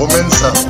Comenzamos. 0.00 0.69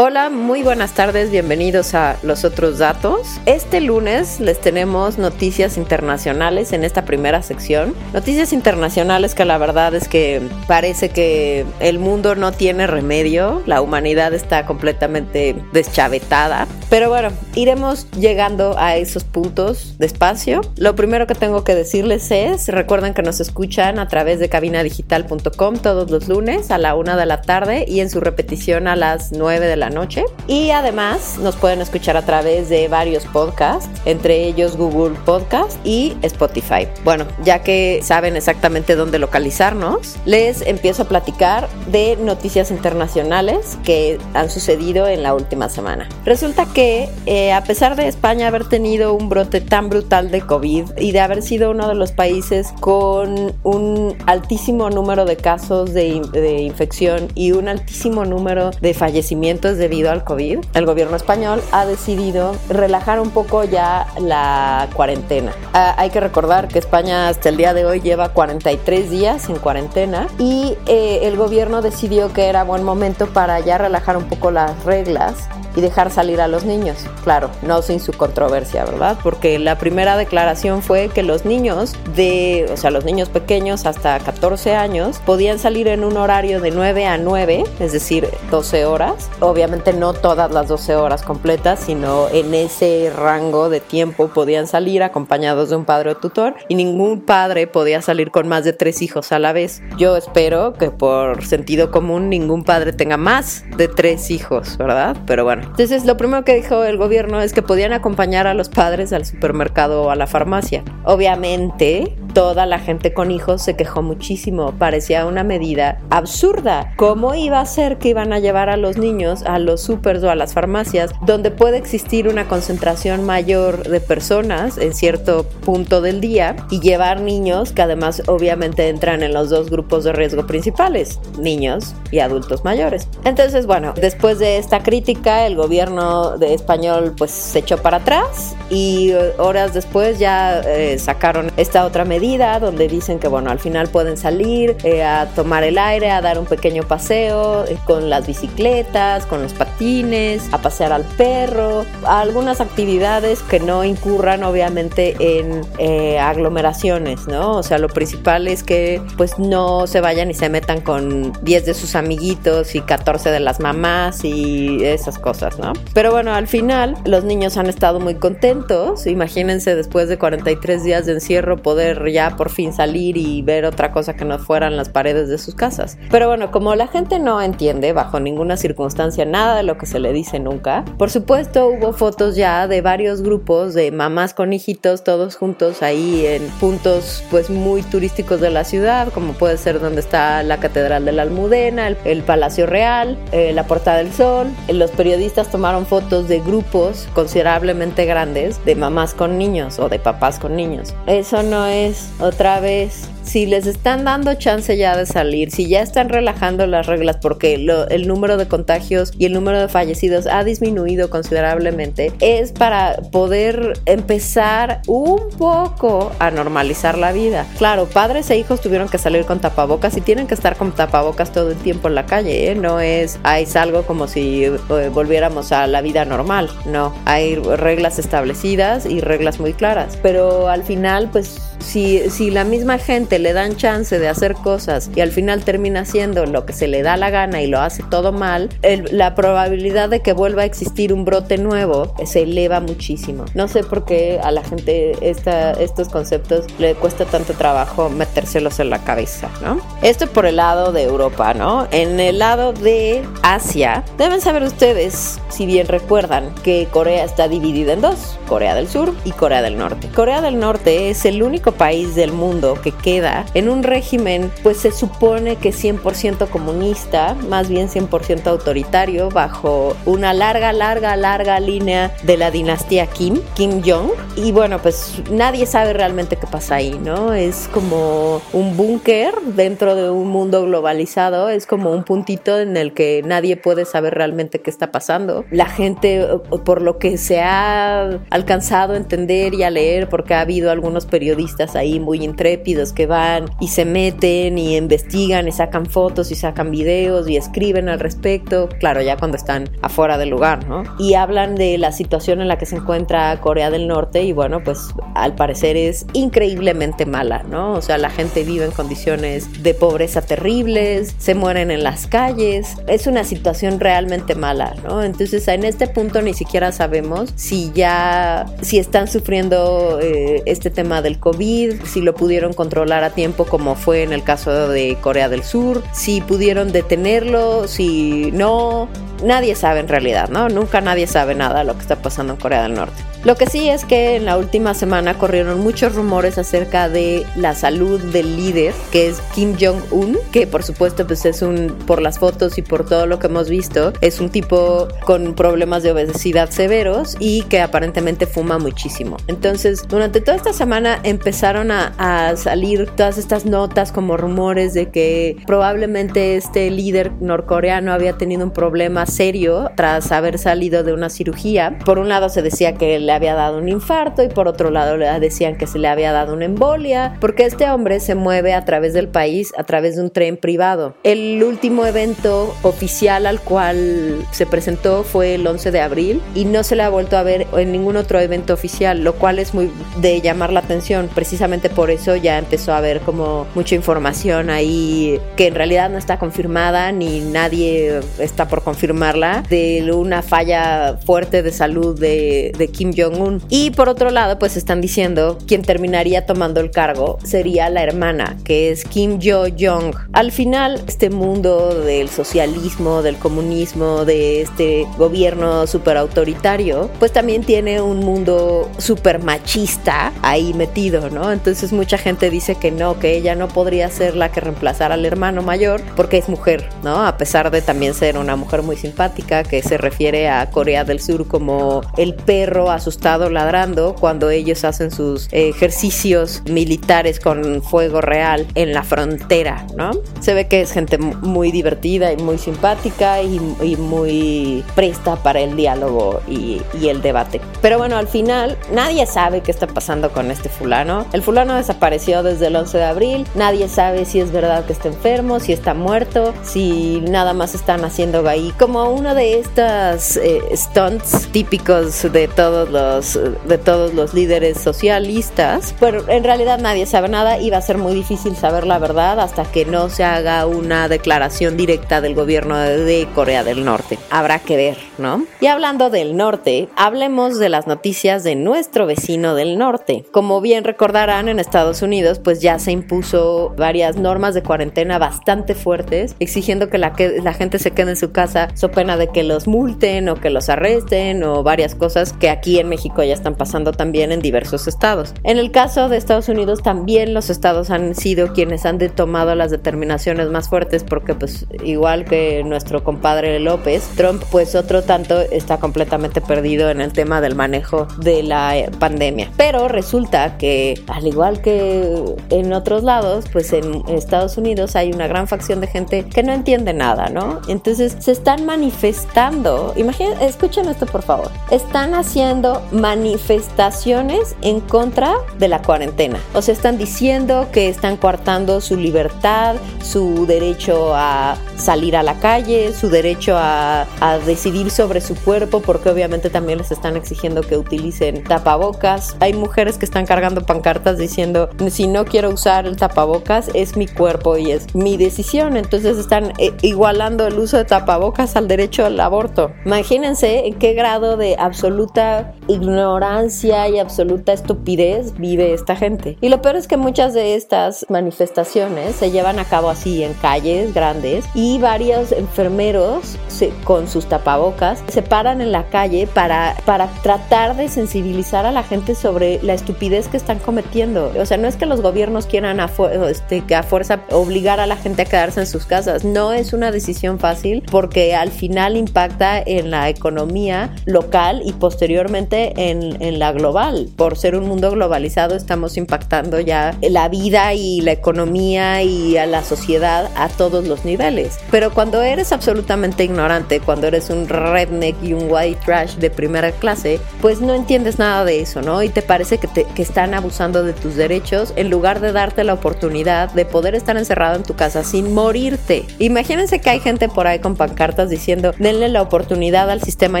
Hola, 0.14 0.30
muy 0.30 0.62
buenas 0.62 0.92
tardes, 0.92 1.32
bienvenidos 1.32 1.92
a 1.92 2.18
Los 2.22 2.44
Otros 2.44 2.78
Datos. 2.78 3.40
Este 3.46 3.80
lunes 3.80 4.38
les 4.38 4.60
tenemos 4.60 5.18
noticias 5.18 5.76
internacionales 5.76 6.72
en 6.72 6.84
esta 6.84 7.04
primera 7.04 7.42
sección. 7.42 7.96
Noticias 8.12 8.52
internacionales 8.52 9.34
que 9.34 9.44
la 9.44 9.58
verdad 9.58 9.92
es 9.92 10.06
que 10.06 10.40
parece 10.68 11.08
que 11.08 11.66
el 11.80 11.98
mundo 11.98 12.36
no 12.36 12.52
tiene 12.52 12.86
remedio, 12.86 13.64
la 13.66 13.82
humanidad 13.82 14.34
está 14.34 14.66
completamente 14.66 15.56
deschavetada. 15.72 16.68
Pero 16.90 17.08
bueno, 17.08 17.30
iremos 17.56 18.08
llegando 18.12 18.76
a 18.78 18.94
esos 18.94 19.24
puntos 19.24 19.96
despacio. 19.98 20.60
Lo 20.76 20.94
primero 20.94 21.26
que 21.26 21.34
tengo 21.34 21.64
que 21.64 21.74
decirles 21.74 22.30
es, 22.30 22.68
recuerden 22.68 23.14
que 23.14 23.22
nos 23.22 23.40
escuchan 23.40 23.98
a 23.98 24.06
través 24.06 24.38
de 24.38 24.48
cabinadigital.com 24.48 25.78
todos 25.78 26.08
los 26.08 26.28
lunes 26.28 26.70
a 26.70 26.78
la 26.78 26.94
una 26.94 27.16
de 27.16 27.26
la 27.26 27.42
tarde 27.42 27.84
y 27.88 27.98
en 27.98 28.10
su 28.10 28.20
repetición 28.20 28.86
a 28.86 28.94
las 28.94 29.32
9 29.32 29.66
de 29.66 29.74
la 29.74 29.90
noche. 29.90 30.03
Y 30.46 30.70
además 30.70 31.38
nos 31.38 31.56
pueden 31.56 31.80
escuchar 31.80 32.16
a 32.16 32.22
través 32.22 32.68
de 32.68 32.88
varios 32.88 33.24
podcasts, 33.24 33.88
entre 34.04 34.44
ellos 34.44 34.76
Google 34.76 35.16
Podcast 35.24 35.78
y 35.84 36.14
Spotify. 36.22 36.86
Bueno, 37.04 37.26
ya 37.42 37.62
que 37.62 38.00
saben 38.02 38.36
exactamente 38.36 38.94
dónde 38.96 39.18
localizarnos, 39.18 40.16
les 40.24 40.62
empiezo 40.62 41.04
a 41.04 41.08
platicar 41.08 41.68
de 41.90 42.16
noticias 42.16 42.70
internacionales 42.70 43.78
que 43.84 44.18
han 44.34 44.50
sucedido 44.50 45.06
en 45.06 45.22
la 45.22 45.34
última 45.34 45.68
semana. 45.68 46.08
Resulta 46.24 46.66
que 46.66 47.08
eh, 47.26 47.52
a 47.52 47.64
pesar 47.64 47.96
de 47.96 48.08
España 48.08 48.48
haber 48.48 48.68
tenido 48.68 49.14
un 49.14 49.28
brote 49.28 49.60
tan 49.60 49.88
brutal 49.88 50.30
de 50.30 50.42
COVID 50.42 50.98
y 50.98 51.12
de 51.12 51.20
haber 51.20 51.42
sido 51.42 51.70
uno 51.70 51.88
de 51.88 51.94
los 51.94 52.12
países 52.12 52.72
con 52.80 53.54
un 53.62 54.16
altísimo 54.26 54.90
número 54.90 55.24
de 55.24 55.36
casos 55.36 55.94
de, 55.94 56.20
de 56.32 56.62
infección 56.62 57.28
y 57.34 57.52
un 57.52 57.68
altísimo 57.68 58.24
número 58.24 58.70
de 58.80 58.94
fallecimientos 58.94 59.78
debido 59.94 60.10
al 60.10 60.24
COVID, 60.24 60.58
el 60.74 60.86
gobierno 60.86 61.14
español 61.14 61.62
ha 61.70 61.86
decidido 61.86 62.56
relajar 62.68 63.20
un 63.20 63.30
poco 63.30 63.62
ya 63.62 64.08
la 64.18 64.88
cuarentena. 64.92 65.52
Ah, 65.72 65.94
hay 65.96 66.10
que 66.10 66.18
recordar 66.18 66.66
que 66.66 66.80
España 66.80 67.28
hasta 67.28 67.48
el 67.48 67.56
día 67.56 67.74
de 67.74 67.86
hoy 67.86 68.00
lleva 68.00 68.30
43 68.30 69.08
días 69.08 69.48
en 69.48 69.54
cuarentena 69.56 70.26
y 70.36 70.76
eh, 70.86 71.20
el 71.22 71.36
gobierno 71.36 71.80
decidió 71.80 72.32
que 72.32 72.46
era 72.46 72.64
buen 72.64 72.82
momento 72.82 73.28
para 73.28 73.60
ya 73.60 73.78
relajar 73.78 74.16
un 74.16 74.24
poco 74.24 74.50
las 74.50 74.82
reglas 74.84 75.48
y 75.76 75.80
dejar 75.80 76.10
salir 76.10 76.40
a 76.40 76.48
los 76.48 76.64
niños. 76.64 76.98
Claro, 77.22 77.50
no 77.62 77.82
sin 77.82 78.00
su 78.00 78.12
controversia, 78.12 78.84
¿verdad? 78.84 79.18
Porque 79.22 79.58
la 79.58 79.78
primera 79.78 80.16
declaración 80.16 80.82
fue 80.82 81.08
que 81.08 81.22
los 81.22 81.44
niños 81.44 81.94
de, 82.14 82.68
o 82.72 82.76
sea, 82.76 82.90
los 82.90 83.04
niños 83.04 83.28
pequeños 83.28 83.86
hasta 83.86 84.18
14 84.20 84.74
años 84.74 85.20
podían 85.24 85.58
salir 85.58 85.88
en 85.88 86.04
un 86.04 86.16
horario 86.16 86.60
de 86.60 86.70
9 86.70 87.06
a 87.06 87.18
9, 87.18 87.64
es 87.80 87.92
decir, 87.92 88.28
12 88.50 88.84
horas. 88.84 89.30
Obviamente 89.40 89.83
no 89.92 90.12
todas 90.12 90.50
las 90.50 90.68
12 90.68 90.96
horas 90.96 91.22
completas, 91.22 91.80
sino 91.80 92.28
en 92.30 92.54
ese 92.54 93.12
rango 93.14 93.68
de 93.68 93.80
tiempo 93.80 94.28
podían 94.28 94.66
salir 94.66 95.02
acompañados 95.02 95.70
de 95.70 95.76
un 95.76 95.84
padre 95.84 96.10
o 96.10 96.16
tutor 96.16 96.54
y 96.68 96.74
ningún 96.74 97.20
padre 97.20 97.66
podía 97.66 98.02
salir 98.02 98.30
con 98.30 98.48
más 98.48 98.64
de 98.64 98.72
tres 98.72 99.02
hijos 99.02 99.32
a 99.32 99.38
la 99.38 99.52
vez. 99.52 99.82
Yo 99.96 100.16
espero 100.16 100.72
que 100.72 100.90
por 100.90 101.44
sentido 101.44 101.90
común 101.90 102.28
ningún 102.30 102.64
padre 102.64 102.92
tenga 102.92 103.16
más 103.16 103.64
de 103.76 103.88
tres 103.88 104.30
hijos, 104.30 104.76
¿verdad? 104.78 105.16
Pero 105.26 105.44
bueno, 105.44 105.62
entonces, 105.62 106.04
lo 106.04 106.16
primero 106.16 106.44
que 106.44 106.54
dijo 106.54 106.84
el 106.84 106.96
gobierno 106.96 107.40
es 107.40 107.52
que 107.52 107.62
podían 107.62 107.92
acompañar 107.92 108.46
a 108.46 108.54
los 108.54 108.68
padres 108.68 109.12
al 109.12 109.26
supermercado 109.26 110.04
o 110.04 110.10
a 110.10 110.16
la 110.16 110.26
farmacia. 110.26 110.84
Obviamente, 111.04 112.16
toda 112.34 112.66
la 112.66 112.80
gente 112.80 113.14
con 113.14 113.30
hijos 113.30 113.62
se 113.62 113.76
quejó 113.76 114.02
muchísimo. 114.02 114.74
Parecía 114.76 115.24
una 115.24 115.44
medida 115.44 116.00
absurda. 116.10 116.92
¿Cómo 116.96 117.34
iba 117.34 117.60
a 117.60 117.66
ser 117.66 117.98
que 117.98 118.08
iban 118.08 118.32
a 118.32 118.40
llevar 118.40 118.68
a 118.68 118.76
los 118.76 118.98
niños 118.98 119.44
a 119.44 119.58
los 119.58 119.80
supers 119.82 120.22
o 120.24 120.30
a 120.30 120.34
las 120.34 120.52
farmacias 120.52 121.12
donde 121.22 121.52
puede 121.52 121.78
existir 121.78 122.28
una 122.28 122.48
concentración 122.48 123.24
mayor 123.24 123.88
de 123.88 124.00
personas 124.00 124.78
en 124.78 124.94
cierto 124.94 125.44
punto 125.64 126.00
del 126.00 126.20
día 126.20 126.56
y 126.70 126.80
llevar 126.80 127.20
niños 127.20 127.72
que 127.72 127.82
además 127.82 128.22
obviamente 128.26 128.88
entran 128.88 129.22
en 129.22 129.32
los 129.32 129.48
dos 129.48 129.70
grupos 129.70 130.02
de 130.02 130.12
riesgo 130.12 130.46
principales, 130.46 131.20
niños 131.38 131.94
y 132.10 132.18
adultos 132.18 132.64
mayores? 132.64 133.08
Entonces, 133.24 133.66
bueno, 133.66 133.94
después 133.94 134.40
de 134.40 134.58
esta 134.58 134.82
crítica, 134.82 135.46
el 135.46 135.54
gobierno 135.54 136.36
de 136.36 136.54
español 136.54 137.14
pues 137.16 137.30
se 137.30 137.60
echó 137.60 137.78
para 137.78 137.98
atrás 137.98 138.56
y 138.70 139.12
horas 139.38 139.72
después 139.72 140.18
ya 140.18 140.60
eh, 140.60 140.98
sacaron 140.98 141.52
esta 141.56 141.84
otra 141.84 142.04
medida 142.04 142.23
donde 142.24 142.88
dicen 142.88 143.18
que 143.18 143.28
bueno, 143.28 143.50
al 143.50 143.58
final 143.58 143.88
pueden 143.88 144.16
salir 144.16 144.76
eh, 144.82 145.04
a 145.04 145.26
tomar 145.34 145.62
el 145.62 145.76
aire, 145.76 146.10
a 146.10 146.22
dar 146.22 146.38
un 146.38 146.46
pequeño 146.46 146.82
paseo 146.82 147.66
eh, 147.66 147.76
con 147.84 148.08
las 148.08 148.26
bicicletas, 148.26 149.26
con 149.26 149.42
los 149.42 149.52
patines, 149.52 150.42
a 150.52 150.58
pasear 150.58 150.92
al 150.92 151.04
perro, 151.04 151.84
algunas 152.06 152.62
actividades 152.62 153.40
que 153.42 153.60
no 153.60 153.84
incurran 153.84 154.42
obviamente 154.42 155.16
en 155.18 155.60
eh, 155.78 156.18
aglomeraciones, 156.18 157.26
¿no? 157.26 157.58
O 157.58 157.62
sea, 157.62 157.76
lo 157.78 157.88
principal 157.88 158.48
es 158.48 158.62
que 158.62 159.02
pues 159.18 159.38
no 159.38 159.86
se 159.86 160.00
vayan 160.00 160.30
y 160.30 160.34
se 160.34 160.48
metan 160.48 160.80
con 160.80 161.32
10 161.42 161.66
de 161.66 161.74
sus 161.74 161.94
amiguitos 161.94 162.74
y 162.74 162.80
14 162.80 163.30
de 163.30 163.40
las 163.40 163.60
mamás 163.60 164.24
y 164.24 164.82
esas 164.82 165.18
cosas, 165.18 165.58
¿no? 165.58 165.74
Pero 165.92 166.10
bueno, 166.10 166.32
al 166.32 166.48
final 166.48 166.96
los 167.04 167.24
niños 167.24 167.58
han 167.58 167.66
estado 167.66 168.00
muy 168.00 168.14
contentos, 168.14 169.06
imagínense 169.06 169.76
después 169.76 170.08
de 170.08 170.16
43 170.16 170.84
días 170.84 171.04
de 171.04 171.12
encierro 171.12 171.58
poder 171.58 172.13
ya 172.14 172.36
por 172.36 172.48
fin 172.48 172.72
salir 172.72 173.18
y 173.18 173.42
ver 173.42 173.66
otra 173.66 173.92
cosa 173.92 174.16
que 174.16 174.24
no 174.24 174.38
fueran 174.38 174.78
las 174.78 174.88
paredes 174.88 175.28
de 175.28 175.36
sus 175.36 175.54
casas. 175.54 175.98
Pero 176.10 176.28
bueno, 176.28 176.50
como 176.50 176.74
la 176.74 176.86
gente 176.86 177.18
no 177.18 177.42
entiende 177.42 177.92
bajo 177.92 178.20
ninguna 178.20 178.56
circunstancia 178.56 179.26
nada 179.26 179.56
de 179.56 179.64
lo 179.64 179.76
que 179.76 179.84
se 179.84 179.98
le 179.98 180.14
dice 180.14 180.40
nunca, 180.40 180.86
por 180.96 181.10
supuesto 181.10 181.68
hubo 181.68 181.92
fotos 181.92 182.36
ya 182.36 182.66
de 182.66 182.80
varios 182.80 183.20
grupos 183.20 183.74
de 183.74 183.90
mamás 183.90 184.32
con 184.32 184.54
hijitos 184.54 185.04
todos 185.04 185.36
juntos 185.36 185.82
ahí 185.82 186.24
en 186.26 186.46
puntos 186.60 187.22
pues 187.30 187.50
muy 187.50 187.82
turísticos 187.82 188.40
de 188.40 188.50
la 188.50 188.64
ciudad, 188.64 189.08
como 189.12 189.32
puede 189.34 189.56
ser 189.58 189.80
donde 189.80 190.00
está 190.00 190.42
la 190.42 190.58
Catedral 190.58 191.04
de 191.04 191.12
la 191.12 191.22
Almudena, 191.22 191.88
el, 191.88 192.22
Palacio 192.22 192.66
Real, 192.66 193.18
eh, 193.32 193.52
la 193.52 193.64
Puerta 193.66 193.96
del 193.96 194.12
Sol. 194.12 194.48
Los 194.68 194.92
periodistas 194.92 195.50
tomaron 195.50 195.84
fotos 195.86 196.28
de 196.28 196.40
grupos 196.40 197.08
considerablemente 197.14 198.04
grandes 198.06 198.64
de 198.64 198.76
mamás 198.76 199.14
con 199.14 199.36
niños 199.36 199.78
o 199.78 199.88
de 199.88 199.98
papás 199.98 200.38
con 200.38 200.56
niños. 200.56 200.94
Eso 201.06 201.42
no 201.42 201.66
es 201.66 202.03
otra 202.18 202.60
vez 202.60 203.08
si 203.24 203.46
les 203.46 203.66
están 203.66 204.04
dando 204.04 204.34
chance 204.34 204.76
ya 204.76 204.96
de 204.96 205.06
salir, 205.06 205.50
si 205.50 205.68
ya 205.68 205.82
están 205.82 206.08
relajando 206.08 206.66
las 206.66 206.86
reglas 206.86 207.16
porque 207.20 207.54
el 207.54 208.08
número 208.08 208.36
de 208.36 208.46
contagios 208.46 209.12
y 209.18 209.26
el 209.26 209.32
número 209.32 209.60
de 209.60 209.68
fallecidos 209.68 210.26
ha 210.26 210.44
disminuido 210.44 211.10
considerablemente, 211.10 212.12
es 212.20 212.52
para 212.52 212.96
poder 213.10 213.80
empezar 213.86 214.82
un 214.86 215.30
poco 215.36 216.12
a 216.18 216.30
normalizar 216.30 216.98
la 216.98 217.12
vida. 217.12 217.46
Claro, 217.58 217.86
padres 217.86 218.30
e 218.30 218.38
hijos 218.38 218.60
tuvieron 218.60 218.88
que 218.88 218.98
salir 218.98 219.24
con 219.24 219.40
tapabocas 219.40 219.96
y 219.96 220.00
tienen 220.00 220.26
que 220.26 220.34
estar 220.34 220.56
con 220.56 220.72
tapabocas 220.72 221.32
todo 221.32 221.50
el 221.50 221.56
tiempo 221.56 221.88
en 221.88 221.94
la 221.94 222.06
calle, 222.06 222.50
¿eh? 222.50 222.54
no 222.54 222.80
es, 222.80 223.18
hay 223.22 223.46
algo 223.54 223.82
como 223.82 224.08
si 224.08 224.44
eh, 224.44 224.90
volviéramos 224.92 225.52
a 225.52 225.66
la 225.66 225.80
vida 225.80 226.04
normal, 226.04 226.50
no, 226.66 226.94
hay 227.04 227.36
reglas 227.36 227.98
establecidas 227.98 228.86
y 228.86 229.00
reglas 229.00 229.38
muy 229.38 229.52
claras, 229.52 229.98
pero 230.02 230.48
al 230.48 230.64
final 230.64 231.08
pues 231.10 231.40
si, 231.60 232.10
si 232.10 232.30
la 232.30 232.44
misma 232.44 232.78
gente 232.78 233.13
le 233.18 233.32
dan 233.32 233.56
chance 233.56 233.98
de 233.98 234.08
hacer 234.08 234.34
cosas 234.34 234.90
y 234.94 235.00
al 235.00 235.10
final 235.10 235.44
termina 235.44 235.80
haciendo 235.80 236.26
lo 236.26 236.46
que 236.46 236.52
se 236.52 236.68
le 236.68 236.82
da 236.82 236.96
la 236.96 237.10
gana 237.10 237.42
y 237.42 237.46
lo 237.46 237.60
hace 237.60 237.82
todo 237.82 238.12
mal, 238.12 238.50
la 238.62 239.14
probabilidad 239.14 239.88
de 239.88 240.00
que 240.00 240.12
vuelva 240.12 240.42
a 240.42 240.44
existir 240.44 240.92
un 240.92 241.04
brote 241.04 241.38
nuevo 241.38 241.94
se 242.04 242.22
eleva 242.22 242.60
muchísimo. 242.60 243.24
No 243.34 243.48
sé 243.48 243.64
por 243.64 243.84
qué 243.84 244.20
a 244.22 244.30
la 244.30 244.42
gente 244.42 244.96
esta, 245.00 245.52
estos 245.52 245.88
conceptos 245.88 246.46
le 246.58 246.74
cuesta 246.74 247.04
tanto 247.04 247.34
trabajo 247.34 247.88
metérselos 247.88 248.60
en 248.60 248.70
la 248.70 248.84
cabeza, 248.84 249.28
¿no? 249.42 249.60
Esto 249.82 250.06
por 250.06 250.26
el 250.26 250.36
lado 250.36 250.72
de 250.72 250.82
Europa, 250.82 251.34
¿no? 251.34 251.68
En 251.70 252.00
el 252.00 252.18
lado 252.18 252.52
de 252.52 253.02
Asia, 253.22 253.84
deben 253.98 254.20
saber 254.20 254.42
ustedes, 254.42 255.20
si 255.28 255.46
bien 255.46 255.66
recuerdan, 255.68 256.34
que 256.42 256.68
Corea 256.70 257.04
está 257.04 257.28
dividida 257.28 257.72
en 257.72 257.80
dos, 257.80 258.18
Corea 258.28 258.54
del 258.54 258.68
Sur 258.68 258.94
y 259.04 259.12
Corea 259.12 259.42
del 259.42 259.58
Norte. 259.58 259.88
Corea 259.94 260.20
del 260.20 260.38
Norte 260.38 260.90
es 260.90 261.04
el 261.04 261.22
único 261.22 261.52
país 261.52 261.94
del 261.94 262.12
mundo 262.12 262.58
que 262.62 262.72
queda 262.72 263.03
queda 263.04 263.24
en 263.34 263.48
un 263.48 263.62
régimen, 263.62 264.30
pues 264.42 264.58
se 264.58 264.70
supone 264.70 265.36
que 265.36 265.50
100% 265.50 266.28
comunista, 266.28 267.14
más 267.28 267.48
bien 267.48 267.68
100% 267.68 268.26
autoritario, 268.26 269.08
bajo 269.08 269.76
una 269.84 270.12
larga, 270.12 270.52
larga, 270.52 270.96
larga 270.96 271.40
línea 271.40 271.94
de 272.02 272.16
la 272.16 272.30
dinastía 272.30 272.86
Kim, 272.86 273.20
Kim 273.34 273.62
Jong. 273.64 273.90
Y 274.16 274.32
bueno, 274.32 274.58
pues 274.60 275.02
nadie 275.10 275.46
sabe 275.46 275.72
realmente 275.72 276.16
qué 276.16 276.26
pasa 276.26 276.56
ahí, 276.56 276.78
¿no? 276.82 277.12
Es 277.14 277.48
como 277.52 278.22
un 278.32 278.56
búnker 278.56 279.14
dentro 279.34 279.74
de 279.74 279.90
un 279.90 280.08
mundo 280.08 280.44
globalizado, 280.44 281.28
es 281.28 281.46
como 281.46 281.72
un 281.72 281.84
puntito 281.84 282.38
en 282.38 282.56
el 282.56 282.72
que 282.72 283.02
nadie 283.04 283.36
puede 283.36 283.64
saber 283.64 283.94
realmente 283.94 284.40
qué 284.40 284.50
está 284.50 284.70
pasando. 284.70 285.24
La 285.30 285.46
gente, 285.46 286.06
por 286.44 286.62
lo 286.62 286.78
que 286.78 286.96
se 286.98 287.20
ha 287.20 288.00
alcanzado 288.10 288.74
a 288.74 288.76
entender 288.76 289.34
y 289.34 289.42
a 289.42 289.50
leer, 289.50 289.88
porque 289.88 290.14
ha 290.14 290.20
habido 290.20 290.50
algunos 290.50 290.86
periodistas 290.86 291.56
ahí 291.56 291.80
muy 291.80 292.04
intrépidos 292.04 292.72
que 292.72 292.86
van 292.86 292.93
y 293.40 293.48
se 293.48 293.64
meten 293.64 294.38
y 294.38 294.56
investigan 294.56 295.28
y 295.28 295.32
sacan 295.32 295.66
fotos 295.66 296.10
y 296.10 296.14
sacan 296.14 296.50
videos 296.50 297.08
y 297.08 297.16
escriben 297.16 297.68
al 297.68 297.80
respecto, 297.80 298.48
claro, 298.60 298.82
ya 298.82 298.96
cuando 298.96 299.16
están 299.16 299.48
afuera 299.62 299.98
del 299.98 300.10
lugar, 300.10 300.46
¿no? 300.46 300.62
Y 300.78 300.94
hablan 300.94 301.34
de 301.34 301.58
la 301.58 301.72
situación 301.72 302.20
en 302.20 302.28
la 302.28 302.38
que 302.38 302.46
se 302.46 302.56
encuentra 302.56 303.20
Corea 303.20 303.50
del 303.50 303.66
Norte 303.66 304.02
y 304.02 304.12
bueno, 304.12 304.42
pues 304.44 304.60
al 304.94 305.14
parecer 305.14 305.56
es 305.56 305.86
increíblemente 305.92 306.86
mala, 306.86 307.22
¿no? 307.24 307.52
O 307.52 307.62
sea, 307.62 307.78
la 307.78 307.90
gente 307.90 308.22
vive 308.22 308.44
en 308.44 308.52
condiciones 308.52 309.42
de 309.42 309.54
pobreza 309.54 310.02
terribles, 310.02 310.94
se 310.98 311.14
mueren 311.14 311.50
en 311.50 311.64
las 311.64 311.86
calles, 311.86 312.56
es 312.66 312.86
una 312.86 313.04
situación 313.04 313.60
realmente 313.60 314.14
mala, 314.14 314.54
¿no? 314.64 314.82
Entonces 314.82 315.26
en 315.28 315.44
este 315.44 315.66
punto 315.66 316.02
ni 316.02 316.14
siquiera 316.14 316.52
sabemos 316.52 317.12
si 317.16 317.50
ya, 317.54 318.26
si 318.42 318.58
están 318.58 318.88
sufriendo 318.88 319.78
eh, 319.80 320.22
este 320.26 320.50
tema 320.50 320.82
del 320.82 320.98
COVID, 320.98 321.54
si 321.64 321.80
lo 321.80 321.94
pudieron 321.94 322.32
controlar 322.32 322.83
tiempo 322.90 323.24
como 323.24 323.54
fue 323.54 323.82
en 323.82 323.92
el 323.92 324.02
caso 324.02 324.48
de 324.48 324.76
Corea 324.80 325.08
del 325.08 325.24
Sur, 325.24 325.62
si 325.72 326.00
pudieron 326.00 326.52
detenerlo, 326.52 327.48
si 327.48 328.10
no, 328.12 328.68
nadie 329.02 329.34
sabe 329.34 329.60
en 329.60 329.68
realidad, 329.68 330.08
¿no? 330.08 330.28
Nunca 330.28 330.60
nadie 330.60 330.86
sabe 330.86 331.14
nada 331.14 331.40
de 331.40 331.44
lo 331.44 331.54
que 331.54 331.60
está 331.60 331.76
pasando 331.76 332.14
en 332.14 332.20
Corea 332.20 332.42
del 332.42 332.54
Norte. 332.54 332.82
Lo 333.04 333.16
que 333.16 333.26
sí 333.26 333.50
es 333.50 333.66
que 333.66 333.96
en 333.96 334.06
la 334.06 334.16
última 334.16 334.54
semana 334.54 334.96
corrieron 334.96 335.40
muchos 335.40 335.74
rumores 335.74 336.16
acerca 336.16 336.70
de 336.70 337.04
la 337.16 337.34
salud 337.34 337.78
del 337.78 338.16
líder, 338.16 338.54
que 338.72 338.88
es 338.88 339.00
Kim 339.14 339.36
Jong-un, 339.38 339.98
que 340.10 340.26
por 340.26 340.42
supuesto 340.42 340.86
pues 340.86 341.04
es 341.04 341.20
un, 341.20 341.54
por 341.66 341.82
las 341.82 341.98
fotos 341.98 342.38
y 342.38 342.42
por 342.42 342.66
todo 342.66 342.86
lo 342.86 342.98
que 342.98 343.08
hemos 343.08 343.28
visto, 343.28 343.74
es 343.82 344.00
un 344.00 344.08
tipo 344.08 344.68
con 344.86 345.14
problemas 345.14 345.62
de 345.62 345.72
obesidad 345.72 346.30
severos 346.30 346.96
y 346.98 347.22
que 347.24 347.42
aparentemente 347.42 348.06
fuma 348.06 348.38
muchísimo. 348.38 348.96
Entonces, 349.06 349.68
durante 349.68 350.00
toda 350.00 350.16
esta 350.16 350.32
semana 350.32 350.80
empezaron 350.82 351.50
a 351.50 352.14
salir 352.16 352.70
todas 352.74 352.98
estas 352.98 353.24
notas 353.24 353.72
como 353.72 353.96
rumores 353.96 354.54
de 354.54 354.70
que 354.70 355.16
probablemente 355.26 356.16
este 356.16 356.50
líder 356.50 356.92
norcoreano 357.00 357.72
había 357.72 357.94
tenido 357.94 358.24
un 358.24 358.30
problema 358.30 358.86
serio 358.86 359.50
tras 359.56 359.92
haber 359.92 360.18
salido 360.18 360.62
de 360.64 360.72
una 360.72 360.90
cirugía. 360.90 361.58
Por 361.64 361.78
un 361.78 361.88
lado 361.88 362.08
se 362.08 362.22
decía 362.22 362.54
que 362.54 362.78
le 362.78 362.92
había 362.92 363.14
dado 363.14 363.38
un 363.38 363.48
infarto 363.48 364.02
y 364.02 364.08
por 364.08 364.28
otro 364.28 364.50
lado 364.50 364.76
le 364.76 364.86
decían 365.00 365.36
que 365.36 365.46
se 365.46 365.58
le 365.58 365.68
había 365.68 365.92
dado 365.92 366.14
una 366.14 366.24
embolia, 366.24 366.96
porque 367.00 367.24
este 367.24 367.50
hombre 367.50 367.80
se 367.80 367.94
mueve 367.94 368.34
a 368.34 368.44
través 368.44 368.74
del 368.74 368.88
país 368.88 369.32
a 369.36 369.44
través 369.44 369.76
de 369.76 369.82
un 369.82 369.90
tren 369.90 370.16
privado. 370.16 370.74
El 370.82 371.22
último 371.22 371.66
evento 371.66 372.34
oficial 372.42 373.06
al 373.06 373.20
cual 373.20 374.04
se 374.10 374.26
presentó 374.26 374.82
fue 374.82 375.14
el 375.14 375.26
11 375.26 375.50
de 375.50 375.60
abril 375.60 376.02
y 376.14 376.24
no 376.24 376.42
se 376.42 376.56
le 376.56 376.62
ha 376.62 376.68
vuelto 376.68 376.96
a 376.96 377.02
ver 377.02 377.26
en 377.36 377.52
ningún 377.52 377.76
otro 377.76 378.00
evento 378.00 378.34
oficial, 378.34 378.82
lo 378.82 378.94
cual 378.94 379.18
es 379.18 379.34
muy 379.34 379.50
de 379.80 380.00
llamar 380.00 380.32
la 380.32 380.40
atención. 380.40 380.88
Precisamente 380.94 381.50
por 381.50 381.70
eso 381.70 381.96
ya 381.96 382.18
empezó 382.18 382.52
a 382.52 382.60
haber 382.64 382.80
como 382.80 383.26
mucha 383.34 383.54
información 383.54 384.30
ahí 384.30 385.00
que 385.16 385.26
en 385.26 385.34
realidad 385.34 385.70
no 385.70 385.78
está 385.78 385.98
confirmada 385.98 386.72
ni 386.72 387.00
nadie 387.00 387.80
está 387.98 388.28
por 388.28 388.42
confirmarla 388.42 389.22
de 389.28 389.70
una 389.72 390.02
falla 390.02 390.78
fuerte 390.84 391.22
de 391.22 391.32
salud 391.32 391.78
de, 391.78 392.32
de 392.36 392.48
Kim 392.48 392.72
Jong 392.76 392.84
Jong-un. 392.84 393.22
Y 393.28 393.50
por 393.50 393.68
otro 393.68 393.90
lado, 393.90 394.18
pues 394.18 394.36
están 394.36 394.60
diciendo 394.60 395.18
quien 395.26 395.42
terminaría 395.42 396.06
tomando 396.06 396.40
el 396.40 396.50
cargo 396.50 396.98
sería 397.04 397.48
la 397.50 397.62
hermana, 397.62 398.16
que 398.24 398.50
es 398.50 398.64
Kim 398.64 398.98
Jo-jong. 399.02 399.74
Al 399.92 400.12
final, 400.12 400.62
este 400.66 400.90
mundo 400.90 401.62
del 401.62 401.88
socialismo, 401.88 402.82
del 402.82 402.96
comunismo, 402.96 403.84
de 403.84 404.22
este 404.22 404.66
gobierno 404.78 405.46
súper 405.46 405.76
autoritario, 405.76 406.70
pues 406.78 406.92
también 406.92 407.24
tiene 407.24 407.60
un 407.60 407.80
mundo 407.80 408.50
súper 408.58 409.02
machista 409.02 409.92
ahí 410.02 410.34
metido, 410.34 410.90
¿no? 410.90 411.12
Entonces 411.12 411.52
mucha 411.52 411.78
gente 411.78 412.10
dice 412.10 412.36
que 412.36 412.43
no, 412.50 412.78
que 412.78 412.96
ella 412.96 413.14
no 413.14 413.28
podría 413.28 413.70
ser 413.70 413.96
la 413.96 414.10
que 414.10 414.20
reemplazara 414.20 414.74
al 414.74 414.84
hermano 414.84 415.22
mayor 415.22 415.62
porque 415.76 415.98
es 415.98 416.08
mujer, 416.08 416.48
¿no? 416.62 416.86
A 416.86 416.96
pesar 416.96 417.30
de 417.30 417.42
también 417.42 417.74
ser 417.74 417.98
una 417.98 418.16
mujer 418.16 418.42
muy 418.42 418.56
simpática 418.56 419.22
que 419.22 419.42
se 419.42 419.58
refiere 419.58 420.08
a 420.08 420.30
Corea 420.30 420.64
del 420.64 420.80
Sur 420.80 421.06
como 421.06 421.62
el 421.76 421.94
perro 421.94 422.50
asustado 422.50 423.10
ladrando 423.10 423.74
cuando 423.78 424.10
ellos 424.10 424.44
hacen 424.44 424.70
sus 424.70 425.08
ejercicios 425.12 426.22
militares 426.28 427.00
con 427.00 427.42
fuego 427.42 427.80
real 427.80 428.26
en 428.34 428.52
la 428.52 428.62
frontera, 428.62 429.46
¿no? 429.56 429.70
Se 430.00 430.14
ve 430.14 430.26
que 430.28 430.40
es 430.40 430.52
gente 430.52 430.78
muy 430.78 431.30
divertida 431.30 431.92
y 431.92 431.96
muy 431.96 432.18
simpática 432.18 433.02
y, 433.02 433.20
y 433.42 433.56
muy 433.56 434.44
presta 434.54 434.96
para 434.96 435.20
el 435.20 435.36
diálogo 435.36 436.00
y, 436.08 436.40
y, 436.60 436.68
el 436.68 436.82
debate. 436.82 437.20
Pero 437.40 437.58
bueno, 437.58 437.76
al 437.76 437.88
final 437.88 438.36
nadie 438.52 438.86
sabe 438.86 439.20
qué 439.20 439.30
está 439.30 439.46
pasando 439.46 439.92
con 439.92 440.10
este 440.10 440.28
fulano. 440.28 440.86
El 440.92 441.02
fulano 441.02 441.34
desapareció 441.34 442.02
desde 442.02 442.26
el 442.26 442.33
11 442.36 442.58
de 442.58 442.64
abril, 442.64 443.06
nadie 443.14 443.48
sabe 443.48 443.84
si 443.84 444.00
es 444.00 444.12
verdad 444.12 444.44
que 444.44 444.52
está 444.52 444.68
enfermo, 444.68 445.20
si 445.20 445.32
está 445.32 445.54
muerto, 445.54 446.14
si 446.22 446.80
nada 446.80 447.12
más 447.12 447.34
están 447.34 447.64
haciendo 447.64 448.06
ahí 448.08 448.32
como 448.38 448.70
uno 448.70 448.94
de 448.94 449.18
estas 449.18 449.96
eh, 449.96 450.20
stunts 450.34 451.08
típicos 451.12 451.90
de 451.92 452.08
todos 452.08 452.50
los, 452.50 452.98
de 453.26 453.38
todos 453.38 453.74
los 453.74 453.94
líderes 453.94 454.40
socialistas, 454.40 455.54
pero 455.60 455.88
en 455.88 456.04
realidad 456.04 456.38
nadie 456.38 456.66
sabe 456.66 456.88
nada 456.88 457.18
y 457.18 457.30
va 457.30 457.38
a 457.38 457.42
ser 457.42 457.58
muy 457.58 457.74
difícil 457.74 458.16
saber 458.16 458.46
la 458.46 458.58
verdad 458.58 459.00
hasta 459.00 459.24
que 459.24 459.44
no 459.44 459.68
se 459.68 459.84
haga 459.84 460.26
una 460.26 460.68
declaración 460.68 461.36
directa 461.36 461.80
del 461.80 461.94
gobierno 461.94 462.38
de 462.38 462.88
Corea 462.94 463.24
del 463.24 463.44
Norte. 463.44 463.78
Habrá 463.90 464.18
que 464.18 464.36
ver, 464.36 464.58
¿no? 464.78 465.06
Y 465.20 465.26
hablando 465.26 465.70
del 465.70 465.96
norte, 465.96 466.48
hablemos 466.56 467.18
de 467.18 467.28
las 467.28 467.46
noticias 467.46 468.04
de 468.04 468.14
nuestro 468.14 468.66
vecino 468.66 469.14
del 469.14 469.38
norte. 469.38 469.84
Como 469.90 470.20
bien 470.20 470.44
recordarán, 470.44 471.08
en 471.08 471.18
Estados 471.18 471.62
Unidos 471.62 472.00
pues 472.02 472.20
ya 472.24 472.38
se 472.38 472.52
impuso 472.52 473.34
varias 473.36 473.76
normas 473.76 474.14
de 474.14 474.22
cuarentena 474.22 474.78
bastante 474.78 475.34
fuertes, 475.34 475.94
exigiendo 476.00 476.48
que 476.48 476.56
la, 476.56 476.72
gente 476.72 477.38
se 477.38 477.50
quede 477.50 477.72
en 477.72 477.76
su 477.76 477.92
casa 477.92 478.28
so 478.34 478.50
pena 478.50 478.78
de 478.78 478.88
que 478.88 479.02
los 479.02 479.28
multen 479.28 479.90
o 479.90 479.96
que 479.96 480.08
los 480.08 480.30
arresten 480.30 481.04
o 481.04 481.22
varias 481.22 481.54
cosas 481.54 481.92
que 481.92 482.08
aquí 482.08 482.38
en 482.38 482.48
México 482.48 482.82
ya 482.82 482.94
están 482.94 483.14
pasando 483.14 483.52
también 483.52 483.92
en 483.92 484.00
diversos 484.00 484.48
estados. 484.48 484.94
En 485.02 485.18
el 485.18 485.32
caso 485.32 485.68
de 485.68 485.76
Estados 485.76 486.08
Unidos 486.08 486.42
también 486.42 486.94
los 486.94 487.10
estados 487.10 487.50
han 487.50 487.74
sido 487.74 488.14
quienes 488.14 488.46
han 488.46 488.58
tomado 488.74 489.14
las 489.14 489.30
determinaciones 489.30 490.08
más 490.08 490.30
fuertes 490.30 490.64
porque 490.64 490.94
pues 490.94 491.26
igual 491.44 491.84
que 491.84 492.24
nuestro 492.24 492.64
compadre 492.64 493.20
López, 493.20 493.68
Trump 493.76 494.02
pues 494.10 494.34
otro 494.34 494.62
tanto 494.62 494.98
está 494.98 495.36
completamente 495.36 496.00
perdido 496.00 496.48
en 496.48 496.62
el 496.62 496.72
tema 496.72 497.02
del 497.02 497.16
manejo 497.16 497.66
de 497.80 498.02
la 498.02 498.38
eh, 498.38 498.50
pandemia. 498.58 499.10
Pero 499.18 499.46
resulta 499.48 500.16
que 500.16 500.58
al 500.68 500.86
igual 500.86 501.20
que 501.20 501.94
en 502.14 502.32
otros 502.32 502.62
lados, 502.62 503.06
pues 503.12 503.32
en 503.32 503.64
Estados 503.68 504.16
Unidos 504.16 504.54
hay 504.54 504.70
una 504.70 504.86
gran 504.86 505.08
facción 505.08 505.40
de 505.40 505.48
gente 505.48 505.84
que 505.84 506.04
no 506.04 506.12
entiende 506.12 506.52
nada, 506.52 506.88
¿no? 506.88 507.20
Entonces 507.26 507.76
se 507.80 507.90
están 507.90 508.24
manifestando, 508.24 509.52
imaginen, 509.56 510.00
escuchen 510.00 510.48
esto 510.48 510.66
por 510.66 510.82
favor, 510.82 511.10
están 511.32 511.74
haciendo 511.74 512.40
manifestaciones 512.52 514.14
en 514.22 514.40
contra 514.40 514.94
de 515.18 515.26
la 515.26 515.42
cuarentena. 515.42 515.98
O 516.14 516.22
sea, 516.22 516.34
están 516.34 516.56
diciendo 516.56 517.26
que 517.32 517.48
están 517.48 517.76
coartando 517.76 518.40
su 518.40 518.56
libertad, 518.56 519.34
su 519.60 520.06
derecho 520.06 520.72
a 520.72 521.16
salir 521.36 521.76
a 521.76 521.82
la 521.82 521.94
calle, 521.98 522.52
su 522.52 522.68
derecho 522.68 523.16
a, 523.16 523.66
a, 523.80 523.98
decidir 523.98 524.52
sobre 524.52 524.80
su 524.80 524.94
cuerpo, 524.94 525.40
porque 525.40 525.68
obviamente 525.68 526.10
también 526.10 526.38
les 526.38 526.52
están 526.52 526.76
exigiendo 526.76 527.22
que 527.22 527.36
utilicen 527.36 528.04
tapabocas. 528.04 528.96
Hay 529.00 529.14
mujeres 529.14 529.58
que 529.58 529.64
están 529.64 529.84
cargando 529.84 530.24
pancartas 530.24 530.78
diciendo, 530.78 531.28
si 531.50 531.66
no 531.66 531.84
quiero 531.84 532.03
usar 532.08 532.46
el 532.46 532.56
tapabocas, 532.56 533.30
es 533.34 533.56
mi 533.56 533.66
cuerpo 533.66 534.16
y 534.16 534.30
es 534.30 534.54
mi 534.54 534.76
decisión. 534.76 535.36
Entonces 535.36 535.78
están 535.78 536.12
eh, 536.18 536.32
igualando 536.42 537.06
el 537.06 537.18
uso 537.18 537.36
de 537.36 537.44
tapabocas 537.44 538.16
al 538.16 538.28
derecho 538.28 538.64
al 538.64 538.78
aborto. 538.80 539.32
Imagínense 539.44 540.26
en 540.26 540.34
qué 540.34 540.54
grado 540.54 540.96
de 540.96 541.16
absoluta 541.18 542.14
ignorancia 542.28 543.48
y 543.48 543.58
absoluta 543.58 544.12
estupidez 544.12 544.96
vive 544.98 545.34
esta 545.34 545.56
gente. 545.56 545.98
Y 546.00 546.08
lo 546.08 546.22
peor 546.22 546.36
es 546.36 546.48
que 546.48 546.56
muchas 546.56 546.94
de 546.94 547.14
estas 547.14 547.66
manifestaciones 547.68 548.76
se 548.76 548.90
llevan 548.90 549.18
a 549.18 549.24
cabo 549.24 549.50
así 549.50 549.82
en 549.82 549.94
calles 549.94 550.54
grandes 550.54 551.04
y 551.14 551.38
varios 551.38 551.92
enfermeros 551.92 552.96
con 553.44 553.68
sus 553.68 553.86
tapabocas 553.86 554.62
se 554.68 554.82
paran 554.82 555.20
en 555.20 555.32
la 555.32 555.44
calle 555.44 555.86
para, 555.86 556.36
para 556.44 556.68
tratar 556.82 557.36
de 557.36 557.48
sensibilizar 557.48 558.26
a 558.26 558.32
la 558.32 558.42
gente 558.42 558.74
sobre 558.74 559.22
la 559.22 559.34
estupidez 559.34 559.88
que 559.88 559.96
están 559.96 560.18
cometiendo. 560.18 560.92
O 560.98 561.06
sea, 561.06 561.16
no 561.16 561.28
es 561.28 561.36
que 561.36 561.46
los 561.46 561.60
gobiernos 561.60 562.06
quieran 562.06 562.40
a, 562.40 562.50
este, 562.88 563.22
a 563.34 563.42
fuerza 563.42 563.80
obligar 563.90 564.40
a 564.40 564.46
la 564.46 564.56
gente 564.56 564.82
a 564.82 564.84
quedarse 564.84 565.20
en 565.20 565.26
sus 565.26 565.46
casas. 565.46 565.84
No 565.84 566.12
es 566.12 566.32
una 566.32 566.50
decisión 566.50 566.98
fácil 566.98 567.42
porque 567.50 567.94
al 567.94 568.10
final 568.10 568.56
impacta 568.56 569.22
en 569.24 569.50
la 569.50 569.68
economía 569.68 570.54
local 570.64 571.22
y 571.24 571.32
posteriormente 571.32 572.50
en, 572.50 572.82
en 572.82 572.98
la 572.98 573.12
global. 573.12 573.68
Por 573.76 573.96
ser 573.96 574.16
un 574.16 574.26
mundo 574.26 574.50
globalizado 574.50 575.14
estamos 575.14 575.56
impactando 575.56 576.20
ya 576.20 576.56
la 576.62 576.88
vida 576.88 577.34
y 577.34 577.60
la 577.60 577.72
economía 577.72 578.62
y 578.62 578.96
a 578.96 579.06
la 579.06 579.22
sociedad 579.22 579.90
a 579.96 580.08
todos 580.08 580.46
los 580.46 580.64
niveles. 580.64 581.18
Pero 581.30 581.52
cuando 581.52 581.82
eres 581.82 582.12
absolutamente 582.12 582.84
ignorante, 582.84 583.03
cuando 583.44 583.66
eres 583.66 583.90
un 583.90 584.08
redneck 584.08 584.76
y 584.82 584.94
un 584.94 585.06
white 585.10 585.38
trash 585.44 585.74
de 585.74 585.90
primera 585.90 586.32
clase, 586.32 586.80
pues 587.02 587.20
no 587.20 587.34
entiendes 587.34 587.78
nada 587.78 588.04
de 588.04 588.20
eso, 588.20 588.40
¿no? 588.40 588.62
Y 588.62 588.70
te 588.70 588.80
parece 588.80 589.18
que, 589.18 589.28
te, 589.28 589.44
que 589.44 589.62
están 589.62 589.92
abusando 589.92 590.42
de 590.42 590.54
tus 590.54 590.74
derechos 590.74 591.34
en 591.36 591.50
lugar 591.50 591.80
de 591.80 591.92
darte 591.92 592.24
la 592.24 592.32
oportunidad 592.32 593.12
de 593.12 593.26
poder 593.26 593.54
estar 593.54 593.76
encerrado 593.76 594.16
en 594.16 594.22
tu 594.22 594.34
casa 594.36 594.64
sin 594.64 594.94
morirte. 594.94 595.66
Imagínense 595.78 596.40
que 596.40 596.48
hay 596.48 596.60
gente 596.60 596.88
por 596.88 597.06
ahí 597.06 597.18
con 597.18 597.36
pancartas 597.36 597.90
diciendo, 597.90 598.32
denle 598.38 598.68
la 598.68 598.80
oportunidad 598.80 599.50
al 599.50 599.62
sistema 599.62 600.00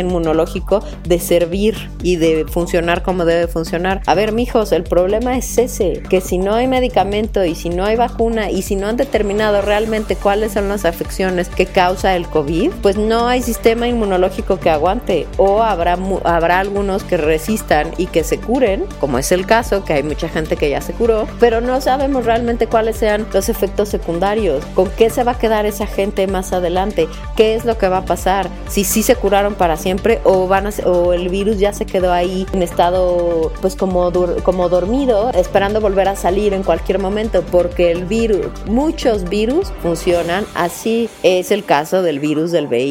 inmunológico 0.00 0.82
de 1.06 1.18
servir 1.18 1.90
y 2.02 2.16
de 2.16 2.46
funcionar 2.48 3.02
como 3.02 3.26
debe 3.26 3.48
funcionar. 3.48 4.00
A 4.06 4.14
ver, 4.14 4.32
mijos, 4.32 4.72
el 4.72 4.84
problema 4.84 5.36
es 5.36 5.58
ese, 5.58 6.02
que 6.08 6.20
si 6.20 6.38
no 6.38 6.54
hay 6.54 6.68
medicamento 6.68 7.44
y 7.44 7.54
si 7.54 7.68
no 7.68 7.84
hay 7.84 7.96
vacuna 7.96 8.50
y 8.50 8.62
si 8.62 8.76
no 8.76 8.88
han 8.88 8.96
determinado 8.96 9.60
realmente 9.60 10.16
cuáles 10.16 10.52
son 10.52 10.68
las 10.68 10.84
afecciones 10.84 11.48
que 11.48 11.66
causa 11.66 12.16
el 12.16 12.26
COVID, 12.26 12.70
pues 12.82 12.93
no 12.96 13.28
hay 13.28 13.42
sistema 13.42 13.88
inmunológico 13.88 14.58
que 14.58 14.70
aguante 14.70 15.26
o 15.36 15.62
habrá, 15.62 15.98
habrá 16.24 16.60
algunos 16.60 17.04
que 17.04 17.16
resistan 17.16 17.92
y 17.96 18.06
que 18.06 18.24
se 18.24 18.38
curen, 18.38 18.84
como 19.00 19.18
es 19.18 19.32
el 19.32 19.46
caso, 19.46 19.84
que 19.84 19.94
hay 19.94 20.02
mucha 20.02 20.28
gente 20.28 20.56
que 20.56 20.70
ya 20.70 20.80
se 20.80 20.92
curó, 20.92 21.26
pero 21.40 21.60
no 21.60 21.80
sabemos 21.80 22.24
realmente 22.24 22.66
cuáles 22.66 22.96
sean 22.96 23.26
los 23.32 23.48
efectos 23.48 23.88
secundarios, 23.88 24.64
con 24.74 24.88
qué 24.90 25.10
se 25.10 25.24
va 25.24 25.32
a 25.32 25.38
quedar 25.38 25.66
esa 25.66 25.86
gente 25.86 26.26
más 26.26 26.52
adelante, 26.52 27.08
qué 27.36 27.54
es 27.54 27.64
lo 27.64 27.78
que 27.78 27.88
va 27.88 27.98
a 27.98 28.04
pasar, 28.04 28.48
si 28.68 28.84
sí 28.84 29.02
se 29.02 29.16
curaron 29.16 29.54
para 29.54 29.76
siempre 29.76 30.20
o, 30.24 30.48
van 30.48 30.64
o 30.84 31.12
el 31.12 31.28
virus 31.28 31.58
ya 31.58 31.72
se 31.72 31.84
quedó 31.84 32.12
ahí 32.12 32.46
en 32.52 32.62
estado 32.62 33.52
pues 33.60 33.76
como, 33.76 34.10
como 34.42 34.68
dormido, 34.68 35.30
esperando 35.30 35.80
volver 35.80 36.08
a 36.08 36.16
salir 36.16 36.54
en 36.54 36.62
cualquier 36.62 36.98
momento, 36.98 37.42
porque 37.50 37.90
el 37.90 38.04
virus, 38.04 38.46
muchos 38.66 39.28
virus 39.28 39.72
funcionan 39.82 40.46
así. 40.54 41.08
Es 41.22 41.50
el 41.50 41.64
caso 41.64 42.02
del 42.02 42.20
virus 42.20 42.50
del 42.52 42.66
VIH. 42.66 42.83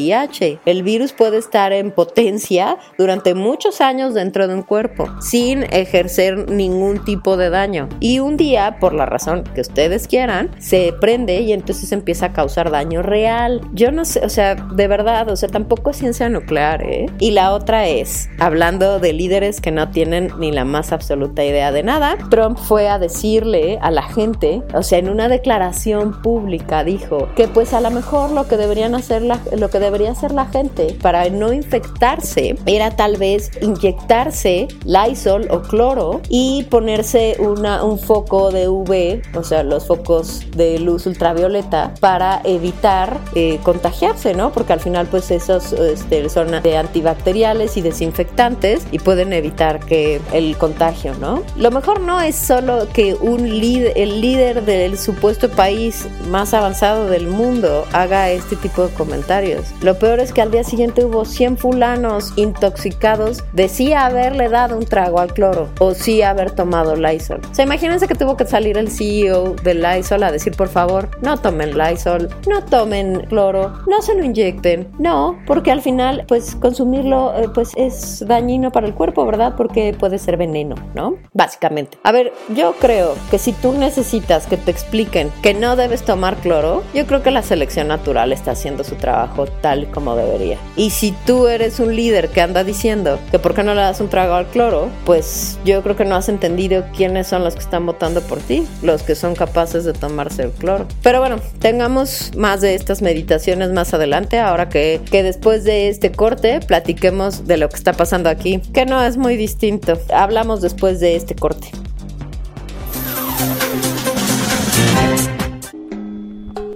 El 0.66 0.82
virus 0.82 1.12
puede 1.12 1.38
estar 1.38 1.72
en 1.72 1.90
potencia 1.90 2.78
durante 2.98 3.34
muchos 3.34 3.80
años 3.80 4.14
dentro 4.14 4.48
de 4.48 4.54
un 4.54 4.62
cuerpo 4.62 5.08
sin 5.20 5.64
ejercer 5.72 6.50
ningún 6.50 7.04
tipo 7.04 7.36
de 7.36 7.50
daño. 7.50 7.88
Y 8.00 8.18
un 8.18 8.36
día, 8.36 8.76
por 8.80 8.94
la 8.94 9.06
razón 9.06 9.44
que 9.54 9.60
ustedes 9.60 10.08
quieran, 10.08 10.50
se 10.58 10.92
prende 11.00 11.40
y 11.40 11.52
entonces 11.52 11.92
empieza 11.92 12.26
a 12.26 12.32
causar 12.32 12.70
daño 12.70 13.02
real. 13.02 13.60
Yo 13.72 13.92
no 13.92 14.04
sé, 14.04 14.24
o 14.24 14.28
sea, 14.28 14.54
de 14.54 14.88
verdad, 14.88 15.28
o 15.30 15.36
sea, 15.36 15.48
tampoco 15.48 15.90
es 15.90 15.96
ciencia 15.98 16.28
nuclear, 16.28 16.82
¿eh? 16.82 17.06
Y 17.18 17.30
la 17.30 17.52
otra 17.52 17.86
es, 17.86 18.28
hablando 18.38 18.98
de 18.98 19.12
líderes 19.12 19.60
que 19.60 19.70
no 19.70 19.90
tienen 19.90 20.30
ni 20.38 20.52
la 20.52 20.64
más 20.64 20.92
absoluta 20.92 21.44
idea 21.44 21.72
de 21.72 21.82
nada, 21.82 22.16
Trump 22.30 22.58
fue 22.58 22.88
a 22.88 22.98
decirle 22.98 23.78
a 23.80 23.90
la 23.90 24.02
gente, 24.02 24.62
o 24.74 24.82
sea, 24.82 24.98
en 24.98 25.08
una 25.08 25.28
declaración 25.28 26.22
pública 26.22 26.84
dijo 26.84 27.28
que 27.36 27.48
pues 27.48 27.72
a 27.72 27.80
lo 27.80 27.90
mejor 27.90 28.30
lo 28.30 28.46
que 28.48 28.56
deberían 28.56 28.94
hacer 28.94 29.22
la, 29.22 29.40
lo 29.56 29.70
que 29.70 29.80
debería 29.84 30.12
hacer 30.12 30.32
la 30.32 30.46
gente 30.46 30.96
para 31.00 31.28
no 31.30 31.52
infectarse 31.52 32.56
era 32.66 32.90
tal 32.90 33.16
vez 33.16 33.50
inyectarse 33.60 34.68
Lysol 34.84 35.46
o 35.50 35.62
cloro 35.62 36.20
y 36.28 36.64
ponerse 36.70 37.36
una, 37.38 37.84
un 37.84 37.98
foco 37.98 38.50
de 38.50 38.68
UV, 38.68 39.22
o 39.36 39.42
sea, 39.42 39.62
los 39.62 39.86
focos 39.86 40.42
de 40.56 40.78
luz 40.78 41.06
ultravioleta 41.06 41.94
para 42.00 42.40
evitar 42.44 43.18
eh, 43.34 43.58
contagiarse, 43.62 44.34
¿no? 44.34 44.52
Porque 44.52 44.72
al 44.72 44.80
final 44.80 45.06
pues 45.06 45.30
esos 45.30 45.72
este, 45.72 46.28
son 46.28 46.50
de 46.62 46.76
antibacteriales 46.76 47.76
y 47.76 47.82
desinfectantes 47.82 48.86
y 48.92 48.98
pueden 48.98 49.32
evitar 49.32 49.80
que 49.80 50.20
el 50.32 50.56
contagio, 50.56 51.14
¿no? 51.20 51.42
Lo 51.56 51.70
mejor 51.70 52.00
no 52.00 52.20
es 52.20 52.36
solo 52.36 52.88
que 52.92 53.14
un 53.14 53.58
líder, 53.60 53.92
el 53.96 54.20
líder 54.20 54.64
del 54.64 54.98
supuesto 54.98 55.48
país 55.48 56.06
más 56.30 56.54
avanzado 56.54 57.06
del 57.06 57.26
mundo 57.26 57.84
haga 57.92 58.30
este 58.30 58.56
tipo 58.56 58.86
de 58.86 58.94
comentarios. 58.94 59.66
Lo 59.82 59.98
peor 59.98 60.20
es 60.20 60.32
que 60.32 60.40
al 60.40 60.50
día 60.50 60.64
siguiente 60.64 61.04
hubo 61.04 61.24
100 61.24 61.58
fulanos 61.58 62.32
intoxicados 62.36 63.44
de 63.52 63.68
sí 63.68 63.92
haberle 63.92 64.48
dado 64.48 64.76
un 64.76 64.86
trago 64.86 65.20
al 65.20 65.32
cloro 65.32 65.68
o 65.78 65.94
sí 65.94 66.22
haber 66.22 66.50
tomado 66.50 66.96
Lysol. 66.96 67.40
O 67.50 67.54
sea, 67.54 67.64
imagínense 67.64 68.08
que 68.08 68.14
tuvo 68.14 68.36
que 68.36 68.46
salir 68.46 68.78
el 68.78 68.90
CEO 68.90 69.54
de 69.62 69.74
Lysol 69.74 70.22
a 70.22 70.32
decir, 70.32 70.56
por 70.56 70.68
favor, 70.68 71.08
no 71.22 71.36
tomen 71.36 71.76
Lysol, 71.76 72.28
no 72.48 72.64
tomen 72.64 73.26
cloro, 73.28 73.72
no 73.86 74.02
se 74.02 74.14
lo 74.14 74.24
inyecten. 74.24 74.88
No, 74.98 75.38
porque 75.46 75.70
al 75.70 75.82
final, 75.82 76.24
pues 76.28 76.54
consumirlo, 76.56 77.34
eh, 77.36 77.48
pues 77.54 77.72
es 77.76 78.24
dañino 78.26 78.70
para 78.70 78.86
el 78.86 78.94
cuerpo, 78.94 79.26
¿verdad? 79.26 79.54
Porque 79.56 79.94
puede 79.98 80.18
ser 80.18 80.36
veneno, 80.36 80.76
¿no? 80.94 81.16
Básicamente. 81.32 81.98
A 82.02 82.12
ver, 82.12 82.32
yo 82.54 82.74
creo 82.80 83.14
que 83.30 83.38
si 83.38 83.52
tú 83.52 83.72
necesitas 83.72 84.46
que 84.46 84.56
te 84.56 84.70
expliquen 84.70 85.30
que 85.42 85.54
no 85.54 85.76
debes 85.76 86.04
tomar 86.04 86.36
cloro, 86.36 86.82
yo 86.94 87.06
creo 87.06 87.22
que 87.22 87.30
la 87.30 87.42
selección 87.42 87.88
natural 87.88 88.32
está 88.32 88.52
haciendo 88.52 88.84
su 88.84 88.96
trabajo 88.96 89.46
tal 89.64 89.90
como 89.90 90.14
debería. 90.14 90.58
Y 90.76 90.90
si 90.90 91.12
tú 91.24 91.48
eres 91.48 91.80
un 91.80 91.96
líder 91.96 92.28
que 92.28 92.42
anda 92.42 92.64
diciendo 92.64 93.18
que 93.30 93.38
por 93.38 93.54
qué 93.54 93.62
no 93.62 93.74
le 93.74 93.80
das 93.80 93.98
un 93.98 94.10
trago 94.10 94.34
al 94.34 94.46
cloro, 94.48 94.90
pues 95.06 95.58
yo 95.64 95.82
creo 95.82 95.96
que 95.96 96.04
no 96.04 96.16
has 96.16 96.28
entendido 96.28 96.84
quiénes 96.94 97.28
son 97.28 97.44
los 97.44 97.54
que 97.54 97.60
están 97.60 97.86
votando 97.86 98.20
por 98.20 98.40
ti, 98.40 98.66
los 98.82 99.02
que 99.02 99.14
son 99.14 99.34
capaces 99.34 99.86
de 99.86 99.94
tomarse 99.94 100.42
el 100.42 100.50
cloro. 100.50 100.86
Pero 101.02 101.20
bueno, 101.20 101.36
tengamos 101.60 102.32
más 102.36 102.60
de 102.60 102.74
estas 102.74 103.00
meditaciones 103.00 103.70
más 103.70 103.94
adelante, 103.94 104.38
ahora 104.38 104.68
que, 104.68 105.00
que 105.10 105.22
después 105.22 105.64
de 105.64 105.88
este 105.88 106.12
corte 106.12 106.60
platiquemos 106.60 107.46
de 107.46 107.56
lo 107.56 107.70
que 107.70 107.76
está 107.76 107.94
pasando 107.94 108.28
aquí, 108.28 108.60
que 108.74 108.84
no 108.84 109.02
es 109.02 109.16
muy 109.16 109.38
distinto. 109.38 109.98
Hablamos 110.12 110.60
después 110.60 111.00
de 111.00 111.16
este 111.16 111.34
corte. 111.34 111.70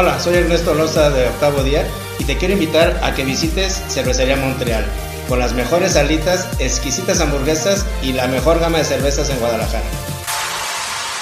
Hola, 0.00 0.20
soy 0.20 0.36
Ernesto 0.36 0.74
Loza 0.74 1.10
de 1.10 1.26
Octavo 1.26 1.64
Día 1.64 1.84
y 2.20 2.24
te 2.24 2.36
quiero 2.36 2.54
invitar 2.54 3.00
a 3.02 3.16
que 3.16 3.24
visites 3.24 3.82
Cervecería 3.88 4.36
Montreal, 4.36 4.86
con 5.28 5.40
las 5.40 5.54
mejores 5.54 5.96
alitas, 5.96 6.48
exquisitas 6.60 7.20
hamburguesas 7.20 7.84
y 8.00 8.12
la 8.12 8.28
mejor 8.28 8.60
gama 8.60 8.78
de 8.78 8.84
cervezas 8.84 9.28
en 9.28 9.40
Guadalajara. 9.40 9.82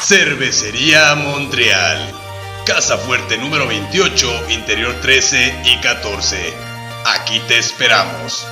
Cervecería 0.02 1.14
Montreal, 1.14 2.12
Casa 2.66 2.98
Fuerte 2.98 3.38
número 3.38 3.66
28, 3.66 4.50
Interior 4.50 4.94
13 5.00 5.54
y 5.64 5.80
14. 5.80 6.36
Aquí 7.06 7.40
te 7.48 7.56
esperamos. 7.56 8.46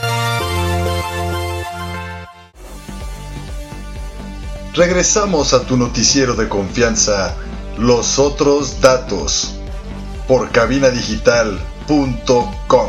Regresamos 4.73 5.53
a 5.53 5.67
tu 5.67 5.77
noticiero 5.77 6.33
de 6.35 6.49
confianza, 6.49 7.35
Los 7.77 8.19
Otros 8.19 8.81
Datos, 8.81 9.57
por 10.27 10.51
cabinadigital.com. 10.51 12.89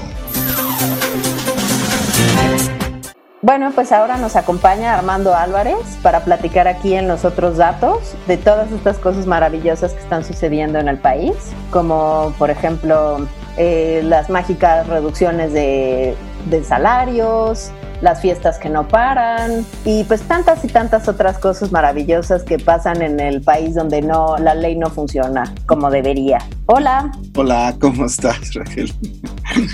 Bueno, 3.42 3.72
pues 3.76 3.92
ahora 3.92 4.18
nos 4.18 4.36
acompaña 4.36 4.96
Armando 4.96 5.36
Álvarez 5.36 6.00
para 6.02 6.24
platicar 6.24 6.68
aquí 6.68 6.96
en 6.96 7.08
Los 7.08 7.26
Otros 7.26 7.58
Datos 7.58 8.16
de 8.26 8.38
todas 8.38 8.72
estas 8.72 8.98
cosas 8.98 9.28
maravillosas 9.28 9.94
que 9.94 10.00
están 10.00 10.24
sucediendo 10.24 10.80
en 10.80 10.88
el 10.88 10.98
país, 10.98 11.36
como 11.70 12.34
por 12.40 12.50
ejemplo 12.50 13.28
eh, 13.58 14.02
las 14.04 14.32
mágicas 14.32 14.88
reducciones 14.88 15.54
de, 15.54 16.16
de 16.46 16.64
salarios, 16.64 17.72
las 18.02 18.22
fiestas 18.22 18.58
que 18.60 18.70
no 18.70 18.88
paran 18.88 19.66
y 19.84 20.04
pues 20.04 20.22
tantas 20.22 20.64
y 20.64 20.68
tantas 20.68 21.08
otras 21.08 21.38
cosas 21.38 21.72
maravillosas 21.72 22.44
que 22.44 22.60
pasan 22.60 23.02
en 23.02 23.20
el 23.20 23.42
país 23.42 23.76
donde 23.76 24.02
no 24.02 24.38
la 24.38 24.54
ley 24.56 24.76
no 24.76 24.90
funciona 24.90 25.54
como 25.66 25.90
debería. 25.90 26.40
Hola. 26.68 27.12
Hola, 27.36 27.76
¿cómo 27.80 28.06
estás, 28.06 28.54
Raquel? 28.54 28.94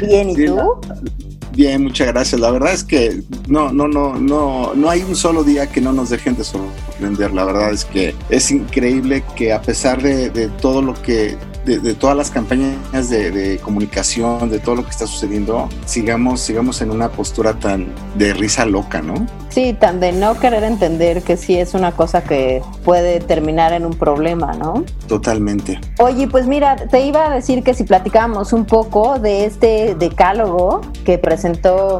Bien, 0.01 0.29
¿y 0.29 0.45
tú? 0.45 0.79
Bien, 1.53 1.83
muchas 1.83 2.07
gracias. 2.07 2.39
La 2.39 2.51
verdad 2.51 2.73
es 2.73 2.83
que 2.83 3.21
no, 3.47 3.73
no, 3.73 3.87
no, 3.87 4.15
no, 4.15 4.73
no 4.73 4.89
hay 4.89 5.03
un 5.03 5.15
solo 5.15 5.43
día 5.43 5.67
que 5.67 5.81
no 5.81 5.91
nos 5.91 6.09
dejen 6.09 6.35
de 6.37 6.45
sorprender. 6.45 7.33
La 7.33 7.43
verdad 7.43 7.71
es 7.71 7.83
que 7.83 8.15
es 8.29 8.51
increíble 8.51 9.23
que 9.35 9.51
a 9.51 9.61
pesar 9.61 10.01
de, 10.01 10.29
de 10.29 10.47
todo 10.47 10.81
lo 10.81 10.93
que 10.93 11.37
de, 11.65 11.93
todas 11.93 12.17
las 12.17 12.31
campañas 12.31 13.09
de, 13.09 13.59
comunicación, 13.63 14.49
de 14.49 14.59
todo 14.59 14.75
lo 14.75 14.83
que 14.83 14.89
está 14.89 15.07
sucediendo, 15.07 15.69
sigamos, 15.85 16.41
sigamos 16.41 16.81
en 16.81 16.91
una 16.91 17.09
postura 17.09 17.53
tan 17.53 17.93
de 18.15 18.33
risa 18.33 18.65
loca, 18.65 19.01
¿no? 19.01 19.27
Sí, 19.49 19.75
tan 19.77 19.99
de 19.99 20.13
no 20.13 20.39
querer 20.39 20.63
entender 20.63 21.23
que 21.23 21.35
sí 21.35 21.57
es 21.57 21.73
una 21.73 21.91
cosa 21.91 22.23
que 22.23 22.61
puede 22.85 23.19
terminar 23.19 23.73
en 23.73 23.85
un 23.85 23.93
problema, 23.93 24.53
¿no? 24.53 24.85
Totalmente. 25.07 25.79
Oye, 25.99 26.27
pues 26.27 26.47
mira, 26.47 26.77
te 26.77 27.01
iba 27.01 27.27
a 27.27 27.35
decir 27.35 27.61
que 27.61 27.73
si 27.73 27.83
platicamos 27.83 28.53
un 28.53 28.63
poco 28.63 29.19
de 29.19 29.45
este 29.45 29.95
decálogo 29.95 30.81
que 31.03 31.17
presentó 31.17 31.99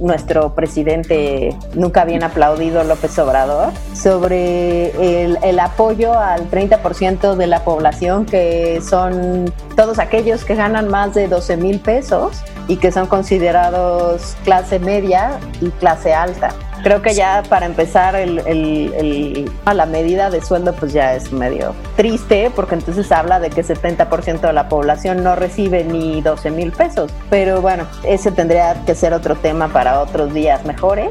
nuestro 0.00 0.54
presidente 0.54 1.54
nunca 1.74 2.06
bien 2.06 2.22
aplaudido 2.22 2.82
López 2.82 3.18
Obrador 3.18 3.72
sobre 3.94 5.24
el, 5.24 5.38
el 5.42 5.58
apoyo 5.60 6.18
al 6.18 6.50
30% 6.50 7.36
de 7.36 7.46
la 7.46 7.62
población 7.62 8.24
que 8.24 8.80
son 8.80 8.95
son 8.96 9.52
todos 9.76 9.98
aquellos 9.98 10.42
que 10.42 10.54
ganan 10.54 10.88
más 10.88 11.12
de 11.12 11.28
12 11.28 11.58
mil 11.58 11.80
pesos 11.80 12.42
y 12.66 12.78
que 12.78 12.90
son 12.90 13.06
considerados 13.06 14.34
clase 14.42 14.78
media 14.78 15.38
y 15.60 15.68
clase 15.72 16.14
alta 16.14 16.54
creo 16.86 17.02
que 17.02 17.14
ya 17.14 17.42
para 17.48 17.66
empezar 17.66 18.14
el, 18.14 18.38
el, 18.46 19.50
la 19.64 19.86
medida 19.86 20.30
de 20.30 20.40
sueldo 20.40 20.72
pues 20.72 20.92
ya 20.92 21.14
es 21.14 21.32
medio 21.32 21.74
triste 21.96 22.50
porque 22.54 22.76
entonces 22.76 23.10
habla 23.10 23.40
de 23.40 23.50
que 23.50 23.64
70% 23.64 24.40
de 24.40 24.52
la 24.52 24.68
población 24.68 25.24
no 25.24 25.34
recibe 25.34 25.82
ni 25.82 26.22
12 26.22 26.50
mil 26.52 26.70
pesos. 26.70 27.10
Pero 27.28 27.60
bueno, 27.60 27.86
ese 28.04 28.30
tendría 28.30 28.84
que 28.86 28.94
ser 28.94 29.14
otro 29.14 29.34
tema 29.34 29.66
para 29.66 30.00
otros 30.00 30.32
días 30.32 30.64
mejores. 30.64 31.10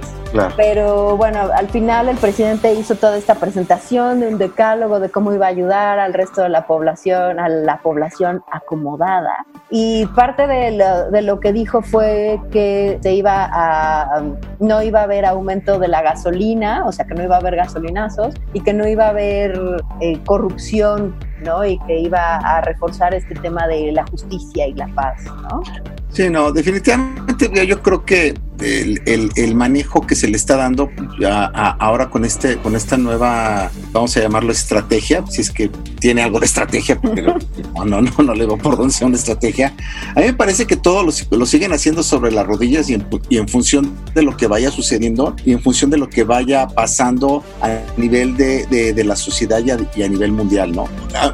Pero 0.55 1.17
bueno, 1.17 1.49
al 1.53 1.69
final 1.69 2.09
el 2.09 2.17
presidente 2.17 2.73
hizo 2.73 2.95
toda 2.95 3.17
esta 3.17 3.35
presentación 3.35 4.19
de 4.19 4.27
un 4.27 4.37
decálogo 4.37 4.99
de 4.99 5.09
cómo 5.09 5.33
iba 5.33 5.45
a 5.45 5.49
ayudar 5.49 5.99
al 5.99 6.13
resto 6.13 6.41
de 6.41 6.49
la 6.49 6.67
población, 6.67 7.39
a 7.39 7.49
la 7.49 7.79
población 7.81 8.43
acomodada. 8.51 9.45
Y 9.69 10.05
parte 10.07 10.47
de 10.47 10.71
lo, 10.71 11.11
de 11.11 11.21
lo 11.21 11.39
que 11.39 11.53
dijo 11.53 11.81
fue 11.81 12.39
que 12.51 12.99
se 13.01 13.13
iba 13.13 13.49
a, 13.51 14.23
no 14.59 14.81
iba 14.81 15.01
a 15.01 15.03
haber 15.03 15.25
aumento 15.25 15.79
de 15.79 15.87
la 15.87 16.01
gasolina, 16.01 16.85
o 16.85 16.91
sea, 16.91 17.05
que 17.05 17.13
no 17.13 17.23
iba 17.23 17.35
a 17.35 17.39
haber 17.39 17.55
gasolinazos 17.55 18.33
y 18.53 18.61
que 18.61 18.73
no 18.73 18.87
iba 18.87 19.05
a 19.05 19.09
haber 19.09 19.59
eh, 20.01 20.19
corrupción, 20.25 21.15
¿no? 21.43 21.65
Y 21.65 21.79
que 21.79 21.99
iba 21.99 22.37
a 22.37 22.61
reforzar 22.61 23.13
este 23.13 23.35
tema 23.35 23.67
de 23.67 23.91
la 23.91 24.05
justicia 24.07 24.67
y 24.67 24.73
la 24.73 24.87
paz, 24.89 25.23
¿no? 25.43 25.61
Sí, 26.09 26.29
no, 26.29 26.51
definitivamente 26.51 27.67
yo 27.67 27.81
creo 27.81 28.05
que 28.05 28.33
el, 28.59 29.31
el, 29.35 29.55
manejo 29.55 30.05
que 30.05 30.15
se 30.15 30.27
le 30.27 30.37
está 30.37 30.55
dando 30.55 30.89
ya 31.19 31.45
ahora 31.45 32.09
con 32.09 32.25
este 32.25 32.57
con 32.57 32.75
esta 32.75 32.97
nueva 32.97 33.71
vamos 33.91 34.15
a 34.17 34.21
llamarlo 34.21 34.51
estrategia 34.51 35.23
si 35.29 35.41
es 35.41 35.51
que 35.51 35.69
tiene 35.99 36.21
algo 36.21 36.39
de 36.39 36.45
estrategia 36.45 36.99
pero 37.01 37.37
no 37.85 37.85
no 38.01 38.05
no, 38.05 38.23
no 38.23 38.33
le 38.33 38.45
veo 38.45 38.57
por 38.57 38.77
dónde 38.77 38.93
sea 38.93 39.07
una 39.07 39.17
estrategia. 39.17 39.73
A 40.15 40.19
mí 40.19 40.27
me 40.27 40.33
parece 40.33 40.65
que 40.65 40.75
todo 40.75 41.03
lo, 41.03 41.11
lo 41.37 41.45
siguen 41.45 41.73
haciendo 41.73 42.03
sobre 42.03 42.31
las 42.31 42.45
rodillas 42.45 42.89
y 42.89 42.95
en, 42.95 43.07
y 43.29 43.37
en, 43.37 43.47
función 43.47 43.95
de 44.13 44.23
lo 44.23 44.37
que 44.37 44.47
vaya 44.47 44.71
sucediendo 44.71 45.35
y 45.45 45.51
en 45.51 45.61
función 45.61 45.89
de 45.89 45.97
lo 45.97 46.09
que 46.09 46.23
vaya 46.23 46.67
pasando 46.67 47.43
a 47.61 47.79
nivel 47.97 48.37
de, 48.37 48.65
de, 48.65 49.03
la 49.03 49.15
sociedad 49.15 49.61
y 49.63 50.01
a, 50.01 50.07
nivel 50.07 50.31
mundial 50.31 50.71
no 50.71 50.87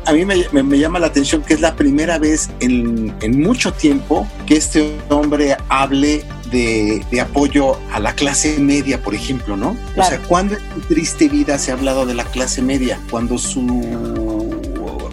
a, 0.06 0.12
mí 0.12 0.26
me, 0.26 0.64
me, 0.64 0.78
llama 0.78 1.00
la 1.00 1.08
atención 1.08 1.42
que 1.42 1.54
es 1.54 1.62
la 1.62 1.76
primera 1.76 2.20
vez 2.20 2.50
en, 2.60 3.14
en 3.22 3.42
mucho 3.42 3.72
tiempo 3.72 4.28
que 4.46 4.58
este 4.58 4.98
hombre 5.10 5.56
hable 5.70 6.24
de, 6.52 7.22
apoyo 7.22 7.78
a 7.92 8.00
la 8.00 8.14
clase 8.14 8.60
media, 8.60 9.02
por 9.02 9.16
ejemplo, 9.16 9.56
¿no? 9.56 9.76
O 9.96 10.04
sea, 10.04 10.20
¿cuándo 10.20 10.56
en 10.56 10.64
tu 10.74 10.82
triste 10.82 11.30
vida 11.30 11.58
se 11.58 11.72
ha 11.72 11.76
hablado 11.76 12.06
de 12.06 12.14
la 12.14 12.26
clase 12.26 12.62
media? 12.62 13.00
Cuando 13.10 13.38
su 13.38 14.52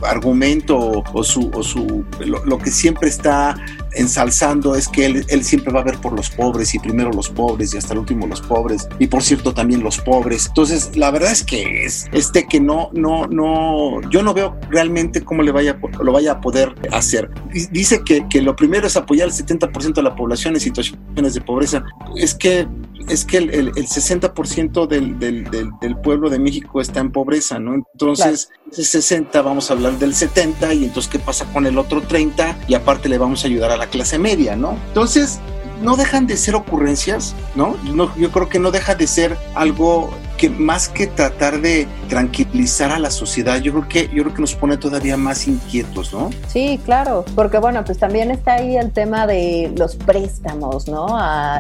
argumento 0.03 1.03
o 1.13 1.25
su, 1.25 1.51
o 1.53 1.63
su 1.63 2.05
lo, 2.21 2.59
que 2.59 2.71
siempre 2.71 3.09
está 3.09 3.57
ensalzando 3.95 4.75
es 4.75 4.89
que 4.89 5.07
él, 5.07 5.25
él, 5.29 5.45
siempre 5.45 5.73
va 5.73 5.81
a 5.81 5.85
ver 5.85 5.99
por 5.99 6.13
los 6.13 6.31
pobres 6.31 6.75
y 6.75 6.79
primero 6.79 7.11
los 7.11 7.29
pobres 7.29 7.75
y 7.75 7.79
hasta 7.79 7.93
el 7.93 8.01
último 8.01 8.27
los 8.27 8.41
pobres 8.41 8.89
y 8.99 9.07
por 9.07 9.23
cierto 9.23 9.55
también 9.55 9.83
los 9.83 9.99
pobres. 9.99 10.47
Entonces, 10.47 10.97
la 10.97 11.11
verdad 11.11 11.33
es 11.33 11.45
que 11.45 11.85
es 11.85 12.07
este 12.13 12.47
que 12.47 12.61
no, 12.61 12.91
no, 12.93 13.27
no, 13.27 14.01
yo 14.11 14.23
no 14.23 14.35
veo 14.35 14.57
realmente 14.71 15.25
cómo 15.25 15.43
le 15.43 15.53
vaya, 15.53 15.79
lo 16.01 16.13
vaya 16.13 16.33
a 16.33 16.41
poder 16.41 16.75
hacer. 16.93 17.31
Dice 17.71 18.03
que, 18.05 18.27
que 18.29 18.43
lo 18.43 18.57
primero 18.57 18.87
es 18.87 18.97
apoyar 18.97 19.29
al 19.29 19.35
70% 19.35 19.95
de 19.95 20.03
la 20.03 20.15
población 20.15 20.55
en 20.55 20.61
situaciones 20.61 21.35
de 21.35 21.41
pobreza. 21.41 21.85
Es 22.17 22.35
que 22.35 22.67
es 23.09 23.25
que 23.25 23.39
el, 23.39 23.51
el, 23.51 23.73
60% 23.75 24.87
del, 24.87 25.19
del, 25.19 25.45
del, 25.51 25.97
pueblo 25.97 26.29
de 26.29 26.39
México 26.39 26.81
está 26.81 27.01
en 27.01 27.11
pobreza, 27.11 27.59
¿no? 27.59 27.75
Entonces, 27.75 28.51
ese 28.71 28.85
60 28.85 29.41
vamos 29.41 29.71
a 29.71 29.75
hablar 29.75 29.99
del 29.99 30.15
70 30.15 30.75
y 30.75 30.85
entonces, 30.85 31.11
¿qué 31.11 31.19
pasa 31.19 31.47
con 31.53 31.67
el 31.67 31.79
otro 31.79 32.03
30? 32.03 32.59
Y 32.69 32.75
aparte 32.75 33.09
le 33.09 33.17
vamos 33.17 33.45
a 33.45 33.49
ayudar 33.49 33.71
a 33.71 33.78
la 33.79 33.87
clase 33.87 34.19
media, 34.19 34.57
¿no? 34.57 34.77
Entonces, 34.89 35.41
no 35.83 35.97
dejan 35.97 36.27
de 36.27 36.37
ser 36.37 36.55
ocurrencias, 36.55 37.35
¿no? 37.55 37.77
¿no? 37.85 38.15
Yo 38.17 38.31
creo 38.31 38.49
que 38.49 38.59
no 38.59 38.71
deja 38.71 38.95
de 38.95 39.07
ser 39.07 39.37
algo 39.55 40.11
que 40.39 40.49
más 40.49 40.89
que 40.89 41.07
tratar 41.09 41.61
de 41.61 41.87
tranquilizar 42.09 42.93
a 42.93 42.99
la 42.99 43.11
sociedad, 43.11 43.61
yo 43.61 43.73
creo 43.73 43.89
que 43.89 44.03
yo 44.15 44.23
creo 44.23 44.35
que 44.35 44.41
nos 44.41 44.55
pone 44.55 44.79
todavía 44.79 45.17
más 45.17 45.47
inquietos, 45.47 46.15
¿no? 46.15 46.31
Sí, 46.47 46.81
claro, 46.85 47.25
porque 47.35 47.59
bueno, 47.59 47.85
pues 47.85 47.99
también 47.99 48.31
está 48.31 48.55
ahí 48.55 48.77
el 48.77 48.93
tema 48.93 49.27
de 49.27 49.71
los 49.77 49.97
préstamos, 49.97 50.89
¿no? 50.89 51.09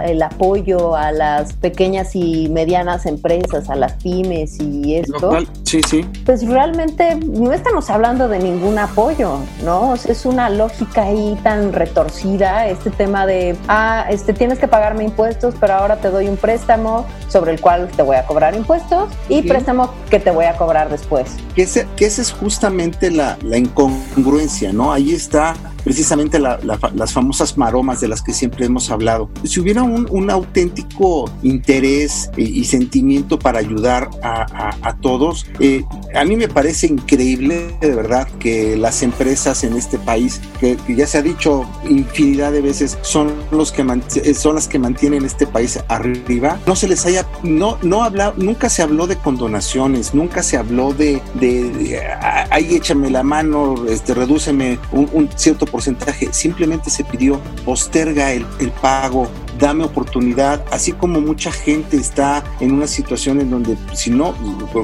el 0.04 0.22
apoyo 0.22 0.94
a 0.94 1.10
las 1.10 1.52
pequeñas 1.54 2.14
y 2.14 2.48
medianas 2.48 3.04
empresas, 3.04 3.68
a 3.68 3.74
las 3.74 3.94
pymes 3.94 4.58
y 4.60 4.94
esto. 4.94 5.36
sí, 5.64 5.80
sí. 5.82 6.06
Pues 6.24 6.46
realmente 6.46 7.16
no 7.16 7.52
estamos 7.52 7.90
hablando 7.90 8.28
de 8.28 8.38
ningún 8.38 8.78
apoyo, 8.78 9.40
¿no? 9.64 9.94
es 9.94 10.24
una 10.24 10.48
lógica 10.48 11.02
ahí 11.02 11.36
tan 11.42 11.72
retorcida, 11.72 12.68
este 12.68 12.90
tema 12.90 13.26
de, 13.26 13.56
ah, 13.66 14.06
este 14.08 14.32
tienes 14.32 14.60
que 14.60 14.68
pagarme 14.68 15.02
impuestos, 15.02 15.54
pero 15.60 15.74
ahora 15.74 15.96
te 15.96 16.10
doy 16.10 16.28
un 16.28 16.36
préstamo 16.36 17.04
sobre 17.28 17.52
el 17.52 17.60
cual 17.60 17.88
te 17.88 18.02
voy 18.02 18.16
a 18.16 18.24
cobrar 18.24 18.54
impuestos 18.54 18.67
y 19.28 19.42
préstamo 19.42 19.92
que 20.10 20.20
te 20.20 20.30
voy 20.30 20.44
a 20.44 20.56
cobrar 20.56 20.90
después. 20.90 21.30
Que, 21.54 21.66
que 21.96 22.06
esa 22.06 22.22
es 22.22 22.32
justamente 22.32 23.10
la, 23.10 23.38
la 23.42 23.58
incongruencia, 23.58 24.72
¿no? 24.72 24.92
Ahí 24.92 25.12
está 25.12 25.54
precisamente 25.84 26.38
las 26.38 27.12
famosas 27.12 27.56
maromas 27.56 28.00
de 28.00 28.08
las 28.08 28.22
que 28.22 28.32
siempre 28.32 28.66
hemos 28.66 28.90
hablado. 28.90 29.30
Si 29.44 29.60
hubiera 29.60 29.82
un, 29.82 30.28
auténtico 30.28 31.30
interés 31.42 32.30
y, 32.36 32.64
sentimiento 32.64 33.38
para 33.38 33.58
ayudar 33.58 34.10
a, 34.22 34.96
todos, 35.00 35.46
eh, 35.60 35.84
a 36.14 36.24
mí 36.24 36.36
me 36.36 36.48
parece 36.48 36.86
increíble 36.86 37.74
de 37.80 37.94
verdad 37.94 38.28
que 38.38 38.76
las 38.76 39.02
empresas 39.02 39.64
en 39.64 39.74
este 39.74 39.98
país, 39.98 40.40
que, 40.60 40.76
ya 40.88 41.06
se 41.06 41.18
ha 41.18 41.22
dicho 41.22 41.64
infinidad 41.88 42.52
de 42.52 42.60
veces, 42.60 42.98
son, 43.02 43.32
los 43.50 43.72
que 43.72 43.84
son 44.34 44.54
las 44.54 44.68
que 44.68 44.78
mantienen 44.78 45.24
este 45.24 45.46
país 45.46 45.78
arriba, 45.88 46.58
no 46.66 46.76
se 46.76 46.88
les 46.88 47.06
haya, 47.06 47.26
no, 47.42 47.78
no 47.82 48.02
habla, 48.02 48.34
nunca 48.36 48.68
se 48.68 48.82
habló 48.82 49.06
de 49.06 49.16
condonaciones, 49.16 50.14
nunca 50.14 50.42
se 50.42 50.56
habló 50.56 50.92
de, 50.92 51.22
de, 51.34 52.00
ahí 52.50 52.74
échame 52.74 53.10
la 53.10 53.22
mano, 53.22 53.86
este, 53.88 54.14
redúceme 54.14 54.78
un, 54.92 55.08
un 55.12 55.28
cierto 55.36 55.66
porcentaje, 55.68 56.32
simplemente 56.32 56.90
se 56.90 57.04
pidió 57.04 57.40
posterga 57.64 58.32
el, 58.32 58.46
el 58.60 58.70
pago 58.72 59.28
dame 59.58 59.84
oportunidad, 59.84 60.64
así 60.70 60.92
como 60.92 61.20
mucha 61.20 61.50
gente 61.50 61.96
está 61.96 62.44
en 62.60 62.72
una 62.72 62.86
situación 62.86 63.40
en 63.40 63.50
donde 63.50 63.76
si 63.92 64.10
no, 64.10 64.34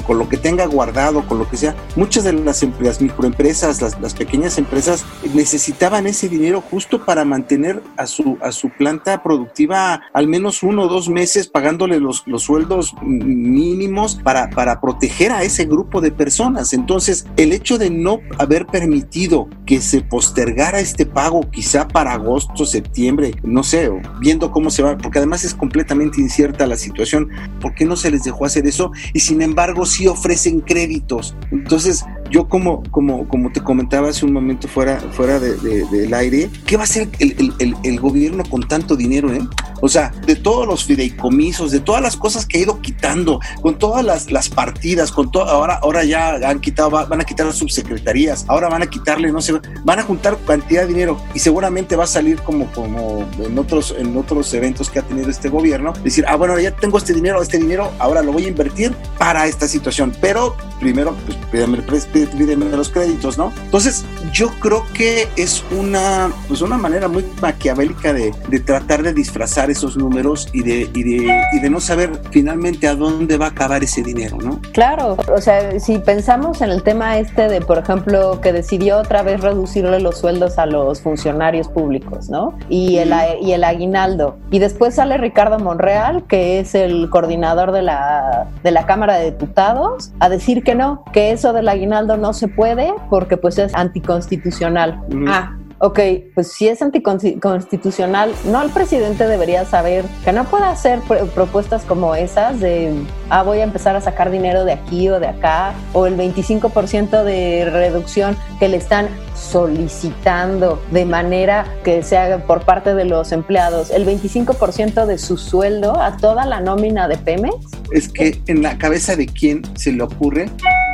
con, 0.07 0.19
lo 0.19 0.29
que 0.29 0.37
tenga 0.37 0.67
guardado, 0.67 1.27
con 1.27 1.39
lo 1.39 1.49
que 1.49 1.57
sea, 1.57 1.75
muchas 1.97 2.25
de 2.25 2.33
las, 2.33 2.65
las 2.81 3.01
microempresas, 3.01 3.81
las, 3.81 4.01
las, 4.01 4.15
pequeñas 4.15 4.59
empresas 4.59 5.05
necesitaban 5.35 6.07
ese 6.07 6.29
dinero 6.29 6.63
justo 6.71 7.05
para 7.05 7.25
mantener 7.25 7.83
a 7.97 8.07
su, 8.07 8.39
a 8.41 8.53
su 8.53 8.71
planta 8.71 9.23
productiva 9.23 10.03
al 10.13 10.29
menos 10.29 10.63
uno 10.63 10.83
o 10.83 10.89
dos 10.89 11.09
meses 11.09 11.49
pagándole 11.49 11.99
los, 12.01 12.27
los 12.27 12.45
sueldos 12.45 12.95
mínimos 13.03 14.17
para, 14.17 14.51
para 14.51 14.81
proteger 14.81 15.33
a 15.33 15.43
ese 15.43 15.65
grupo 15.65 16.01
de 16.01 16.13
personas. 16.13 16.73
Entonces, 16.73 17.27
el 17.37 17.53
hecho 17.53 17.79
de 17.79 17.91
no 17.91 18.21
haber 18.39 18.67
permitido 18.67 19.49
que 19.67 19.81
se 19.81 20.01
postergara 20.01 20.81
este 20.81 21.07
pago 21.07 21.43
quizá 21.51 21.89
para 21.89 22.13
agosto, 22.13 22.65
septiembre, 22.65 23.35
no 23.43 23.63
sé, 23.63 23.91
viendo 24.21 24.51
cómo 24.51 24.64
se 24.71 24.83
va, 24.83 24.97
porque 24.99 25.19
además 25.19 25.45
es 25.45 25.55
completamente 25.55 26.21
incierta 26.21 26.67
la 26.67 26.77
situación, 26.77 27.31
¿por 27.61 27.75
qué 27.75 27.85
no 27.85 27.97
se 27.97 28.11
les 28.11 28.25
dejó 28.25 28.45
hacer 28.45 28.67
eso? 28.67 28.93
Y 29.13 29.21
sin 29.21 29.43
embargo 29.43 29.87
sí 29.87 30.07
ofrecen 30.07 30.61
créditos. 30.61 31.37
Entonces, 31.51 32.05
yo 32.31 32.49
como, 32.49 32.83
como, 32.91 33.29
como 33.29 33.53
te 33.53 33.63
comentaba 33.63 34.09
hace 34.09 34.25
un 34.25 34.33
momento 34.33 34.69
fuera, 34.69 34.99
fuera 35.13 35.39
de, 35.39 35.55
del 35.57 36.15
aire, 36.15 36.51
¿qué 36.67 36.77
va 36.77 36.83
a 36.83 36.85
hacer 36.85 37.09
el, 37.19 37.55
el, 37.59 37.77
el, 37.83 38.01
gobierno 38.01 38.45
con 38.49 38.67
tanto 38.67 38.97
dinero? 38.97 39.33
Eh? 39.33 39.41
O 39.81 39.89
sea, 39.89 40.13
de 40.27 40.37
todos 40.37 40.67
los 40.67 40.85
fideicomisos, 40.85 41.71
de 41.71 41.81
todas 41.81 42.03
las 42.03 42.17
cosas 42.17 42.47
que 42.47 42.59
ha 42.59 42.63
ido 42.63 42.81
quitando, 42.81 43.41
con 43.61 43.79
todas 43.79 44.05
las, 44.05 44.31
las 44.31 44.49
partidas, 44.49 45.13
con 45.13 45.31
todo, 45.31 45.45
ahora, 45.45 45.79
ahora 45.83 46.05
ya 46.05 46.37
han 46.49 46.61
quitado, 46.61 46.91
van 46.91 47.21
a 47.21 47.25
quitar 47.25 47.47
las 47.47 47.57
subsecretarías, 47.57 48.45
ahora 48.49 48.69
van 48.69 48.83
a 48.83 48.87
quitarle, 48.87 49.31
no 49.31 49.41
sé, 49.41 49.53
van 49.85 49.99
a 49.99 50.03
juntar 50.03 50.39
cantidad 50.47 50.83
de 50.83 50.89
dinero 50.89 51.19
y 51.35 51.39
seguramente 51.39 51.97
va 51.97 52.05
a 52.05 52.09
salir 52.09 52.41
como, 52.41 52.71
como 52.73 53.27
en 53.39 53.59
otros, 53.59 53.95
en 53.99 54.17
otros 54.17 54.53
eventos 54.55 54.91
que 54.91 55.01
ha 55.01 55.03
tenido 55.03 55.31
este 55.31 55.49
gobierno, 55.49 55.93
decir, 56.03 56.25
ah, 56.29 56.37
bueno, 56.37 56.59
ya 56.59 56.75
tengo 56.75 56.99
este 56.99 57.13
dinero, 57.13 57.43
este 57.43 57.59
dinero, 57.59 57.93
ahora 57.99 58.23
lo 58.23 58.33
voy 58.33 58.47
a 58.47 58.49
invertir 58.49 58.95
para 59.19 59.47
esta 59.47 59.69
situación, 59.69 60.15
pero 60.21 60.57
primero, 60.81 61.15
pues 61.27 61.39
pídeme, 61.51 61.79
pídeme 62.15 62.67
los 62.71 62.89
créditos, 62.89 63.39
¿no? 63.39 63.53
Entonces, 63.65 64.05
yo 64.33 64.49
creo 64.61 64.85
que 64.95 65.29
es 65.37 65.65
una, 65.77 66.31
pues 66.49 66.63
una 66.63 66.77
manera 66.77 67.09
muy 67.09 67.25
maquiavélica 67.41 68.13
de, 68.13 68.33
de 68.49 68.61
tratar 68.61 69.03
de 69.03 69.13
disfrazar 69.13 69.71
esos 69.71 69.97
números 69.97 70.49
y 70.53 70.63
de, 70.63 70.91
y 70.95 71.03
de, 71.03 71.43
y 71.53 71.61
de 71.61 71.71
no 71.71 71.81
saber 71.81 72.21
finalmente 72.31 72.87
a 72.89 72.95
dónde 72.95 73.37
va 73.37 73.47
a 73.47 73.49
acabar 73.51 73.83
ese 73.83 74.03
dinero, 74.03 74.39
¿no? 74.43 74.61
Claro, 74.73 75.17
o 75.35 75.41
sea, 75.41 75.79
si 75.81 75.99
pensamos 75.99 76.61
en 76.63 76.71
el 76.71 76.83
tema 76.83 77.19
este 77.19 77.49
de, 77.49 77.61
por 77.61 77.79
ejemplo, 77.79 78.41
que 78.41 78.53
decidió 78.53 78.99
otra 78.99 79.23
vez 79.23 79.41
reducirle 79.41 80.01
los 80.01 80.19
sueldos 80.19 80.59
a 80.59 80.67
los 80.67 81.01
funcionarios 81.01 81.69
públicos, 81.69 82.29
¿no? 82.29 82.57
Y 82.69 82.99
el, 82.99 83.13
y 83.43 83.53
el 83.53 83.65
aguinaldo. 83.65 84.39
Y 84.51 84.59
después 84.59 84.95
sale 84.95 85.17
Ricardo 85.19 85.59
Monreal, 85.59 86.25
que 86.27 86.61
es 86.61 86.75
el 86.75 87.09
coordinador 87.11 87.73
de 87.73 87.83
la, 87.83 88.49
de 88.63 88.71
la 88.71 88.87
Cámara 88.87 89.17
de 89.17 89.31
Diputados, 89.33 90.13
a 90.21 90.29
decir 90.29 90.63
que 90.63 90.75
no, 90.75 91.05
que 91.13 91.33
eso 91.33 91.53
del 91.53 91.69
aguinaldo 91.69 92.04
no 92.05 92.33
se 92.33 92.49
puede 92.49 92.93
porque 93.11 93.37
pues 93.37 93.59
es 93.59 93.75
anticonstitucional. 93.75 95.01
Ah, 95.27 95.57
ok, 95.79 96.01
pues 96.35 96.53
si 96.53 96.69
es 96.69 96.81
anticonstitucional, 96.83 98.33
no 98.47 98.63
el 98.63 98.71
presidente 98.71 99.27
debería 99.27 99.65
saber 99.65 100.05
que 100.25 100.33
no 100.33 100.45
puede 100.45 100.65
hacer 100.65 101.01
propuestas 101.35 101.85
como 101.85 102.15
esas 102.15 102.61
de, 102.61 102.95
ah, 103.31 103.43
voy 103.43 103.59
a 103.59 103.65
empezar 103.65 103.97
a 103.97 104.01
sacar 104.01 104.31
dinero 104.31 104.65
de 104.65 104.73
aquí 104.73 105.09
o 105.09 105.21
de 105.21 105.27
acá, 105.27 105.75
o 105.93 106.07
el 106.07 106.17
25% 106.17 107.25
de 107.25 107.69
reducción 107.71 108.37
que 108.59 108.69
le 108.69 108.77
están 108.77 109.09
solicitando 109.35 110.81
de 110.91 111.05
manera 111.05 111.67
que 111.83 112.03
sea 112.03 112.47
por 112.47 112.65
parte 112.65 112.95
de 112.95 113.05
los 113.05 113.33
empleados 113.33 113.91
el 113.91 114.07
25% 114.07 115.07
de 115.07 115.19
su 115.19 115.37
sueldo 115.37 116.01
a 116.01 116.17
toda 116.17 116.47
la 116.47 116.61
nómina 116.61 117.09
de 117.09 117.17
Pemex? 117.17 117.57
Es 117.93 118.09
que 118.09 118.41
en 118.47 118.63
la 118.63 118.79
cabeza 118.79 119.17
de 119.17 119.27
quién 119.27 119.63
se 119.77 119.93
le 119.93 120.03
ocurre 120.03 120.49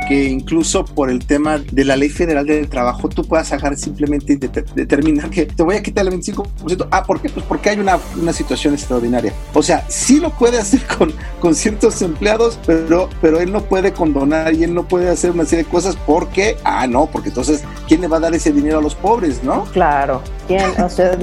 que 0.07 0.25
incluso 0.25 0.85
por 0.85 1.09
el 1.09 1.25
tema 1.25 1.59
de 1.59 1.85
la 1.85 1.95
ley 1.95 2.09
federal 2.09 2.45
del 2.45 2.69
trabajo 2.69 3.09
tú 3.09 3.23
puedas 3.23 3.51
agarrar 3.51 3.77
simplemente 3.77 4.33
y 4.33 4.35
determinar 4.35 5.29
que 5.29 5.45
te 5.45 5.63
voy 5.63 5.75
a 5.75 5.83
quitar 5.83 6.05
el 6.07 6.13
25%. 6.13 6.87
Ah, 6.91 7.03
¿por 7.03 7.21
qué? 7.21 7.29
Pues 7.29 7.45
porque 7.45 7.69
hay 7.69 7.79
una, 7.79 7.97
una 8.19 8.33
situación 8.33 8.73
extraordinaria. 8.73 9.33
O 9.53 9.63
sea, 9.63 9.85
sí 9.87 10.19
lo 10.19 10.31
puede 10.31 10.59
hacer 10.59 10.81
con, 10.97 11.13
con 11.39 11.55
ciertos 11.55 12.01
empleados, 12.01 12.59
pero, 12.65 13.09
pero 13.21 13.39
él 13.39 13.51
no 13.51 13.63
puede 13.63 13.93
condonar 13.93 14.53
y 14.53 14.63
él 14.63 14.73
no 14.73 14.87
puede 14.87 15.09
hacer 15.09 15.31
una 15.31 15.45
serie 15.45 15.65
de 15.65 15.69
cosas 15.69 15.97
porque, 16.05 16.57
ah, 16.63 16.87
no, 16.87 17.07
porque 17.07 17.29
entonces, 17.29 17.63
¿quién 17.87 18.01
le 18.01 18.07
va 18.07 18.17
a 18.17 18.21
dar 18.21 18.33
ese 18.33 18.51
dinero 18.51 18.79
a 18.79 18.81
los 18.81 18.95
pobres, 18.95 19.43
no? 19.43 19.63
Claro. 19.65 20.21
¿Quién? 20.51 20.81
O 20.81 20.89
sea, 20.89 21.17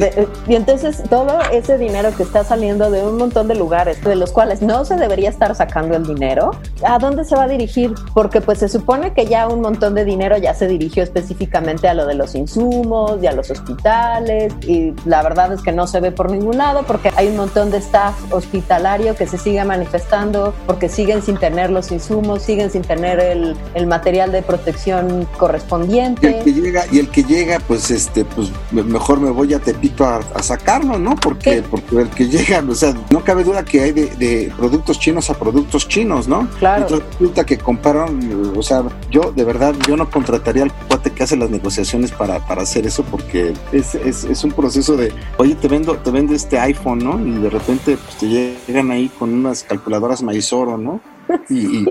y 0.46 0.54
entonces 0.54 1.02
todo 1.10 1.38
ese 1.52 1.76
dinero 1.76 2.16
que 2.16 2.22
está 2.22 2.44
saliendo 2.44 2.90
de 2.90 3.02
un 3.02 3.18
montón 3.18 3.46
de 3.46 3.54
lugares, 3.54 4.02
de 4.02 4.16
los 4.16 4.32
cuales 4.32 4.62
no 4.62 4.86
se 4.86 4.96
debería 4.96 5.28
estar 5.28 5.54
sacando 5.54 5.96
el 5.96 6.06
dinero, 6.06 6.52
¿a 6.82 6.98
dónde 6.98 7.24
se 7.24 7.36
va 7.36 7.42
a 7.42 7.48
dirigir? 7.48 7.92
Porque 8.14 8.40
pues 8.40 8.60
se 8.60 8.70
supone 8.70 9.12
que 9.12 9.26
ya 9.26 9.46
un 9.46 9.60
montón 9.60 9.94
de 9.94 10.06
dinero 10.06 10.38
ya 10.38 10.54
se 10.54 10.66
dirigió 10.66 11.02
específicamente 11.02 11.88
a 11.88 11.94
lo 11.94 12.06
de 12.06 12.14
los 12.14 12.34
insumos 12.34 13.22
y 13.22 13.26
a 13.26 13.32
los 13.32 13.50
hospitales 13.50 14.54
y 14.66 14.94
la 15.04 15.22
verdad 15.22 15.52
es 15.52 15.60
que 15.60 15.72
no 15.72 15.86
se 15.86 16.00
ve 16.00 16.10
por 16.10 16.30
ningún 16.30 16.56
lado 16.56 16.84
porque 16.86 17.10
hay 17.14 17.28
un 17.28 17.36
montón 17.36 17.70
de 17.70 17.76
staff 17.78 18.14
hospitalario 18.32 19.14
que 19.14 19.26
se 19.26 19.36
sigue 19.36 19.62
manifestando 19.62 20.54
porque 20.66 20.88
siguen 20.88 21.20
sin 21.20 21.36
tener 21.36 21.68
los 21.68 21.92
insumos, 21.92 22.42
siguen 22.42 22.70
sin 22.70 22.80
tener 22.80 23.20
el, 23.20 23.54
el 23.74 23.86
material 23.86 24.32
de 24.32 24.40
protección 24.40 25.28
correspondiente. 25.36 26.30
Y 26.30 26.34
el 26.34 26.44
que 26.44 26.52
llega, 26.54 26.84
y 26.90 26.98
el 26.98 27.08
que 27.10 27.24
llega 27.24 27.58
pues 27.60 27.90
este, 27.90 28.24
pues 28.24 28.50
mejor 28.72 29.17
me 29.18 29.30
voy 29.30 29.54
a 29.54 29.58
Tepito 29.58 30.04
a, 30.04 30.16
a 30.34 30.42
sacarlo, 30.42 30.98
¿no? 30.98 31.14
Porque, 31.16 31.62
porque 31.62 31.96
el 31.96 32.10
que 32.10 32.28
llega, 32.28 32.64
o 32.66 32.74
sea, 32.74 32.94
no 33.10 33.22
cabe 33.24 33.44
duda 33.44 33.64
que 33.64 33.80
hay 33.80 33.92
de, 33.92 34.06
de 34.16 34.52
productos 34.56 34.98
chinos 34.98 35.30
a 35.30 35.34
productos 35.34 35.88
chinos, 35.88 36.28
¿no? 36.28 36.48
Claro. 36.58 36.82
Entonces 36.82 37.06
resulta 37.12 37.46
que 37.46 37.58
compraron, 37.58 38.52
o 38.56 38.62
sea, 38.62 38.82
yo 39.10 39.32
de 39.32 39.44
verdad, 39.44 39.74
yo 39.86 39.96
no 39.96 40.10
contrataría 40.10 40.62
al 40.62 40.72
cuate 40.72 41.10
que 41.10 41.22
hace 41.22 41.36
las 41.36 41.50
negociaciones 41.50 42.12
para, 42.12 42.46
para 42.46 42.62
hacer 42.62 42.86
eso 42.86 43.02
porque 43.04 43.54
es, 43.72 43.94
es, 43.94 44.24
es, 44.24 44.44
un 44.44 44.52
proceso 44.52 44.96
de, 44.96 45.12
oye, 45.36 45.54
te 45.54 45.68
vendo, 45.68 45.96
te 45.96 46.10
vendo 46.10 46.34
este 46.34 46.58
iPhone, 46.58 46.98
¿no? 46.98 47.18
Y 47.20 47.40
de 47.40 47.50
repente 47.50 47.96
pues, 47.96 48.16
te 48.16 48.26
llegan 48.26 48.90
ahí 48.90 49.08
con 49.18 49.32
unas 49.32 49.62
calculadoras 49.62 50.22
Maizoro, 50.22 50.78
¿no? 50.78 51.00
Y, 51.50 51.58
y, 51.58 51.86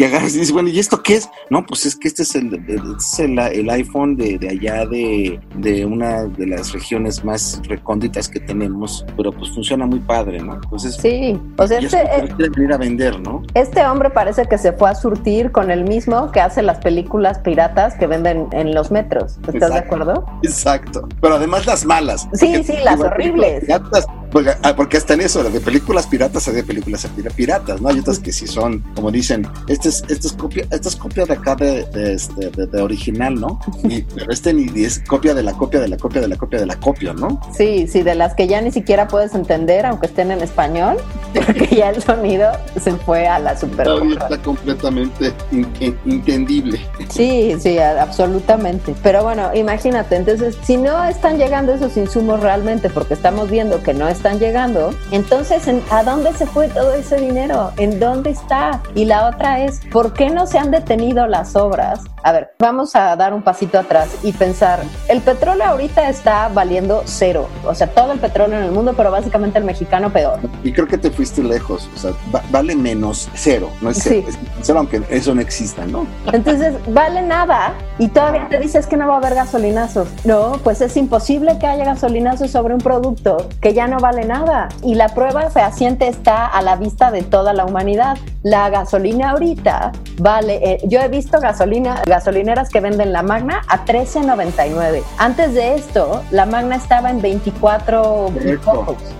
y 0.00 0.04
agarras 0.04 0.34
y 0.34 0.38
dices, 0.38 0.52
bueno, 0.52 0.70
¿y 0.70 0.78
esto 0.78 1.02
qué 1.02 1.16
es? 1.16 1.28
No, 1.50 1.66
pues 1.66 1.84
es 1.84 1.94
que 1.94 2.08
este 2.08 2.22
es 2.22 2.34
el, 2.34 2.54
es 2.96 3.18
el, 3.18 3.38
el 3.38 3.68
iPhone 3.68 4.16
de, 4.16 4.38
de 4.38 4.48
allá 4.48 4.86
de, 4.86 5.38
de, 5.56 5.84
una 5.84 6.24
de 6.24 6.46
las 6.46 6.72
regiones 6.72 7.22
más 7.22 7.60
recónditas 7.68 8.26
que 8.26 8.40
tenemos, 8.40 9.04
pero 9.14 9.30
pues 9.30 9.50
funciona 9.50 9.84
muy 9.84 10.00
padre, 10.00 10.40
¿no? 10.40 10.54
Entonces, 10.54 10.96
sí, 10.96 11.38
o 11.58 11.66
sea, 11.66 11.80
este, 11.80 12.48
venir 12.48 12.72
a 12.72 12.78
vender, 12.78 13.20
¿no? 13.20 13.42
Este 13.52 13.84
hombre 13.84 14.08
parece 14.08 14.46
que 14.46 14.56
se 14.56 14.72
fue 14.72 14.88
a 14.88 14.94
surtir 14.94 15.52
con 15.52 15.70
el 15.70 15.84
mismo 15.84 16.32
que 16.32 16.40
hace 16.40 16.62
las 16.62 16.78
películas 16.78 17.40
piratas 17.40 17.94
que 17.96 18.06
venden 18.06 18.48
en 18.52 18.74
los 18.74 18.90
metros. 18.90 19.32
¿Estás 19.40 19.54
Exacto. 19.54 19.74
de 19.74 19.80
acuerdo? 19.80 20.26
Exacto, 20.42 21.08
pero 21.20 21.34
además 21.34 21.66
las 21.66 21.84
malas. 21.84 22.26
Sí, 22.32 22.64
sí, 22.64 22.72
las 22.82 23.00
horribles. 23.00 23.64
Piratas, 23.64 24.06
porque, 24.30 24.52
porque, 24.76 24.96
hasta 24.96 25.14
en 25.14 25.22
eso, 25.22 25.42
de 25.42 25.60
películas 25.60 26.06
piratas 26.06 26.52
de 26.52 26.62
películas 26.62 27.06
piratas, 27.36 27.80
¿no? 27.80 27.88
Hay 27.88 27.98
otras 27.98 28.18
que 28.18 28.32
sí 28.32 28.46
son, 28.46 28.80
como 28.94 29.10
dicen, 29.10 29.46
este 29.68 29.88
es, 29.88 30.02
este 30.08 30.28
es 30.28 30.32
copia, 30.32 30.66
esta 30.70 30.88
es 30.88 30.96
copia 30.96 31.24
de 31.24 31.34
acá 31.34 31.54
de, 31.54 31.84
de, 31.86 32.14
este, 32.14 32.50
de, 32.50 32.66
de 32.66 32.82
original, 32.82 33.34
¿no? 33.34 33.60
Y, 33.84 34.02
pero 34.14 34.32
este 34.32 34.52
ni 34.52 34.84
es 34.84 35.00
copia 35.00 35.34
de 35.34 35.42
la 35.42 35.52
copia 35.52 35.80
de 35.80 35.88
la 35.88 35.96
copia 35.96 36.20
de 36.20 36.28
la 36.28 36.36
copia 36.36 36.60
de 36.60 36.66
la 36.66 36.76
copia, 36.76 37.12
¿no? 37.12 37.40
Sí, 37.56 37.86
sí, 37.86 38.02
de 38.02 38.14
las 38.14 38.34
que 38.34 38.46
ya 38.46 38.60
ni 38.60 38.70
siquiera 38.70 39.08
puedes 39.08 39.34
entender, 39.34 39.86
aunque 39.86 40.06
estén 40.06 40.30
en 40.30 40.40
español, 40.40 40.96
porque 41.34 41.66
ya 41.74 41.90
el 41.90 42.02
sonido 42.02 42.50
se 42.82 42.92
fue 42.92 43.26
a 43.26 43.38
la 43.38 43.56
super. 43.56 43.88
Está 44.12 44.38
completamente 44.42 45.32
in, 45.52 45.66
in, 45.80 45.98
entendible. 46.06 46.80
Sí, 47.08 47.56
sí, 47.60 47.78
absolutamente. 47.78 48.94
Pero 49.02 49.22
bueno, 49.22 49.50
imagínate, 49.54 50.16
entonces, 50.16 50.56
si 50.62 50.76
no 50.76 51.04
están 51.04 51.38
llegando 51.38 51.72
esos 51.72 51.96
insumos 51.96 52.40
realmente, 52.40 52.90
porque 52.90 53.14
estamos 53.14 53.50
viendo 53.50 53.82
que 53.82 53.94
no 53.94 54.08
están 54.20 54.38
llegando, 54.38 54.92
entonces, 55.12 55.62
¿a 55.90 56.02
dónde 56.02 56.34
se 56.34 56.44
fue 56.44 56.68
todo 56.68 56.92
ese 56.92 57.16
dinero? 57.16 57.72
¿En 57.78 57.98
dónde 57.98 58.28
está? 58.28 58.82
Y 58.94 59.06
la 59.06 59.26
otra 59.28 59.64
es, 59.64 59.80
¿por 59.90 60.12
qué 60.12 60.28
no 60.28 60.46
se 60.46 60.58
han 60.58 60.70
detenido 60.70 61.26
las 61.26 61.56
obras? 61.56 62.00
A 62.22 62.32
ver, 62.32 62.52
vamos 62.58 62.94
a 62.96 63.16
dar 63.16 63.32
un 63.32 63.40
pasito 63.40 63.78
atrás 63.78 64.10
y 64.22 64.32
pensar, 64.32 64.80
el 65.08 65.22
petróleo 65.22 65.64
ahorita 65.64 66.06
está 66.10 66.48
valiendo 66.48 67.02
cero, 67.06 67.48
o 67.64 67.74
sea, 67.74 67.86
todo 67.86 68.12
el 68.12 68.18
petróleo 68.18 68.58
en 68.58 68.64
el 68.64 68.72
mundo, 68.72 68.92
pero 68.94 69.10
básicamente 69.10 69.58
el 69.58 69.64
mexicano 69.64 70.12
peor. 70.12 70.38
Y 70.62 70.70
creo 70.70 70.86
que 70.86 70.98
te 70.98 71.10
fuiste 71.10 71.42
lejos, 71.42 71.88
o 71.94 71.98
sea, 71.98 72.10
va, 72.34 72.42
vale 72.50 72.76
menos 72.76 73.30
cero, 73.32 73.70
no 73.80 73.88
es 73.88 74.00
cero, 74.02 74.26
sí. 74.26 74.36
es 74.36 74.38
cero 74.60 74.80
aunque 74.80 75.02
eso 75.08 75.34
no 75.34 75.40
exista, 75.40 75.86
¿no? 75.86 76.06
Entonces, 76.30 76.74
vale 76.88 77.22
nada 77.22 77.72
y 77.98 78.08
todavía 78.08 78.48
te 78.50 78.58
dices 78.58 78.86
que 78.86 78.98
no 78.98 79.08
va 79.08 79.14
a 79.14 79.16
haber 79.16 79.34
gasolinazos. 79.34 80.08
No, 80.24 80.52
pues 80.62 80.82
es 80.82 80.98
imposible 80.98 81.58
que 81.58 81.66
haya 81.66 81.84
gasolinazos 81.84 82.50
sobre 82.50 82.74
un 82.74 82.80
producto 82.80 83.48
que 83.62 83.72
ya 83.72 83.86
no 83.86 83.98
vale 83.98 84.09
vale 84.10 84.24
nada. 84.24 84.68
Y 84.82 84.96
la 84.96 85.08
prueba 85.08 85.50
fehaciente 85.50 86.08
está 86.08 86.46
a 86.46 86.62
la 86.62 86.74
vista 86.74 87.12
de 87.12 87.22
toda 87.22 87.52
la 87.52 87.64
humanidad. 87.64 88.18
La 88.42 88.68
gasolina 88.68 89.30
ahorita 89.30 89.92
vale, 90.18 90.56
eh, 90.62 90.78
yo 90.84 91.00
he 91.00 91.08
visto 91.08 91.38
gasolina, 91.38 92.02
gasolineras 92.06 92.70
que 92.70 92.80
venden 92.80 93.12
la 93.12 93.22
Magna 93.22 93.62
a 93.68 93.84
13.99. 93.84 95.02
Antes 95.18 95.54
de 95.54 95.76
esto, 95.76 96.22
la 96.32 96.44
Magna 96.44 96.74
estaba 96.74 97.10
en 97.10 97.22
24 97.22 98.30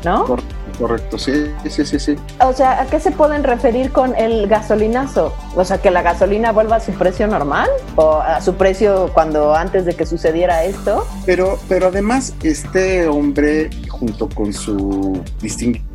¿no? 0.05 0.27
Correcto, 0.81 1.19
sí, 1.19 1.53
sí, 1.69 1.85
sí, 1.85 1.99
sí. 1.99 2.17
O 2.41 2.55
sea, 2.55 2.81
¿a 2.81 2.87
qué 2.87 3.01
se 3.01 3.11
pueden 3.11 3.45
referir 3.45 3.93
con 3.93 4.17
el 4.17 4.47
gasolinazo? 4.47 5.35
O 5.55 5.63
sea, 5.63 5.77
que 5.77 5.91
la 5.91 6.01
gasolina 6.01 6.53
vuelva 6.53 6.77
a 6.77 6.81
su 6.81 6.93
precio 6.93 7.27
normal 7.27 7.69
o 7.97 8.15
a 8.15 8.41
su 8.41 8.55
precio 8.55 9.11
cuando 9.13 9.55
antes 9.55 9.85
de 9.85 9.95
que 9.95 10.07
sucediera 10.07 10.65
esto. 10.65 11.07
Pero, 11.27 11.59
pero 11.69 11.89
además, 11.89 12.33
este 12.43 13.07
hombre, 13.09 13.69
junto 13.91 14.31
con 14.31 14.55
su 14.55 14.80
do 14.81 15.90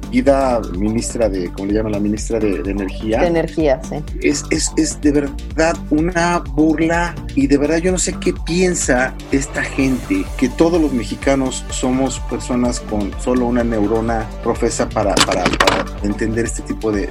ministra 0.77 1.29
de, 1.29 1.51
¿cómo 1.51 1.67
le 1.67 1.73
llaman? 1.73 1.91
La 1.93 1.99
ministra 1.99 2.39
de, 2.39 2.55
Energía. 2.69 3.21
De 3.21 3.27
Energía, 3.27 3.81
sí. 3.87 3.97
Es, 4.21 4.43
es, 4.49 4.71
es, 4.77 4.99
de 5.01 5.11
verdad 5.11 5.75
una 5.89 6.39
burla 6.39 7.15
y 7.35 7.47
de 7.47 7.57
verdad 7.57 7.77
yo 7.77 7.91
no 7.91 7.97
sé 7.97 8.13
qué 8.19 8.33
piensa 8.45 9.13
esta 9.31 9.63
gente, 9.63 10.25
que 10.37 10.49
todos 10.49 10.81
los 10.81 10.93
mexicanos 10.93 11.63
somos 11.69 12.19
personas 12.21 12.79
con 12.79 13.11
solo 13.21 13.45
una 13.45 13.63
neurona 13.63 14.27
profesa 14.43 14.87
para, 14.89 15.15
para, 15.15 15.43
para 15.43 15.85
entender 16.03 16.45
este 16.45 16.61
tipo 16.61 16.91
de, 16.91 17.09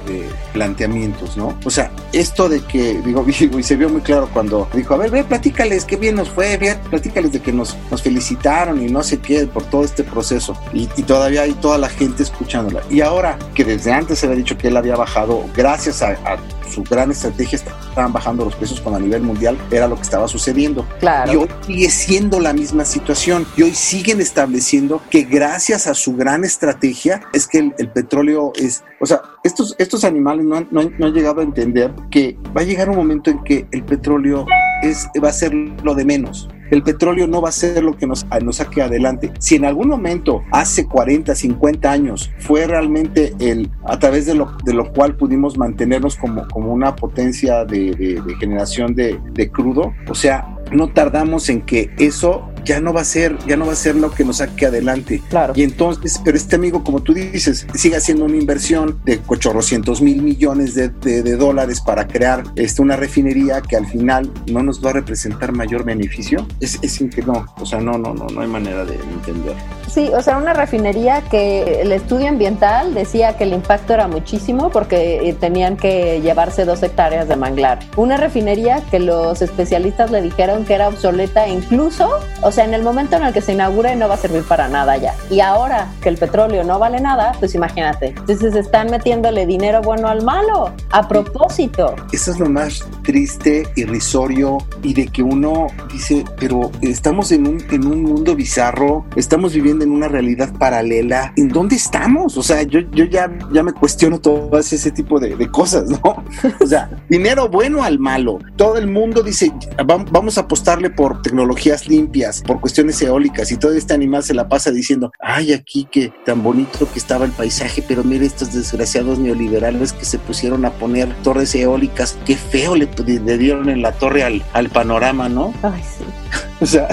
planteamientos, 0.53 1.35
¿no? 1.37 1.57
O 1.65 1.69
sea, 1.69 1.91
esto 2.13 2.47
de 2.47 2.61
que, 2.61 3.01
digo, 3.01 3.25
y 3.27 3.63
se 3.63 3.75
vio 3.75 3.89
muy 3.89 4.01
claro 4.01 4.29
cuando 4.31 4.67
dijo, 4.73 4.93
a 4.93 4.97
ver, 4.97 5.11
ve, 5.11 5.23
platícales 5.23 5.85
qué 5.85 5.95
bien 5.95 6.15
nos 6.15 6.29
fue, 6.29 6.57
ve, 6.57 6.75
platícales 6.89 7.31
de 7.31 7.41
que 7.41 7.51
nos, 7.51 7.75
nos 7.91 8.01
felicitaron 8.01 8.81
y 8.81 8.91
no 8.91 9.03
sé 9.03 9.19
qué 9.19 9.45
por 9.47 9.63
todo 9.63 9.83
este 9.83 10.03
proceso. 10.03 10.57
Y, 10.73 10.89
y 10.95 11.03
todavía 11.03 11.43
hay 11.43 11.53
toda 11.53 11.77
la 11.77 11.89
gente 11.89 12.23
escuchándola. 12.23 12.81
Y 12.89 12.94
ahora 13.01 13.37
que 13.53 13.63
desde 13.63 13.91
antes 13.91 14.19
se 14.19 14.25
había 14.25 14.37
dicho 14.37 14.57
que 14.57 14.67
él 14.67 14.77
había 14.77 14.95
bajado, 14.95 15.45
gracias 15.55 16.01
a, 16.01 16.37
su 16.69 16.83
gran 16.83 17.11
estrategia, 17.11 17.57
estaban 17.57 18.13
bajando 18.13 18.45
los 18.45 18.55
precios 18.55 18.81
cuando 18.81 18.97
a 18.97 19.01
nivel 19.01 19.21
mundial 19.21 19.57
era 19.71 19.87
lo 19.87 19.95
que 19.95 20.01
estaba 20.01 20.27
sucediendo. 20.27 20.85
Claro. 20.99 21.31
Y 21.31 21.35
hoy 21.35 21.49
sigue 21.65 21.89
siendo 21.89 22.39
la 22.39 22.53
misma 22.53 22.85
situación. 22.85 23.45
Y 23.55 23.63
hoy 23.63 23.73
siguen 23.73 24.21
estableciendo 24.21 25.01
que 25.09 25.23
gracias 25.23 25.87
a 25.87 25.93
su 25.93 26.15
gran 26.15 26.43
estrategia 26.43 27.21
es 27.33 27.47
que 27.47 27.71
el, 27.77 27.89
petróleo 27.89 28.51
es, 28.55 28.83
o 28.99 29.05
sea, 29.05 29.21
estos, 29.43 29.75
estos 29.77 30.03
animales 30.03 30.45
no 30.45 30.57
han, 30.57 30.67
no 30.71 31.05
han 31.05 31.13
llegado 31.13 31.41
a 31.41 31.43
entender 31.43 31.93
que 32.09 32.37
va 32.55 32.61
a 32.61 32.63
llegar 32.65 32.89
un 32.89 32.97
momento 32.97 33.29
en 33.29 33.43
que 33.43 33.67
el 33.71 33.83
petróleo 33.83 34.45
es, 34.81 35.07
va 35.23 35.29
a 35.29 35.33
ser 35.33 35.53
lo 35.53 35.95
de 35.95 36.05
menos 36.05 36.47
el 36.71 36.83
petróleo 36.83 37.27
no 37.27 37.41
va 37.41 37.49
a 37.49 37.51
ser 37.51 37.83
lo 37.83 37.95
que 37.95 38.07
nos, 38.07 38.25
nos 38.41 38.57
saque 38.57 38.81
adelante. 38.81 39.31
Si 39.39 39.55
en 39.55 39.65
algún 39.65 39.87
momento, 39.87 40.43
hace 40.51 40.87
40, 40.87 41.35
50 41.35 41.91
años, 41.91 42.31
fue 42.39 42.65
realmente 42.65 43.33
el, 43.39 43.69
a 43.85 43.99
través 43.99 44.25
de 44.25 44.33
lo, 44.33 44.55
de 44.63 44.73
lo 44.73 44.91
cual 44.91 45.15
pudimos 45.15 45.57
mantenernos 45.57 46.15
como, 46.15 46.47
como 46.55 46.71
una 46.71 46.95
potencia 46.95 47.65
de, 47.65 48.17
generación 48.39 48.95
de, 48.95 49.51
crudo, 49.51 49.93
o 50.07 50.15
sea, 50.15 50.55
no 50.71 50.87
tardamos 50.87 51.49
en 51.49 51.63
que 51.63 51.93
eso 51.97 52.49
ya 52.65 52.81
no 52.81 52.91
va 52.93 53.01
a 53.01 53.05
ser, 53.05 53.37
ya 53.47 53.55
no 53.55 53.65
va 53.65 53.73
a 53.73 53.75
ser 53.75 53.95
lo 53.95 54.11
que 54.11 54.25
nos 54.25 54.37
saque 54.37 54.65
adelante. 54.65 55.21
Claro. 55.29 55.53
Y 55.55 55.63
entonces, 55.63 56.19
pero 56.23 56.35
este 56.35 56.55
amigo, 56.55 56.83
como 56.83 57.01
tú 57.01 57.13
dices, 57.13 57.65
sigue 57.75 57.95
haciendo 57.95 58.25
una 58.25 58.37
inversión 58.37 58.99
de 59.05 59.21
800 59.27 60.01
mil 60.01 60.21
millones 60.21 60.75
de, 60.75 60.89
dólares 61.35 61.81
para 61.81 62.07
crear 62.07 62.43
este, 62.55 62.81
una 62.81 62.95
refinería 62.95 63.61
que 63.61 63.75
al 63.75 63.85
final 63.85 64.31
no 64.47 64.63
nos 64.63 64.83
va 64.83 64.91
a 64.91 64.93
representar 64.93 65.51
mayor 65.51 65.83
beneficio. 65.83 66.47
Es, 66.59 66.79
es 66.81 66.95
no, 67.25 67.45
o 67.59 67.65
sea, 67.65 67.79
no, 67.79 67.97
no, 67.97 68.13
no, 68.13 68.27
no 68.27 68.41
hay 68.41 68.47
manera 68.47 68.85
de 68.85 68.95
entender. 68.95 69.55
Sí, 69.87 70.09
o 70.13 70.21
sea, 70.21 70.37
una 70.37 70.53
refinería 70.53 71.21
que 71.21 71.81
el 71.81 71.91
estudio 71.91 72.29
ambiental 72.29 72.93
decía 72.93 73.37
que 73.37 73.43
el 73.43 73.53
impacto 73.53 73.93
era 73.93 74.07
muchísimo 74.07 74.69
porque 74.69 75.29
eh, 75.29 75.33
tenían 75.33 75.77
que 75.77 76.21
llevarse 76.21 76.65
dos 76.65 76.81
hectáreas 76.83 77.27
de 77.27 77.35
manglar. 77.35 77.79
Una 77.95 78.17
refinería 78.17 78.81
que 78.91 78.99
los 78.99 79.41
especialistas 79.41 80.11
le 80.11 80.21
dijeron 80.21 80.65
que 80.65 80.73
era 80.73 80.87
obsoleta 80.87 81.47
incluso, 81.47 82.09
o 82.41 82.51
sea, 82.55 82.63
en 82.63 82.73
el 82.73 82.83
momento 82.83 83.17
en 83.17 83.23
el 83.23 83.33
que 83.33 83.41
se 83.41 83.53
inaugure 83.53 83.95
no 83.95 84.07
va 84.07 84.15
a 84.15 84.17
servir 84.17 84.43
para 84.43 84.67
nada 84.67 84.97
ya. 84.97 85.13
Y 85.29 85.41
ahora 85.41 85.91
que 86.01 86.09
el 86.09 86.17
petróleo 86.17 86.63
no 86.63 86.79
vale 86.79 87.01
nada, 87.01 87.33
pues 87.39 87.53
imagínate. 87.53 88.07
Entonces 88.07 88.55
están 88.55 88.89
metiéndole 88.89 89.45
dinero 89.45 89.81
bueno 89.81 90.07
al 90.07 90.23
malo, 90.23 90.71
a 90.91 91.07
propósito. 91.07 91.95
Eso 92.13 92.31
es 92.31 92.39
lo 92.39 92.49
más 92.49 92.85
triste, 93.03 93.67
irrisorio 93.75 94.57
y 94.81 94.93
de 94.93 95.07
que 95.07 95.21
uno 95.21 95.67
dice, 95.91 96.23
pero 96.39 96.71
estamos 96.81 97.31
en 97.31 97.47
un, 97.47 97.63
en 97.71 97.85
un 97.85 98.03
mundo 98.03 98.35
bizarro, 98.35 99.05
estamos 99.15 99.53
viviendo 99.53 99.83
en 99.83 99.91
una 99.91 100.07
realidad 100.07 100.53
paralela. 100.57 101.33
¿En 101.35 101.49
dónde 101.49 101.75
estamos? 101.75 102.37
O 102.37 102.43
sea, 102.43 102.63
yo, 102.63 102.79
yo 102.91 103.03
ya, 103.05 103.29
ya 103.51 103.63
me 103.63 103.73
cuestiono 103.73 104.19
todo 104.19 104.57
ese 104.57 104.91
tipo 104.91 105.19
de, 105.19 105.35
de 105.35 105.51
cosas, 105.51 105.89
¿no? 105.89 105.99
O 106.61 106.67
sea, 106.67 106.89
dinero 107.09 107.49
bueno 107.49 107.83
al 107.83 107.99
malo. 107.99 108.39
Todo 108.55 108.77
el 108.77 108.87
mundo 108.87 109.21
dice, 109.23 109.51
vamos 109.85 110.37
a 110.37 110.41
apostarle 110.41 110.89
por 110.89 111.21
tecnologías 111.21 111.87
limpias, 111.87 112.43
por 112.45 112.61
cuestiones 112.61 113.01
eólicas 113.01 113.51
y 113.51 113.57
todo 113.57 113.73
este 113.73 113.93
animal 113.93 114.23
se 114.23 114.33
la 114.33 114.47
pasa 114.47 114.71
diciendo, 114.71 115.11
ay, 115.19 115.53
aquí 115.53 115.87
que 115.91 116.13
tan 116.25 116.43
bonito 116.43 116.87
que 116.91 116.99
estaba 116.99 117.25
el 117.25 117.31
paisaje, 117.31 117.83
pero 117.87 118.03
mire 118.03 118.25
estos 118.25 118.53
desgraciados 118.53 119.19
neoliberales 119.19 119.93
que 119.93 120.05
se 120.05 120.19
pusieron 120.19 120.65
a 120.65 120.71
poner 120.71 121.13
torres 121.23 121.53
eólicas, 121.55 122.17
qué 122.25 122.35
feo 122.35 122.75
le, 122.75 122.89
le 123.05 123.37
dieron 123.37 123.69
en 123.69 123.81
la 123.81 123.91
torre 123.93 124.23
al, 124.23 124.43
al 124.53 124.69
panorama, 124.69 125.29
¿no? 125.29 125.53
Ay, 125.63 125.81
sí. 125.97 126.05
o 126.61 126.65
sea... 126.65 126.87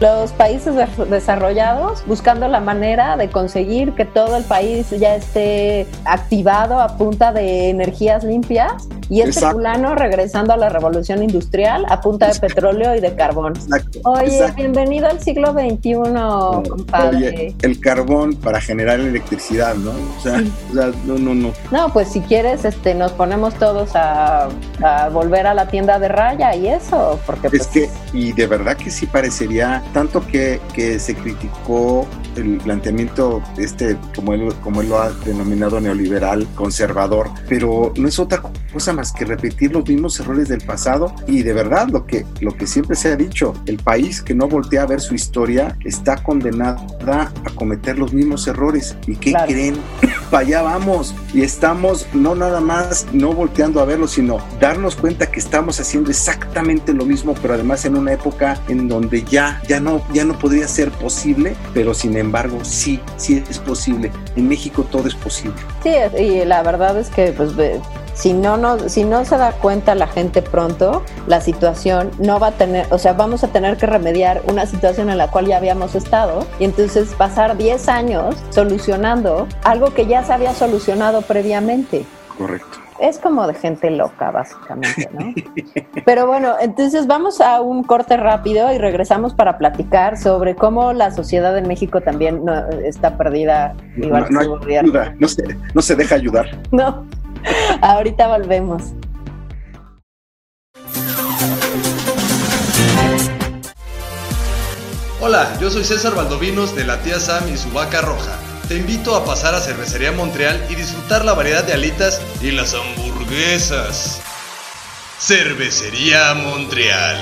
los 0.00 0.32
países 0.32 0.74
desarrollados 1.08 2.04
buscando 2.06 2.48
la 2.48 2.60
manera 2.60 3.16
de 3.16 3.28
conseguir 3.28 3.92
que 3.92 4.04
todo 4.04 4.36
el 4.36 4.44
país 4.44 4.90
ya 4.90 5.16
esté 5.16 5.86
activado 6.04 6.80
a 6.80 6.96
punta 6.96 7.32
de 7.32 7.70
energías 7.70 8.24
limpias 8.24 8.88
y 9.08 9.20
este 9.20 9.46
fulano 9.46 9.94
regresando 9.94 10.52
a 10.52 10.56
la 10.56 10.68
revolución 10.68 11.22
industrial 11.22 11.84
a 11.88 12.00
punta 12.00 12.32
de 12.32 12.38
petróleo 12.38 12.94
y 12.94 13.00
de 13.00 13.14
carbón. 13.14 13.54
Oye, 14.04 14.50
bienvenido 14.56 15.08
al 15.08 15.20
siglo 15.20 15.52
XXI, 15.52 15.94
compadre. 16.68 17.54
el 17.62 17.80
carbón 17.80 18.34
para 18.34 18.60
generar 18.60 19.00
electricidad, 19.00 19.74
¿no? 19.74 19.90
O 19.90 20.22
sea, 20.22 20.42
no, 20.72 21.18
no, 21.18 21.34
no. 21.34 21.52
No, 21.70 21.92
pues 21.92 22.08
si 22.08 22.20
quieres, 22.20 22.64
este, 22.64 22.94
nos 22.94 23.12
ponemos 23.12 23.54
todos 23.54 23.90
a, 23.94 24.48
volver 25.12 25.46
a 25.46 25.54
la 25.54 25.68
tienda 25.68 25.98
de 25.98 26.08
raya 26.08 26.54
y 26.54 26.68
eso, 26.68 27.18
porque 27.26 27.48
es 27.48 27.52
pues, 27.52 27.66
que, 27.68 27.90
y 28.12 28.32
de 28.32 28.46
verdad 28.46 28.76
que 28.76 28.90
sí 28.90 29.06
parecería 29.06 29.63
tanto 29.92 30.26
que, 30.26 30.60
que 30.74 30.98
se 30.98 31.14
criticó 31.14 32.06
el 32.36 32.58
planteamiento 32.58 33.42
este, 33.56 33.96
como 34.14 34.34
él, 34.34 34.52
como 34.62 34.80
él 34.80 34.88
lo 34.88 35.00
ha 35.00 35.10
denominado 35.10 35.80
neoliberal, 35.80 36.46
conservador, 36.54 37.30
pero 37.48 37.92
no 37.96 38.08
es 38.08 38.18
otra 38.18 38.42
cosa 38.72 38.92
más 38.92 39.12
que 39.12 39.24
repetir 39.24 39.72
los 39.72 39.88
mismos 39.88 40.18
errores 40.20 40.48
del 40.48 40.60
pasado 40.60 41.14
y 41.26 41.42
de 41.42 41.52
verdad 41.52 41.88
lo 41.88 42.06
que, 42.06 42.26
lo 42.40 42.56
que 42.56 42.66
siempre 42.66 42.96
se 42.96 43.12
ha 43.12 43.16
dicho, 43.16 43.54
el 43.66 43.78
país 43.78 44.22
que 44.22 44.34
no 44.34 44.48
voltea 44.48 44.82
a 44.82 44.86
ver 44.86 45.00
su 45.00 45.14
historia 45.14 45.76
está 45.84 46.16
condenada 46.22 47.32
a 47.44 47.50
cometer 47.54 47.98
los 47.98 48.12
mismos 48.12 48.46
errores. 48.46 48.96
¿Y 49.06 49.16
qué 49.16 49.34
creen? 49.46 49.76
Para 50.30 50.46
allá 50.46 50.62
vamos 50.62 51.14
y 51.32 51.42
estamos 51.42 52.06
no 52.12 52.34
nada 52.34 52.60
más 52.60 53.06
no 53.12 53.32
volteando 53.32 53.80
a 53.80 53.84
verlo, 53.84 54.08
sino 54.08 54.38
darnos 54.60 54.96
cuenta 54.96 55.30
que 55.30 55.38
estamos 55.38 55.78
haciendo 55.80 56.10
exactamente 56.10 56.92
lo 56.92 57.04
mismo, 57.04 57.34
pero 57.40 57.54
además 57.54 57.84
en 57.84 57.96
una 57.96 58.12
época 58.12 58.60
en 58.68 58.88
donde 58.88 59.22
ya, 59.22 59.53
ya, 59.68 59.80
no, 59.80 60.02
ya 60.12 60.24
no 60.24 60.38
podría 60.38 60.68
ser 60.68 60.90
posible, 60.90 61.56
pero 61.72 61.94
sin 61.94 62.16
embargo 62.16 62.58
sí, 62.64 63.00
sí 63.16 63.42
es 63.48 63.58
posible. 63.58 64.12
En 64.36 64.48
México 64.48 64.84
todo 64.90 65.08
es 65.08 65.14
posible. 65.14 65.56
Sí, 65.82 65.94
y 66.18 66.44
la 66.44 66.62
verdad 66.62 66.98
es 66.98 67.08
que 67.10 67.32
pues 67.32 67.52
si 68.14 68.32
no, 68.32 68.56
no, 68.56 68.88
si 68.88 69.04
no 69.04 69.24
se 69.24 69.36
da 69.36 69.52
cuenta 69.52 69.94
la 69.94 70.06
gente 70.06 70.40
pronto, 70.40 71.02
la 71.26 71.40
situación 71.40 72.10
no 72.18 72.38
va 72.38 72.48
a 72.48 72.52
tener, 72.52 72.86
o 72.90 72.98
sea, 72.98 73.12
vamos 73.12 73.42
a 73.44 73.48
tener 73.48 73.76
que 73.76 73.86
remediar 73.86 74.42
una 74.48 74.66
situación 74.66 75.10
en 75.10 75.18
la 75.18 75.30
cual 75.30 75.46
ya 75.46 75.56
habíamos 75.56 75.94
estado 75.94 76.46
y 76.58 76.64
entonces 76.64 77.08
pasar 77.18 77.56
10 77.56 77.88
años 77.88 78.36
solucionando 78.50 79.48
algo 79.64 79.92
que 79.92 80.06
ya 80.06 80.24
se 80.24 80.32
había 80.32 80.54
solucionado 80.54 81.22
previamente. 81.22 82.04
Correcto 82.38 82.83
es 82.98 83.18
como 83.18 83.46
de 83.46 83.54
gente 83.54 83.90
loca, 83.90 84.30
básicamente, 84.30 85.08
¿no? 85.12 85.34
Pero 86.04 86.26
bueno, 86.26 86.54
entonces 86.60 87.06
vamos 87.06 87.40
a 87.40 87.60
un 87.60 87.82
corte 87.82 88.16
rápido 88.16 88.72
y 88.72 88.78
regresamos 88.78 89.34
para 89.34 89.58
platicar 89.58 90.16
sobre 90.16 90.54
cómo 90.54 90.92
la 90.92 91.10
sociedad 91.10 91.56
en 91.58 91.66
México 91.66 92.00
también 92.00 92.42
está 92.84 93.16
perdida. 93.16 93.74
Igual 93.96 94.26
no, 94.30 94.58
no, 95.18 95.28
se, 95.28 95.42
no 95.74 95.82
se 95.82 95.96
deja 95.96 96.14
ayudar. 96.14 96.46
No. 96.70 97.06
Ahorita 97.82 98.28
volvemos. 98.28 98.92
Hola, 105.20 105.48
yo 105.58 105.70
soy 105.70 105.84
César 105.84 106.14
Valdovinos 106.14 106.76
de 106.76 106.84
la 106.84 107.00
tía 107.00 107.18
Sam 107.18 107.48
y 107.48 107.56
su 107.56 107.70
vaca 107.70 108.02
roja 108.02 108.36
te 108.68 108.76
invito 108.76 109.14
a 109.14 109.24
pasar 109.24 109.54
a 109.54 109.60
Cervecería 109.60 110.12
Montreal 110.12 110.66
y 110.70 110.74
disfrutar 110.74 111.24
la 111.24 111.34
variedad 111.34 111.64
de 111.64 111.74
alitas 111.74 112.20
y 112.40 112.50
las 112.50 112.74
hamburguesas. 112.74 114.20
Cervecería 115.20 116.34
Montreal. 116.34 117.16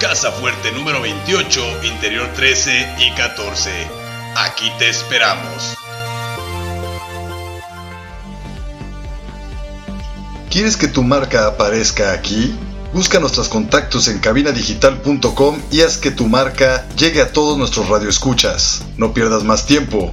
Casa 0.00 0.32
Fuerte 0.32 0.72
número 0.72 1.00
28, 1.00 1.84
Interior 1.84 2.28
13 2.34 2.96
y 2.98 3.14
14. 3.14 3.70
Aquí 4.36 4.70
te 4.78 4.88
esperamos. 4.88 5.76
¿Quieres 10.50 10.76
que 10.76 10.88
tu 10.88 11.02
marca 11.02 11.46
aparezca 11.46 12.12
aquí? 12.12 12.56
Busca 12.92 13.20
nuestros 13.20 13.48
contactos 13.48 14.08
en 14.08 14.18
cabinadigital.com 14.18 15.62
y 15.70 15.82
haz 15.82 15.98
que 15.98 16.10
tu 16.10 16.26
marca 16.26 16.88
llegue 16.96 17.20
a 17.20 17.32
todos 17.32 17.56
nuestros 17.56 17.88
radioescuchas. 17.88 18.82
No 18.96 19.14
pierdas 19.14 19.44
más 19.44 19.66
tiempo 19.66 20.12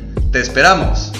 Te 0.31 0.39
esperamos. 0.39 1.11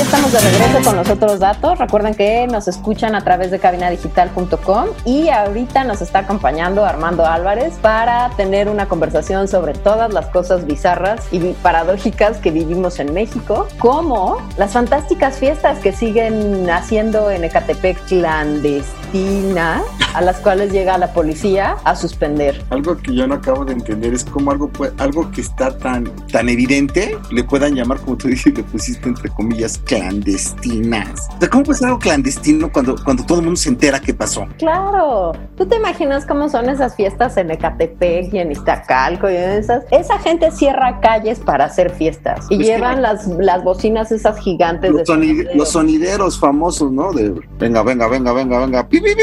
Ya 0.00 0.06
estamos 0.06 0.32
de 0.32 0.38
regreso 0.40 0.78
con 0.82 0.96
los 0.96 1.10
otros 1.10 1.38
datos. 1.40 1.78
Recuerden 1.78 2.14
que 2.14 2.46
nos 2.46 2.68
escuchan 2.68 3.14
a 3.14 3.22
través 3.22 3.50
de 3.50 3.58
cabinadigital.com 3.58 4.86
y 5.04 5.28
ahorita 5.28 5.84
nos 5.84 6.00
está 6.00 6.20
acompañando 6.20 6.86
Armando 6.86 7.26
Álvarez 7.26 7.74
para 7.82 8.30
tener 8.30 8.68
una 8.70 8.86
conversación 8.86 9.46
sobre 9.46 9.74
todas 9.74 10.12
las 10.14 10.26
cosas 10.26 10.66
bizarras 10.66 11.20
y 11.30 11.38
paradójicas 11.62 12.38
que 12.38 12.50
vivimos 12.50 12.98
en 12.98 13.12
México, 13.12 13.68
como 13.78 14.38
las 14.56 14.72
fantásticas 14.72 15.36
fiestas 15.38 15.78
que 15.80 15.92
siguen 15.92 16.68
haciendo 16.70 17.30
en 17.30 17.44
Ecatepec 17.44 18.02
clandestina, 18.06 19.82
a 20.14 20.20
las 20.22 20.36
cuales 20.38 20.72
llega 20.72 20.96
la 20.98 21.12
policía 21.12 21.76
a 21.84 21.94
suspender. 21.94 22.64
Algo 22.70 22.96
que 22.96 23.14
yo 23.14 23.26
no 23.26 23.34
acabo 23.34 23.64
de 23.64 23.74
entender 23.74 24.14
es 24.14 24.24
cómo 24.24 24.50
algo, 24.50 24.68
puede- 24.68 24.92
algo 24.98 25.30
que 25.30 25.40
está 25.42 25.76
tan, 25.76 26.04
tan 26.32 26.48
evidente 26.48 27.18
le 27.30 27.44
puedan 27.44 27.74
llamar, 27.74 27.98
como 28.00 28.16
tú 28.16 28.28
dijiste, 28.28 28.62
le 28.62 28.62
pusiste 28.64 29.08
entre 29.08 29.28
comillas, 29.30 29.78
clandestinas. 29.90 31.28
¿Cómo 31.50 31.64
puede 31.64 31.78
ser 31.80 31.88
algo 31.88 31.98
clandestino 31.98 32.70
cuando, 32.70 32.94
cuando 33.02 33.26
todo 33.26 33.38
el 33.38 33.44
mundo 33.46 33.58
se 33.58 33.70
entera 33.70 33.98
qué 33.98 34.14
pasó? 34.14 34.46
Claro. 34.56 35.32
¿Tú 35.56 35.66
te 35.66 35.76
imaginas 35.76 36.24
cómo 36.26 36.48
son 36.48 36.68
esas 36.68 36.94
fiestas 36.94 37.36
en 37.36 37.50
Ecatepec 37.50 38.32
y 38.32 38.38
en 38.38 38.52
Iztacalco 38.52 39.28
y 39.28 39.34
en 39.34 39.50
esas? 39.50 39.84
Esa 39.90 40.20
gente 40.20 40.52
cierra 40.52 41.00
calles 41.00 41.40
para 41.40 41.64
hacer 41.64 41.90
fiestas 41.90 42.46
y 42.50 42.58
llevan 42.58 43.02
las, 43.02 43.26
las 43.26 43.64
bocinas 43.64 44.12
esas 44.12 44.38
gigantes. 44.38 44.90
Los, 44.90 45.00
de 45.00 45.06
sonideros. 45.06 45.56
los 45.56 45.68
sonideros 45.68 46.38
famosos, 46.38 46.92
¿no? 46.92 47.12
De 47.12 47.34
venga, 47.58 47.82
venga, 47.82 48.06
venga, 48.06 48.32
venga, 48.32 48.58
venga. 48.60 48.88
¡Pi, 48.88 49.00
pi, 49.00 49.10
pi, 49.12 49.20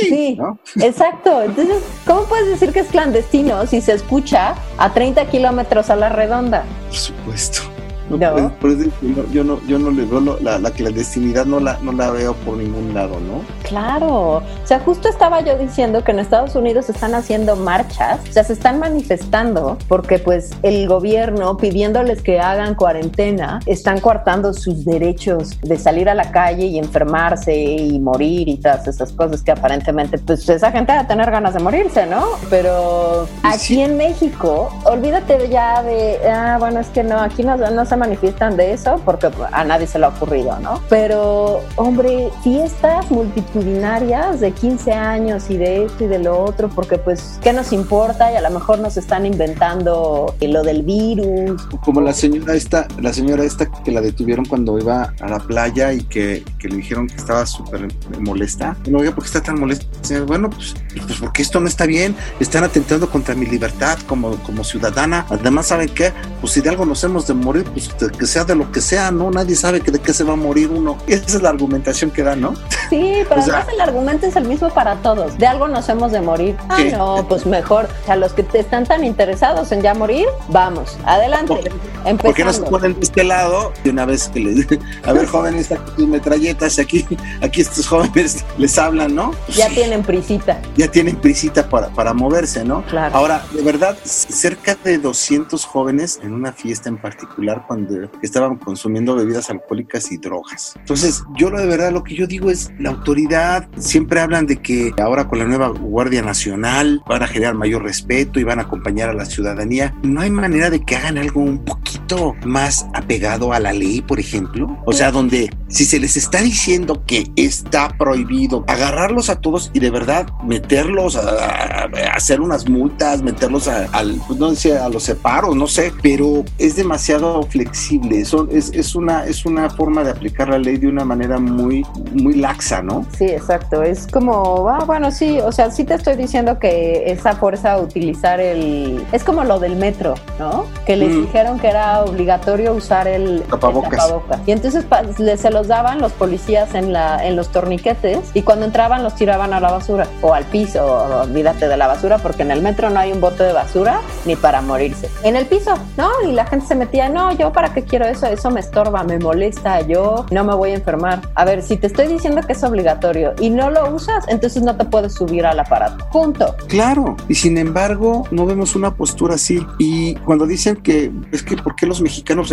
Sí, 0.00 0.38
exacto. 0.80 1.42
Entonces, 1.42 1.80
¿cómo 2.04 2.24
puedes 2.24 2.48
decir 2.48 2.72
que 2.72 2.80
es 2.80 2.88
clandestino 2.88 3.66
si 3.66 3.80
se 3.80 3.92
escucha 3.92 4.56
a 4.78 4.92
30 4.92 5.26
kilómetros 5.26 5.90
a 5.90 5.96
la 5.96 6.08
redonda? 6.08 6.64
Por 6.88 6.96
supuesto. 6.96 7.71
No. 8.10 8.18
por- 8.18 8.52
por 8.54 8.70
eso 8.70 8.90
yo 9.00 9.08
no, 9.14 9.30
yo 9.32 9.44
no, 9.44 9.60
yo 9.66 9.78
no 9.78 9.90
le 9.90 10.04
veo 10.04 10.20
lo- 10.20 10.38
la, 10.40 10.58
la 10.58 10.70
clandestinidad, 10.70 11.46
no 11.46 11.60
la, 11.60 11.78
no 11.82 11.92
la 11.92 12.10
veo 12.10 12.34
por 12.34 12.56
ningún 12.56 12.92
lado, 12.94 13.14
¿no? 13.20 13.42
Claro, 13.68 14.06
o 14.36 14.42
sea, 14.64 14.80
justo 14.80 15.08
estaba 15.08 15.40
yo 15.40 15.56
diciendo 15.56 16.02
que 16.04 16.12
en 16.12 16.18
Estados 16.18 16.54
Unidos 16.56 16.88
están 16.90 17.14
haciendo 17.14 17.56
marchas, 17.56 18.20
o 18.28 18.32
sea, 18.32 18.44
se 18.44 18.52
están 18.52 18.78
manifestando 18.78 19.78
porque 19.88 20.18
pues 20.18 20.50
el 20.62 20.86
gobierno 20.88 21.56
pidiéndoles 21.56 22.22
que 22.22 22.40
hagan 22.40 22.74
cuarentena, 22.74 23.60
están 23.66 24.00
coartando 24.00 24.52
sus 24.52 24.84
derechos 24.84 25.58
de 25.62 25.78
salir 25.78 26.08
a 26.08 26.14
la 26.14 26.30
calle 26.30 26.66
y 26.66 26.78
enfermarse 26.78 27.54
y 27.56 27.98
morir 27.98 28.48
y 28.48 28.56
todas 28.58 28.86
esas 28.88 29.12
cosas 29.12 29.42
que 29.42 29.52
aparentemente 29.52 30.18
pues 30.18 30.48
esa 30.48 30.70
gente 30.72 30.92
va 30.92 31.00
a 31.00 31.06
tener 31.06 31.30
ganas 31.30 31.54
de 31.54 31.60
morirse, 31.60 32.06
¿no? 32.06 32.24
Pero 32.50 33.26
aquí 33.42 33.58
Sí. 33.74 33.80
en 33.80 33.96
México, 33.96 34.68
olvídate 34.84 35.48
ya 35.48 35.82
de, 35.82 36.18
ah, 36.28 36.56
bueno, 36.58 36.80
es 36.80 36.88
que 36.88 37.02
no, 37.02 37.18
aquí 37.20 37.42
no, 37.42 37.56
no 37.56 37.84
se 37.92 37.96
manifiestan 37.98 38.56
de 38.56 38.72
eso 38.72 39.02
porque 39.04 39.28
a 39.52 39.64
nadie 39.64 39.86
se 39.86 39.98
le 39.98 40.06
ha 40.06 40.08
ocurrido, 40.08 40.58
¿no? 40.60 40.80
Pero, 40.88 41.60
hombre, 41.76 42.30
fiestas 42.42 43.10
multitudinarias 43.10 44.40
de 44.40 44.50
15 44.50 44.92
años 44.92 45.50
y 45.50 45.58
de 45.58 45.84
esto 45.84 46.04
y 46.04 46.06
de 46.06 46.18
lo 46.18 46.42
otro, 46.42 46.70
porque 46.70 46.96
pues, 46.96 47.38
¿qué 47.42 47.52
nos 47.52 47.70
importa? 47.70 48.32
Y 48.32 48.36
a 48.36 48.40
lo 48.40 48.48
mejor 48.48 48.78
nos 48.78 48.96
están 48.96 49.26
inventando 49.26 50.34
lo 50.40 50.62
del 50.62 50.82
virus. 50.84 51.62
Como 51.84 52.00
la 52.00 52.14
señora 52.14 52.54
esta, 52.54 52.88
la 52.98 53.12
señora 53.12 53.44
esta 53.44 53.70
que 53.70 53.92
la 53.92 54.00
detuvieron 54.00 54.46
cuando 54.46 54.78
iba 54.78 55.12
a 55.20 55.28
la 55.28 55.38
playa 55.38 55.92
y 55.92 56.02
que, 56.04 56.42
le 56.62 56.76
dijeron 56.76 57.08
que 57.08 57.16
estaba 57.16 57.44
súper 57.44 57.88
molesta. 58.20 58.74
Bueno, 58.84 59.00
oiga, 59.00 59.14
¿por 59.14 59.24
qué 59.24 59.26
está 59.26 59.42
tan 59.42 59.60
molesta? 59.60 59.84
Bueno, 60.26 60.48
pues, 60.48 60.74
pues 61.06 61.18
porque 61.20 61.42
esto 61.42 61.60
no 61.60 61.68
está 61.68 61.84
bien, 61.84 62.16
están 62.40 62.64
atentando 62.64 63.10
contra 63.10 63.34
mi 63.34 63.44
libertad 63.44 63.98
como, 64.06 64.36
como 64.44 64.64
ciudadana. 64.64 65.26
Además, 65.28 65.66
¿saben 65.66 65.90
qué? 65.90 66.12
Pues 66.40 66.54
si 66.54 66.62
de 66.62 66.70
algo 66.70 66.86
nos 66.86 67.04
hemos 67.04 67.26
de 67.26 67.34
morir, 67.34 67.64
pues 67.64 67.81
de 67.98 68.10
que 68.10 68.26
sea 68.26 68.44
de 68.44 68.54
lo 68.54 68.70
que 68.70 68.80
sea, 68.80 69.10
¿no? 69.10 69.30
Nadie 69.30 69.56
sabe 69.56 69.80
que 69.80 69.90
de 69.90 69.98
qué 70.00 70.12
se 70.12 70.24
va 70.24 70.32
a 70.34 70.36
morir 70.36 70.70
uno. 70.70 70.98
Esa 71.06 71.24
es 71.36 71.42
la 71.42 71.50
argumentación 71.50 72.10
que 72.10 72.22
da, 72.22 72.36
¿no? 72.36 72.54
Sí, 72.90 73.14
pero 73.28 73.40
O 73.40 73.44
sea- 73.44 73.56
además 73.58 73.74
el 73.74 73.80
argumento 73.80 74.26
es 74.26 74.36
el 74.36 74.44
mismo 74.46 74.68
para 74.70 74.96
todos. 74.96 75.36
De 75.38 75.46
algo 75.46 75.68
nos 75.68 75.88
hemos 75.88 76.12
de 76.12 76.20
morir. 76.20 76.56
Ah, 76.68 76.78
no, 76.92 77.26
pues 77.28 77.46
mejor. 77.46 77.88
O 78.02 78.06
sea, 78.06 78.16
los 78.16 78.32
que 78.32 78.42
te 78.42 78.58
están 78.60 78.84
tan 78.86 79.04
interesados 79.04 79.72
en 79.72 79.82
ya 79.82 79.94
morir, 79.94 80.26
vamos, 80.48 80.96
adelante. 81.04 81.70
¿Por 82.04 82.16
¿Por 82.18 82.34
qué 82.34 82.44
no 82.44 82.52
se 82.52 82.62
ponen 82.62 82.94
de 82.94 83.00
este 83.00 83.24
lado? 83.24 83.72
Y 83.84 83.88
una 83.90 84.04
vez 84.04 84.28
que 84.28 84.40
les 84.40 84.66
a 85.04 85.12
ver, 85.12 85.26
jóvenes, 85.26 85.70
aquí 85.72 85.90
tus 85.96 86.08
metralletas, 86.08 86.78
aquí, 86.78 87.06
aquí 87.40 87.60
estos 87.60 87.86
jóvenes 87.86 88.44
les 88.58 88.78
hablan, 88.78 89.14
¿no? 89.14 89.32
Pues 89.46 89.56
Ya 89.58 89.68
tienen 89.68 90.02
prisita. 90.02 90.60
ya 90.76 90.88
tienen 90.88 91.16
prisita 91.16 91.68
para, 91.68 91.88
para 91.88 92.12
moverse, 92.12 92.64
¿no? 92.64 92.82
Claro. 92.86 93.14
Ahora, 93.16 93.44
de 93.52 93.62
verdad, 93.62 93.96
cerca 94.04 94.76
de 94.82 94.98
200 94.98 95.64
jóvenes 95.64 96.18
en 96.22 96.32
una 96.32 96.52
fiesta 96.52 96.88
en 96.88 96.96
particular 96.98 97.66
cuando 97.72 98.10
estaban 98.20 98.56
consumiendo 98.56 99.16
bebidas 99.16 99.48
alcohólicas 99.48 100.12
y 100.12 100.18
drogas. 100.18 100.74
Entonces, 100.76 101.24
yo 101.38 101.48
lo 101.48 101.58
de 101.58 101.66
verdad 101.66 101.90
lo 101.90 102.04
que 102.04 102.14
yo 102.14 102.26
digo 102.26 102.50
es, 102.50 102.70
la 102.78 102.90
autoridad, 102.90 103.66
siempre 103.78 104.20
hablan 104.20 104.46
de 104.46 104.58
que 104.58 104.92
ahora 104.98 105.26
con 105.26 105.38
la 105.38 105.46
nueva 105.46 105.68
Guardia 105.68 106.20
Nacional 106.20 107.02
van 107.08 107.22
a 107.22 107.26
generar 107.26 107.54
mayor 107.54 107.82
respeto 107.82 108.38
y 108.38 108.44
van 108.44 108.58
a 108.58 108.62
acompañar 108.62 109.08
a 109.08 109.14
la 109.14 109.24
ciudadanía. 109.24 109.94
No 110.02 110.20
hay 110.20 110.30
manera 110.30 110.68
de 110.68 110.84
que 110.84 110.96
hagan 110.96 111.16
algo 111.16 111.40
un 111.40 111.64
poquito 111.96 112.34
más 112.44 112.86
apegado 112.94 113.52
a 113.52 113.60
la 113.60 113.72
ley, 113.72 114.00
por 114.00 114.18
ejemplo. 114.20 114.76
O 114.84 114.92
sea, 114.92 115.10
donde 115.10 115.50
si 115.68 115.84
se 115.84 115.98
les 115.98 116.16
está 116.16 116.40
diciendo 116.40 117.02
que 117.06 117.30
está 117.36 117.88
prohibido 117.98 118.64
agarrarlos 118.66 119.30
a 119.30 119.36
todos 119.40 119.70
y 119.74 119.80
de 119.80 119.90
verdad 119.90 120.26
meterlos 120.44 121.16
a, 121.16 121.20
a- 121.20 121.82
a 121.84 122.16
hacer 122.16 122.40
unas 122.40 122.68
multas, 122.68 123.22
meterlos 123.22 123.68
a, 123.68 123.86
al, 123.92 124.20
pues 124.26 124.38
no 124.38 124.54
sé, 124.54 124.76
a 124.78 124.88
los 124.88 125.02
separos, 125.02 125.56
no 125.56 125.66
sé, 125.66 125.92
pero 126.02 126.44
es 126.58 126.76
demasiado 126.76 127.42
flexible. 127.44 128.20
Eso 128.20 128.48
es, 128.50 128.70
es 128.74 128.94
una 128.94 129.26
es 129.26 129.44
una 129.44 129.68
forma 129.70 130.02
de 130.04 130.10
aplicar 130.10 130.48
la 130.48 130.58
ley 130.58 130.76
de 130.76 130.88
una 130.88 131.04
manera 131.04 131.38
muy 131.38 131.84
muy 132.12 132.34
laxa, 132.34 132.82
¿no? 132.82 133.04
Sí, 133.16 133.24
exacto. 133.26 133.82
Es 133.82 134.06
como, 134.06 134.68
ah, 134.68 134.84
bueno, 134.86 135.10
sí, 135.10 135.38
o 135.40 135.52
sea, 135.52 135.70
sí 135.70 135.84
te 135.84 135.94
estoy 135.94 136.16
diciendo 136.16 136.58
que 136.58 137.04
esa 137.06 137.34
fuerza 137.36 137.72
a 137.72 137.78
utilizar 137.78 138.40
el... 138.40 139.02
Es 139.12 139.24
como 139.24 139.44
lo 139.44 139.58
del 139.58 139.76
metro, 139.76 140.14
¿no? 140.38 140.64
Que 140.86 140.96
les 140.96 141.12
Mm. 141.12 141.22
dijeron 141.22 141.58
que 141.58 141.68
era 141.68 141.81
obligatorio 142.04 142.72
usar 142.74 143.08
el 143.08 143.22
el 143.22 143.42
Tapabocas. 143.42 144.40
Y 144.46 144.52
entonces 144.52 144.84
le- 145.18 145.36
se 145.36 145.50
los 145.50 145.68
daban 145.68 146.00
los 146.00 146.12
policías 146.12 146.74
en, 146.74 146.92
la, 146.92 147.24
en 147.26 147.36
los 147.36 147.48
torniquetes 147.48 148.18
y 148.34 148.42
cuando 148.42 148.64
entraban 148.66 149.02
los 149.02 149.14
tiraban 149.14 149.52
a 149.52 149.60
la 149.60 149.70
basura 149.70 150.06
o 150.22 150.34
al 150.34 150.44
piso, 150.44 150.84
o 150.84 151.22
olvídate 151.22 151.68
de 151.68 151.76
la 151.76 151.86
basura 151.86 152.18
porque 152.18 152.42
en 152.42 152.50
el 152.50 152.62
metro 152.62 152.90
no 152.90 152.98
hay 153.00 153.12
un 153.12 153.20
bote 153.20 153.42
de 153.44 153.52
basura 153.52 154.00
ni 154.24 154.36
para 154.36 154.60
morirse. 154.62 155.08
En 155.22 155.36
el 155.36 155.46
piso, 155.46 155.74
¿no? 155.96 156.08
Y 156.26 156.32
la 156.32 156.46
gente 156.46 156.66
se 156.66 156.74
metía, 156.74 157.08
no, 157.08 157.32
yo 157.32 157.52
para 157.52 157.72
qué 157.72 157.84
quiero 157.84 158.06
eso, 158.06 158.26
eso 158.26 158.50
me 158.50 158.60
estorba, 158.60 159.02
me 159.04 159.18
molesta, 159.18 159.80
yo 159.82 160.26
no 160.30 160.44
me 160.44 160.54
voy 160.54 160.70
a 160.70 160.74
enfermar. 160.74 161.20
A 161.34 161.44
ver, 161.44 161.62
si 161.62 161.76
te 161.76 161.86
estoy 161.86 162.06
diciendo 162.08 162.40
que 162.46 162.52
es 162.52 162.62
obligatorio 162.64 163.34
y 163.40 163.50
no 163.50 163.70
lo 163.70 163.94
usas, 163.94 164.26
entonces 164.28 164.62
no 164.62 164.76
te 164.76 164.84
puedes 164.84 165.14
subir 165.14 165.46
al 165.46 165.58
aparato. 165.60 166.04
Punto. 166.10 166.54
Claro, 166.68 167.16
y 167.28 167.34
sin 167.34 167.58
embargo 167.58 168.26
no 168.30 168.46
vemos 168.46 168.74
una 168.76 168.94
postura 168.94 169.34
así. 169.36 169.64
Y 169.78 170.14
cuando 170.16 170.46
dicen 170.46 170.76
que 170.76 171.10
es 171.32 171.42
que 171.42 171.56
por 171.56 171.71
qué 171.76 171.86
los 171.86 172.00
mexicanos 172.00 172.50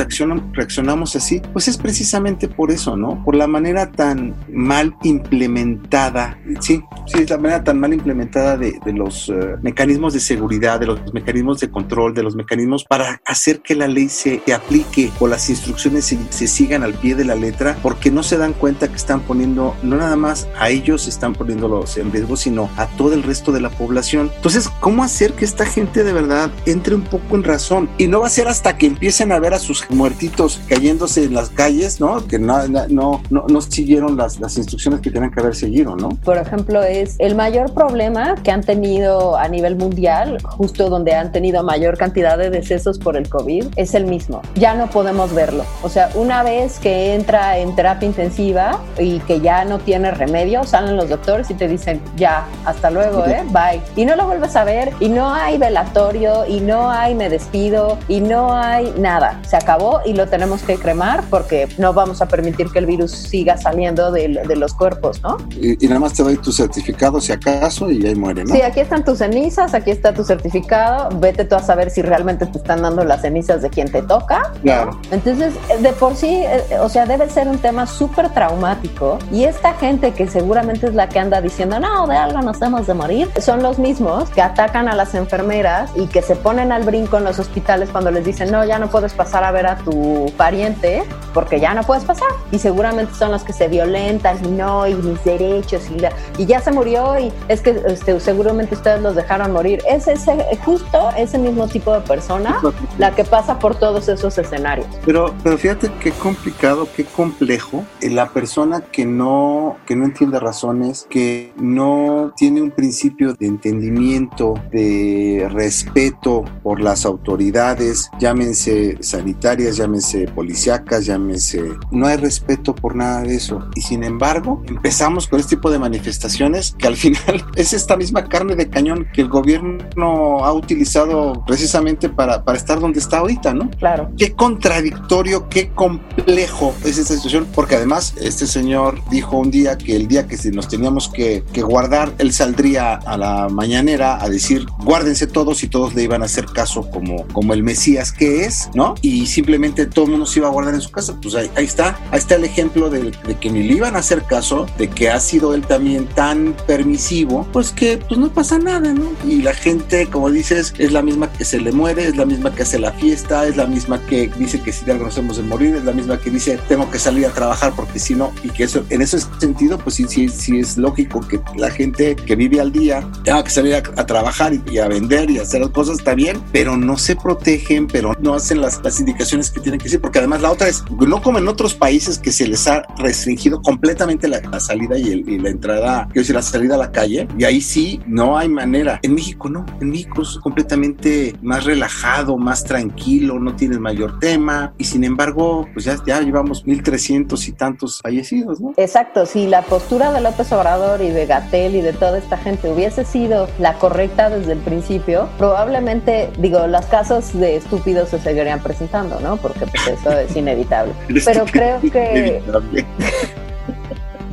reaccionamos 0.53 1.15
así, 1.15 1.41
pues 1.53 1.67
es 1.67 1.77
precisamente 1.77 2.47
por 2.47 2.71
eso, 2.71 2.95
¿no? 2.95 3.23
Por 3.23 3.36
la 3.36 3.47
manera 3.47 3.91
tan 3.91 4.36
mal 4.51 4.95
implementada, 5.03 6.39
sí, 6.60 6.84
sí, 7.08 7.25
la 7.25 7.38
manera 7.38 7.63
tan 7.63 7.79
mal 7.79 7.93
implementada 7.93 8.58
de, 8.58 8.79
los 8.93 9.29
eh, 9.29 9.55
mecanismos 9.62 10.13
de 10.13 10.19
seguridad, 10.19 10.79
de 10.79 10.88
los 10.88 11.13
mecanismos 11.13 11.60
de 11.60 11.69
control, 11.69 12.13
de 12.13 12.23
los 12.23 12.36
mecanismos 12.36 12.84
para 12.84 13.21
hacer 13.25 13.62
que 13.62 13.75
la 13.75 13.88
ley 13.88 14.10
se, 14.10 14.41
aplique. 14.53 14.89
que 14.89 15.12
o 15.19 15.27
las 15.27 15.49
instrucciones 15.49 16.05
se, 16.05 16.17
se 16.29 16.47
sigan 16.47 16.84
al 16.84 16.93
pie 16.93 17.15
de 17.15 17.25
la 17.25 17.36
letra 17.36 17.77
porque 17.82 18.12
no 18.12 18.23
se 18.23 18.38
dan 18.38 18.53
cuenta 18.53 18.88
que 18.88 18.95
están 18.95 19.21
poniendo, 19.21 19.75
no 19.84 19.97
nada 19.97 20.15
más 20.15 20.47
a 20.60 20.69
ellos 20.69 21.08
están 21.08 21.34
poniéndolos 21.34 21.97
en 21.97 22.12
riesgo, 22.12 22.36
sino 22.36 22.69
a 22.77 22.88
todo 22.88 23.13
el 23.13 23.23
resto 23.23 23.51
de 23.51 23.62
la 23.62 23.69
población. 23.69 24.32
Entonces, 24.36 24.69
¿cómo 24.79 25.03
hacer 25.03 25.34
que 25.34 25.45
esta 25.45 25.65
gente 25.65 26.03
de 26.03 26.13
verdad 26.13 26.51
entre 26.65 26.95
un 26.95 27.03
poco 27.03 27.36
en 27.36 27.43
razón? 27.43 27.89
Y 27.97 28.08
no 28.08 28.21
va 28.21 28.27
a 28.27 28.32
ser 28.32 28.47
hasta 28.47 28.77
que 28.77 28.88
empiecen 29.10 29.32
a 29.32 29.39
ver 29.39 29.56
a 29.56 29.60
sus 29.60 29.89
muertitos 29.89 30.62
cayéndose 30.69 31.24
en 31.24 31.34
las 31.34 31.50
calles, 31.50 32.00
¿no? 32.00 32.28
Que 32.28 32.38
no, 32.38 32.67
no, 32.67 33.24
no, 33.32 33.45
no 33.48 33.62
siguieron 33.62 34.15
las, 34.15 34.39
las 34.39 34.55
instrucciones 34.55 34.99
que 35.01 35.10
tienen 35.10 35.32
que 35.32 35.39
haber 35.39 35.55
seguido, 35.55 35.95
¿no? 35.95 36.10
Por 36.24 36.38
ejemplo, 36.38 36.84
es 36.84 37.16
el 37.18 37.34
mayor 37.34 37.74
problema 37.74 38.36
que 38.43 38.51
han 38.51 38.62
tenido 38.62 39.36
a 39.36 39.47
nivel 39.47 39.78
mundial, 39.78 40.38
justo 40.43 40.91
donde 40.91 41.16
han 41.16 41.32
tenido 41.32 41.64
mayor 41.64 41.97
cantidad 41.97 42.38
de 42.38 42.51
decesos 42.51 42.99
por 42.99 43.18
el 43.18 43.28
COVID, 43.28 43.66
es 43.78 43.95
el 43.95 44.05
mismo. 44.05 44.43
Ya 44.53 44.76
no 44.76 44.88
podemos 44.91 45.34
verlo. 45.34 45.64
O 45.82 45.89
sea, 45.89 46.12
una 46.14 46.43
vez 46.43 46.78
que 46.78 47.16
entra 47.16 47.57
en 47.57 47.76
terapia 47.76 48.05
intensiva 48.05 48.80
y 48.99 49.22
que 49.22 49.41
ya 49.41 49.66
no 49.66 49.80
tiene 49.80 50.12
remedio, 50.12 50.66
salen 50.66 50.97
los 50.97 51.10
doctores 51.10 51.49
y 51.49 51.55
te 51.55 51.68
dicen, 51.68 51.99
ya, 52.16 52.45
hasta 52.64 52.91
luego, 52.91 53.26
¿eh? 53.26 53.41
Bye. 53.47 53.82
Y 53.95 54.05
no 54.05 54.16
lo 54.16 54.28
vuelves 54.28 54.55
a 54.55 54.64
ver 54.66 54.93
y 54.99 55.10
no 55.10 55.34
hay 55.34 55.57
velatorio 55.57 56.45
y 56.45 56.60
no 56.60 56.91
hay 56.91 57.16
me 57.16 57.28
despido 57.28 57.97
y 58.07 58.22
no 58.22 58.53
hay 58.53 58.93
nada. 59.00 59.41
Se 59.47 59.56
acabó 59.56 60.02
y 60.06 60.14
lo 60.14 60.28
tenemos 60.28 60.62
que 60.64 60.76
cremar 60.76 61.24
porque 61.30 61.68
no 61.78 61.93
vamos 61.93 62.22
a 62.22 62.28
permitir 62.28 62.68
que 62.72 62.80
el 62.80 62.86
virus 62.86 63.12
siga 63.12 63.58
saliendo 63.58 64.12
de, 64.12 64.41
de 64.47 64.56
los 64.56 64.74
cuerpos, 64.74 65.22
¿no? 65.24 65.38
Y, 65.52 65.84
y, 65.84 65.88
nada 65.88 66.00
más 66.00 66.14
te 66.14 66.24
doy 66.24 66.38
tu 66.38 66.52
certificado 66.52 67.20
si 67.22 67.32
acaso 67.32 67.89
y 67.89 68.06
ahí 68.06 68.16
muere, 68.16 68.43
¿no? 68.43 68.54
Sí, 68.54 68.62
aquí 68.62 68.80
están 68.80 69.04
tus 69.04 69.20
cenizas, 69.20 69.74
aquí 69.74 69.91
está 69.91 70.14
tu 70.14 70.24
certificado, 70.24 71.10
vete 71.20 71.45
tú 71.45 71.56
a 71.56 71.60
saber 71.60 71.89
si 71.89 72.02
realmente 72.02 72.45
te 72.45 72.58
están 72.58 72.82
dando 72.82 73.04
las 73.04 73.22
cenizas 73.22 73.62
de 73.62 73.70
quien 73.70 73.91
te 73.91 74.02
toca. 74.02 74.52
Claro. 74.62 75.00
Entonces, 75.12 75.54
de 75.82 75.93
por 75.93 76.16
sí, 76.16 76.43
o 76.80 76.89
sea, 76.89 77.06
debe 77.06 77.30
ser 77.30 77.47
un 77.47 77.58
tema 77.58 77.86
súper 77.86 78.30
traumático 78.30 79.20
y 79.32 79.43
esta 79.43 79.74
gente 79.74 80.12
que 80.12 80.28
seguramente 80.28 80.88
es 80.88 80.95
la 80.95 81.10
que 81.10 81.20
anda 81.20 81.41
diciendo, 81.41 81.80
no, 81.80 82.08
de 82.08 82.16
algo 82.16 82.41
nos 82.41 82.62
hemos 82.62 82.88
de 82.88 82.93
morir, 82.93 83.30
son 83.39 83.62
los 83.62 83.80
mismos 83.80 84.30
que 84.30 84.41
atacan 84.41 84.88
a 84.88 84.95
las 84.95 85.14
enfermeras 85.16 85.91
y 85.95 86.08
que 86.08 86.22
se 86.22 86.36
ponen 86.36 86.72
al 86.72 86.84
brinco 86.84 87.18
en 87.18 87.24
los 87.24 87.39
hospitales 87.39 87.89
cuando 87.89 88.12
les 88.12 88.26
dicen, 88.26 88.52
no, 88.52 88.66
ya 88.66 88.78
no 88.80 88.89
puedes 88.89 89.13
pasar 89.13 89.43
a 89.43 89.51
ver 89.51 89.67
a 89.67 89.77
tu 89.77 90.32
pariente 90.38 91.03
porque 91.34 91.59
ya 91.59 91.73
no 91.73 91.84
puedes 91.84 92.03
pasar. 92.03 92.30
Y 92.51 92.59
seguramente 92.59 93.13
son 93.13 93.32
los 93.32 93.43
que 93.43 93.53
se 93.53 93.67
violentan 93.67 94.43
y 94.43 94.49
no, 94.49 94.88
y 94.88 94.95
mis 94.95 95.23
derechos 95.23 95.89
y, 95.89 95.99
la, 95.99 96.11
y 96.38 96.45
ya 96.45 96.59
se 96.59 96.71
murió 96.71 97.19
y 97.19 97.32
es 97.47 97.61
que 97.61 97.82
este, 97.88 98.19
seguramente 98.19 98.75
ustedes 98.75 99.01
los 99.01 99.15
dejaron 99.15 99.51
morir. 99.51 99.82
Es 99.88 100.07
ese, 100.07 100.45
justo 100.63 101.09
ese 101.17 101.38
mismo 101.38 101.67
tipo 101.67 101.93
de 101.93 102.01
persona 102.01 102.59
la 102.97 103.15
que 103.15 103.23
pasa 103.23 103.59
por 103.59 103.75
todos 103.75 104.07
esos 104.07 104.38
escenarios. 104.38 104.88
Pero, 105.05 105.34
pero 105.43 105.57
fíjate 105.57 105.91
qué 106.01 106.11
complicado, 106.11 106.88
qué 106.95 107.05
complejo. 107.05 107.84
La 108.01 108.30
persona 108.30 108.82
que 108.82 109.05
no, 109.05 109.77
que 109.86 109.95
no 109.95 110.05
entiende 110.05 110.39
razones, 110.39 111.07
que 111.09 111.53
no 111.57 112.34
tiene 112.36 112.61
un 112.61 112.71
principio 112.71 113.34
de 113.34 113.47
entendimiento, 113.47 114.55
de 114.71 115.47
respeto 115.51 116.45
por 116.63 116.80
las 116.80 117.05
autoridades, 117.05 118.09
llámense 118.19 118.68
sanitarias, 118.99 119.78
llámense 119.78 120.28
policíacas, 120.28 121.05
llámense... 121.05 121.63
No 121.91 122.07
hay 122.07 122.17
respeto 122.17 122.76
por 122.76 122.95
nada 122.95 123.22
de 123.22 123.36
eso. 123.36 123.67
Y 123.76 123.82
sin 123.82 124.03
embargo, 124.03 124.63
empezamos 124.67 125.28
con 125.28 125.39
este 125.39 125.55
tipo 125.55 125.72
de 125.72 125.80
manifestaciones 125.80 126.76
que 126.78 126.88
al 126.88 126.95
final 127.03 127.45
es 127.55 127.74
esta 127.74 127.97
misma 127.97 128.28
carne 128.28 128.55
de 128.55 128.70
cañón 128.70 129.07
que 129.13 129.22
el 129.22 129.30
gobierno 129.30 130.43
ha 130.43 130.53
utilizado 130.53 131.43
precisamente 131.45 132.09
para, 132.09 132.43
para 132.43 132.57
estar 132.57 132.80
donde 132.80 132.99
está 132.99 133.20
ahorita, 133.20 133.53
¿no? 133.53 133.70
Claro. 133.72 134.09
Qué 134.17 134.34
contradictorio, 134.34 135.49
qué 135.49 135.70
complejo 135.70 136.74
es 136.86 136.97
esta 136.97 137.15
situación, 137.15 137.47
porque 137.53 137.76
además 137.76 138.13
este 138.22 138.47
señor 138.47 139.01
dijo 139.09 139.38
un 139.38 139.51
día 139.51 139.78
que 139.78 139.95
el 139.95 140.07
día 140.07 140.28
que 140.28 140.38
nos 140.51 140.67
teníamos 140.67 141.09
que, 141.09 141.43
que 141.53 141.61
guardar, 141.61 142.13
él 142.17 142.32
saldría 142.32 142.95
a 142.95 143.17
la 143.17 143.49
mañanera 143.49 144.24
a 144.24 144.30
decir, 144.30 144.65
guárdense 144.84 145.28
todos 145.28 145.63
y 145.63 145.67
todos 145.67 145.93
le 145.95 146.03
iban 146.03 146.22
a 146.22 146.26
hacer 146.26 146.45
caso 146.45 146.89
como, 146.89 147.28
como 147.28 147.53
el 147.53 147.63
Mesías 147.63 148.11
que 148.11 148.45
es, 148.45 148.59
¿no? 148.74 148.95
Y 149.01 149.28
simplemente 149.28 149.86
todo 149.86 150.05
el 150.05 150.12
mundo 150.12 150.26
se 150.26 150.39
iba 150.39 150.47
a 150.47 150.51
guardar 150.51 150.74
en 150.74 150.82
su 150.82 150.91
casa. 150.91 151.18
Pues 151.22 151.36
ahí, 151.36 151.49
está, 151.57 151.99
ahí 152.12 152.20
está 152.20 152.36
el 152.36 152.43
ejemplo 152.43 152.89
de, 152.89 153.12
que 153.39 153.49
ni 153.49 153.64
le 153.64 153.74
iban 153.76 153.95
a 153.95 153.99
hacer 153.99 154.24
caso, 154.24 154.66
de 154.78 154.89
que 154.89 155.10
ha 155.10 155.20
sido 155.20 155.53
él 155.53 155.62
también 155.66 156.07
tan 156.07 156.55
permisivo, 156.68 157.47
pues 157.51 157.72
que 157.72 157.97
pues 157.97 158.20
no 158.20 158.30
pasa 158.30 158.57
nada, 158.57 158.93
¿no? 158.93 159.12
Y 159.28 159.41
la 159.41 159.53
gente, 159.53 160.07
como 160.07 160.30
dices, 160.30 160.74
es 160.78 160.91
la 160.91 161.01
misma 161.01 161.32
que 161.32 161.45
se 161.45 161.60
le 161.60 161.72
muere, 161.72 162.07
es 162.07 162.18
la 162.18 162.26
misma 162.26 162.53
que 162.53 162.64
hace 162.64 162.80
la 162.80 162.91
fiesta, 162.93 163.47
es 163.47 163.57
la 163.57 163.68
misma 163.68 163.99
que 164.05 164.30
dice 164.38 164.62
que 164.62 164.72
si 164.72 164.86
de 164.86 164.93
algo 164.93 165.05
nos 165.05 165.18
hemos 165.18 165.38
de 165.38 165.43
morir, 165.43 165.76
es 165.76 165.84
la 165.84 165.93
misma 165.93 166.20
que 166.20 166.30
dice 166.30 166.60
tengo 166.68 166.89
que 166.89 166.99
salir 166.99 167.26
a 167.26 167.30
trabajar 167.30 167.74
porque 167.76 167.99
si 167.99 168.16
no, 168.16 168.32
y 168.43 168.49
que 168.49 168.64
eso, 168.64 168.84
en 168.89 169.01
ese 169.01 169.20
sentido, 169.39 169.78
pues 169.78 169.95
sí, 169.95 170.05
sí, 170.07 170.30
sí 170.30 170.60
es 170.60 170.78
lógico 170.78 171.22
que 171.22 171.39
la 171.55 171.70
gente 171.70 172.16
que 172.16 172.36
vive 172.36 172.60
al 172.60 172.72
día 172.72 173.07
tenga 173.24 173.43
que 173.43 173.49
salir 173.49 173.76
a, 173.76 173.82
trabajar 174.05 174.53
y, 174.53 174.78
a 174.80 174.88
vender 174.88 175.30
y 175.30 175.39
hacer 175.39 175.62
las 175.62 175.70
cosas, 175.70 175.99
está 175.99 176.16
bien, 176.16 176.41
pero 176.51 176.78
no 176.78 176.97
se 176.97 177.16
protegen, 177.16 177.88
pero 177.88 178.16
no 178.20 178.34
hacen 178.34 178.49
las, 178.58 178.84
las 178.84 179.00
indicaciones 179.00 179.52
que 179.52 179.60
tienen 179.60 179.80
que 179.80 179.86
decir, 179.86 180.02
porque 180.02 180.20
además 180.20 180.41
la 180.41 180.52
otra 180.52 180.68
es, 180.68 180.84
no 180.89 181.22
como 181.22 181.39
en 181.39 181.47
otros 181.47 181.74
países 181.74 182.18
que 182.18 182.32
se 182.32 182.47
les 182.47 182.68
ha 182.68 182.84
restringido 182.97 183.62
completamente 183.62 184.28
la, 184.28 184.41
la 184.41 184.60
salida 184.60 184.97
y, 184.97 185.12
el, 185.12 185.30
y, 185.30 185.39
la 185.39 185.50
entrada, 185.50 186.06
quiero 186.08 186.22
decir, 186.22 186.36
la 186.36 186.41
salida 186.41 186.76
a 186.76 186.78
la 186.78 186.91
calle, 186.91 187.28
y 187.38 187.43
ahí 187.43 187.62
sí, 187.62 188.00
no 188.08 188.38
hay 188.38 188.50
manera. 188.50 189.00
En 189.04 189.14
México 189.14 189.50
no, 189.50 189.66
en 189.82 189.89
México 189.89 190.22
es 190.22 190.38
completamente 190.41 191.36
más 191.41 191.66
relajado, 191.66 192.38
más 192.38 192.64
tranquilo, 192.64 193.39
no 193.39 193.56
tiene 193.56 193.80
mayor 193.80 194.20
tema, 194.20 194.74
y 194.78 194.84
sin 194.84 195.04
embargo, 195.04 195.68
pues 195.74 195.86
ya, 195.86 195.97
ya 196.06 196.22
llevamos 196.22 196.66
1300 196.66 197.47
y 197.47 197.52
tantos 197.54 198.00
fallecidos, 198.02 198.60
¿no? 198.60 198.74
Exacto, 198.78 199.26
si 199.26 199.47
la 199.47 199.62
postura 199.62 200.12
de 200.12 200.22
López 200.22 200.52
Obrador 200.52 201.02
y 201.02 201.10
de 201.10 201.26
Gatel 201.26 201.76
y 201.76 201.82
de 201.82 201.93
toda 201.93 202.18
esta 202.18 202.38
gente 202.38 202.72
hubiese 202.72 203.06
sido 203.06 203.47
la 203.60 203.76
correcta 203.76 204.30
desde 204.30 204.54
el 204.54 204.60
principio, 204.60 205.30
probablemente, 205.38 206.30
digo, 206.39 206.68
los 206.68 206.86
casos 206.86 207.38
de 207.38 207.56
estúpidos 207.56 208.10
se 208.10 208.20
seguirían 208.39 208.61
presentando, 208.61 209.19
¿no? 209.19 209.37
Porque 209.37 209.65
pues 209.67 209.87
eso 209.87 210.11
es 210.11 210.35
inevitable. 210.35 210.93
Pero 211.25 211.45
creo 211.45 211.81
que... 211.81 212.41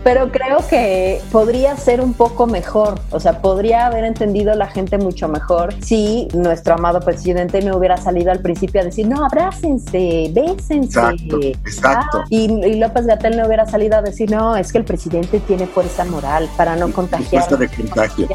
pero 0.06 0.30
creo 0.30 0.58
que 0.70 1.20
podría 1.32 1.76
ser 1.76 2.00
un 2.00 2.14
poco 2.14 2.46
mejor, 2.46 3.00
o 3.10 3.18
sea, 3.18 3.42
podría 3.42 3.86
haber 3.86 4.04
entendido 4.04 4.54
la 4.54 4.68
gente 4.68 4.98
mucho 4.98 5.26
mejor 5.26 5.74
si 5.82 6.28
nuestro 6.32 6.74
amado 6.74 7.00
presidente 7.00 7.60
no 7.60 7.76
hubiera 7.76 7.96
salido 7.96 8.30
al 8.30 8.38
principio 8.38 8.82
a 8.82 8.84
decir, 8.84 9.08
no, 9.08 9.24
abrácense, 9.24 10.30
bésense. 10.32 11.00
Exacto, 11.00 11.40
exacto. 11.42 12.18
Ah, 12.20 12.26
y, 12.30 12.44
y, 12.44 12.78
López 12.78 13.04
Gatel 13.04 13.36
no 13.36 13.48
hubiera 13.48 13.66
salido 13.66 13.96
a 13.96 14.02
decir, 14.02 14.30
no, 14.30 14.54
es 14.54 14.70
que 14.70 14.78
el 14.78 14.84
presidente 14.84 15.40
tiene 15.40 15.66
fuerza 15.66 16.04
moral 16.04 16.48
para 16.56 16.76
no 16.76 16.92
contagiar. 16.92 17.42
Fuerza 17.42 17.56
de 17.56 17.68
contagio. 17.68 18.28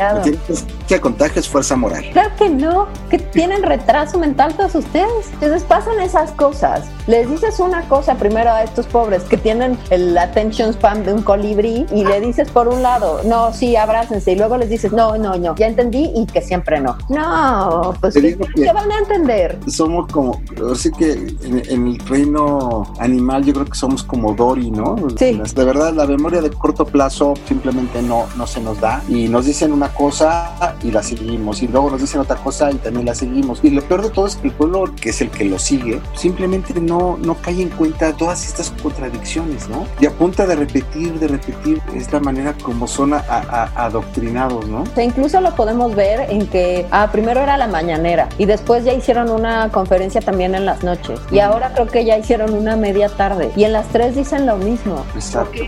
Que 0.90 1.00
contagio 1.00 1.40
es 1.40 1.48
fuerza 1.48 1.78
moral. 1.78 2.04
Claro 2.12 2.32
que 2.38 2.50
no, 2.50 2.90
que 3.10 3.18
tienen 3.18 3.64
retraso 3.64 4.20
mental 4.20 4.56
todos 4.56 4.76
ustedes. 4.76 5.30
Entonces 5.36 5.64
pasan 5.64 6.02
esas 6.02 6.32
cosas. 6.32 6.90
Les 7.08 7.30
dices 7.30 7.62
una 7.62 7.88
cosa 7.88 8.16
primero 8.16 8.52
a 8.52 8.62
estos 8.64 8.88
pobres 8.88 9.24
que 9.24 9.38
tienen 9.38 9.78
el 9.90 10.18
attention 10.18 10.74
span 10.74 11.06
de 11.06 11.14
un 11.14 11.22
colibrí 11.62 11.86
y 11.92 12.04
le 12.04 12.20
dices 12.22 12.50
por 12.50 12.68
un 12.68 12.82
lado, 12.82 13.22
no, 13.26 13.54
sí, 13.54 13.76
abrácense, 13.76 14.32
y 14.32 14.36
luego 14.36 14.58
les 14.58 14.70
dices, 14.70 14.92
no, 14.92 15.18
no, 15.18 15.38
no, 15.38 15.56
ya 15.56 15.68
entendí 15.68 16.12
y 16.16 16.26
que 16.26 16.42
siempre 16.42 16.80
no. 16.80 16.98
No, 17.10 17.94
pues 18.00 18.16
¿qué, 18.16 18.38
¿qué 18.56 18.74
van 18.74 18.92
a 18.92 19.00
entender? 19.00 19.60
Somos 19.68 20.12
como, 20.12 20.42
así 20.72 20.92
que 20.92 21.12
en, 21.14 21.64
en, 21.70 21.88
el 21.88 22.00
reino 22.00 22.84
animal 23.00 23.44
yo 23.44 23.54
creo 23.54 23.66
que 23.66 23.78
somos 23.78 24.04
como 24.04 24.34
Dory, 24.34 24.72
¿no? 24.72 24.96
Sí. 25.18 25.40
De 25.56 25.64
verdad, 25.64 25.94
la 25.94 26.06
memoria 26.06 26.42
de 26.42 26.50
corto 26.50 26.86
plazo 26.86 27.34
simplemente 27.48 28.02
no, 28.02 28.26
no 28.38 28.48
se 28.48 28.62
nos 28.62 28.80
da 28.80 29.04
y 29.08 29.28
nos 29.28 29.46
dicen 29.46 29.72
una 29.72 29.90
cosa 29.90 30.78
y 30.84 30.92
la 30.92 31.04
seguimos 31.04 31.62
y 31.62 31.68
luego 31.68 31.92
nos 31.92 32.02
dicen 32.02 32.22
otra 32.22 32.38
cosa 32.38 32.72
y 32.72 32.76
también 32.76 33.06
la 33.06 33.16
seguimos. 33.16 33.60
Y 33.64 33.70
lo 33.70 33.82
peor 33.82 34.04
de 34.04 34.10
todo 34.10 34.28
es 34.28 34.36
que 34.36 34.48
el 34.48 34.54
pueblo, 34.54 34.86
que 35.00 35.10
es 35.10 35.22
el 35.22 35.30
que 35.30 35.46
lo 35.46 35.60
sigue, 35.60 36.02
simplemente 36.16 36.80
no, 36.80 37.18
no 37.18 37.36
cae 37.36 37.62
en 37.62 37.70
cuenta 37.70 38.14
todas 38.14 38.46
estas 38.46 38.72
contradicciones, 38.82 39.70
¿no? 39.70 39.86
Y 40.00 40.06
a 40.06 40.12
punta 40.12 40.46
de 40.46 40.56
repetir, 40.56 41.20
de 41.20 41.28
repetir, 41.28 41.51
es 41.96 42.12
la 42.12 42.20
manera 42.20 42.54
como 42.64 42.88
son 42.88 43.14
a, 43.14 43.20
a, 43.20 43.86
adoctrinados, 43.86 44.68
¿no? 44.68 44.84
O 44.84 44.86
sea, 44.88 45.04
incluso 45.04 45.42
lo 45.42 45.56
podemos 45.56 45.96
ver 45.96 46.32
en 46.32 46.48
que 46.48 46.86
ah, 46.92 47.10
primero 47.12 47.42
era 47.42 47.58
la 47.58 47.68
mañanera 47.68 48.30
y 48.38 48.46
después 48.46 48.84
ya 48.84 48.94
hicieron 48.94 49.30
una 49.30 49.70
conferencia 49.70 50.22
también 50.22 50.56
en 50.56 50.66
las 50.66 50.84
noches 50.84 51.20
y 51.32 51.40
ahora 51.40 51.72
creo 51.74 51.88
que 51.88 52.06
ya 52.06 52.18
hicieron 52.18 52.54
una 52.54 52.76
media 52.76 53.10
tarde 53.10 53.52
y 53.56 53.64
en 53.64 53.74
las 53.74 53.88
tres 53.88 54.16
dicen 54.16 54.46
lo 54.46 54.58
mismo. 54.58 55.06
Exacto. 55.16 55.64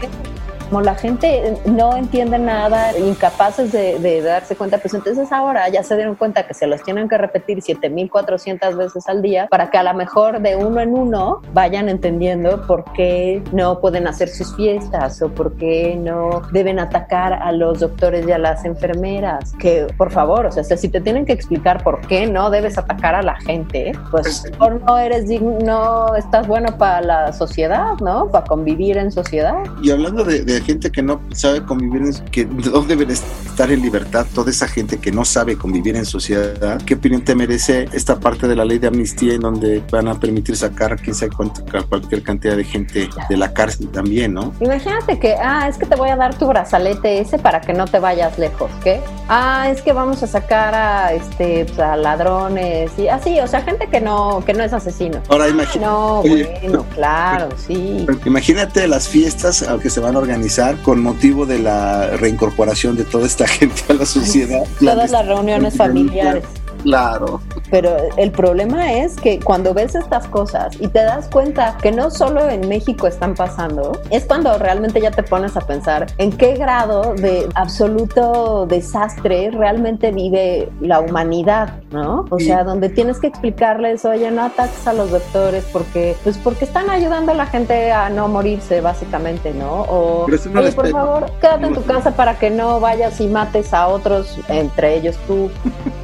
Como 0.70 0.82
la 0.82 0.96
gente 0.96 1.58
no 1.66 1.96
entiende 1.96 2.40
nada, 2.40 2.98
incapaces 2.98 3.72
de, 3.72 4.00
de 4.00 4.22
darse 4.22 4.56
cuenta, 4.56 4.78
pues 4.78 4.94
entonces 4.94 5.32
ahora 5.32 5.70
ya 5.70 5.84
se 5.84 5.96
dieron 5.96 6.16
cuenta 6.16 6.48
que 6.48 6.54
se 6.54 6.68
los 6.68 6.82
tienen 6.84 7.08
que 7.08 7.18
repetir 7.18 7.62
7400 7.62 8.78
veces 8.78 9.08
al 9.08 9.22
día 9.22 9.48
para 9.50 9.70
que 9.70 9.78
a 9.78 9.84
lo 9.84 9.94
mejor 9.94 10.42
de 10.42 10.56
uno 10.56 10.82
en 10.82 10.94
uno 10.94 11.42
vayan 11.54 11.90
entendiendo 11.90 12.66
por 12.68 12.84
qué 12.94 13.44
no 13.52 13.80
pueden 13.80 14.08
hacer 14.08 14.30
sus 14.30 14.56
fiestas 14.56 15.22
o 15.22 15.30
por 15.30 15.56
qué 15.56 15.96
no 15.96 16.42
deben 16.52 16.80
atacar 16.80 17.34
a 17.34 17.52
los 17.52 17.80
doctores 17.80 18.28
y 18.28 18.32
a 18.32 18.38
las 18.38 18.66
enfermeras. 18.66 19.54
Que 19.60 19.88
por 19.98 20.12
favor, 20.12 20.46
o 20.46 20.52
sea, 20.52 20.64
si 20.64 20.90
te 20.90 21.02
tienen 21.02 21.26
que 21.26 21.34
explicar 21.34 21.84
por 21.84 22.02
qué 22.08 22.26
no 22.26 22.50
debes 22.50 22.78
atacar 22.78 23.16
a 23.16 23.22
la 23.22 23.36
gente, 23.42 23.92
pues 24.12 24.44
por 24.58 24.82
no 24.82 24.98
eres 24.98 25.28
digno, 25.28 25.60
no 25.64 26.16
estás 26.16 26.48
bueno 26.48 26.78
para 26.78 27.02
la 27.02 27.34
sociedad, 27.34 27.94
¿no? 28.02 28.30
Para 28.30 28.46
convivir 28.46 28.98
en 28.98 29.12
sociedad. 29.12 29.58
Y 29.82 29.92
hablando 29.92 30.24
de, 30.24 30.44
de 30.44 30.62
gente 30.64 30.92
que 30.92 31.02
no 31.02 31.22
sabe 31.34 31.64
convivir, 31.64 32.02
en, 32.02 32.26
que 32.26 32.46
no 32.46 32.86
estar 33.12 33.72
en 33.72 33.82
libertad, 33.82 34.26
toda 34.34 34.52
esa 34.52 34.68
gente 34.68 34.98
que 34.98 35.12
no 35.12 35.26
sabe 35.26 35.58
convivir 35.58 35.96
en 35.96 36.06
sociedad, 36.06 36.82
¿qué 36.86 36.96
opinión 36.96 37.24
te 37.24 37.36
merece 37.36 37.88
esta 37.92 38.20
parte 38.20 38.48
de 38.48 38.56
la 38.56 38.66
ley 38.66 38.80
de 38.80 38.88
amnistía 38.88 39.34
en 39.34 39.42
donde 39.42 39.84
van 39.92 40.08
a 40.08 40.20
permitir 40.20 40.56
sacar 40.56 41.00
quién 41.00 41.16
sabe 41.16 41.32
cuánto, 41.36 41.64
cualquier 41.90 42.24
cantidad 42.24 42.56
de 42.56 42.64
gente 42.64 43.10
de 43.30 43.38
la 43.38 43.54
cárcel 43.54 43.90
también, 43.90 44.34
¿no? 44.34 44.54
Imagínate 44.60 45.20
que, 45.20 45.36
ah, 45.36 45.68
es 45.68 45.78
que 45.78 45.86
te 45.86 45.96
voy 45.96 46.10
a 46.10 46.16
dar 46.16 46.38
tu 46.38 46.48
brazalete 46.48 47.20
ese 47.20 47.38
para 47.38 47.62
que 47.62 47.74
no 47.74 47.86
te 47.86 48.00
vayas 48.00 48.38
lejos, 48.40 48.72
¿qué? 48.84 49.02
Ah, 49.28 49.68
es 49.70 49.82
que 49.82 49.94
vamos 49.94 50.24
a 50.24 50.28
sacar 50.28 50.74
a, 50.74 51.14
este, 51.14 51.66
pues, 51.66 51.80
a 51.80 51.96
ladrones 51.96 52.92
y 52.98 53.08
así, 53.08 53.40
o 53.40 53.48
sea, 53.48 53.62
gente 53.62 53.88
que 53.88 54.00
no, 54.00 54.44
que 54.46 54.54
no 54.54 54.64
es 54.64 54.74
asesino. 54.74 55.22
Ahora 55.30 55.50
imagínate. 55.50 55.80
No, 55.80 56.20
Oye, 56.20 56.58
bueno, 56.62 56.78
no. 56.78 56.96
claro, 56.96 57.50
sí. 57.68 58.06
Imagínate 58.26 58.88
las 58.88 59.08
fiestas 59.08 59.66
que 59.82 59.90
se 59.90 60.00
van 60.00 60.16
a 60.16 60.20
organizar 60.20 60.43
con 60.84 61.02
motivo 61.02 61.46
de 61.46 61.60
la 61.60 62.18
reincorporación 62.18 62.96
de 62.96 63.04
toda 63.04 63.26
esta 63.26 63.48
gente 63.60 63.82
a 63.90 63.94
la 63.94 64.06
sociedad. 64.06 64.64
Todas 64.80 65.12
las 65.12 65.26
reuniones 65.26 65.76
familiares. 65.76 66.44
Claro. 66.84 67.42
Pero 67.72 67.96
el 68.18 68.32
problema 68.32 68.94
es 68.94 69.16
que 69.16 69.40
cuando 69.40 69.74
ves 69.74 69.96
estas 69.96 70.28
cosas 70.28 70.76
y 70.80 70.88
te 70.88 71.00
das 71.04 71.28
cuenta 71.30 71.78
que 71.82 71.92
no 71.92 72.12
solo 72.12 72.50
en 72.50 72.68
México 72.68 73.08
están 73.08 73.34
pasando, 73.36 74.00
es 74.12 74.26
cuando 74.26 74.58
realmente 74.58 75.02
ya 75.02 75.12
te 75.12 75.24
pones 75.24 75.58
a 75.58 75.62
pensar 75.62 76.06
en 76.18 76.32
qué 76.32 76.54
grado 76.56 77.14
de 77.16 77.48
absoluto 77.56 78.66
desastre 78.68 79.50
realmente 79.52 80.12
vive 80.12 80.70
la 80.82 81.00
humanidad, 81.00 81.74
¿no? 81.92 82.26
O 82.30 82.38
Sí. 82.40 82.46
sea, 82.46 82.64
donde 82.64 82.90
tienes 82.90 83.20
que 83.20 83.28
explicarles, 83.28 84.06
oye, 84.06 84.30
no 84.32 84.44
ataques 84.44 84.86
a 84.88 84.94
los 84.94 85.10
doctores 85.12 85.64
porque, 85.72 86.16
pues 86.24 86.38
porque 86.38 86.66
están 86.66 86.90
ayudando 86.90 87.32
a 87.32 87.36
la 87.36 87.46
gente 87.46 87.92
a 87.92 88.10
no 88.10 88.28
morirse, 88.28 88.82
básicamente, 88.82 89.54
¿no? 89.54 89.82
O, 89.84 90.28
no 90.28 90.60
oye, 90.60 90.72
por 90.74 90.90
favor, 90.90 91.32
quédate 91.40 91.68
en 91.68 91.74
tu 91.74 91.84
casa 91.84 92.12
para 92.12 92.38
que 92.38 92.50
no 92.50 92.80
vayas 92.80 93.20
y 93.22 93.28
mates 93.28 93.74
a 93.74 93.88
otros, 93.88 94.38
entre 94.50 94.96
ellos 94.98 95.16
tú. 95.28 95.50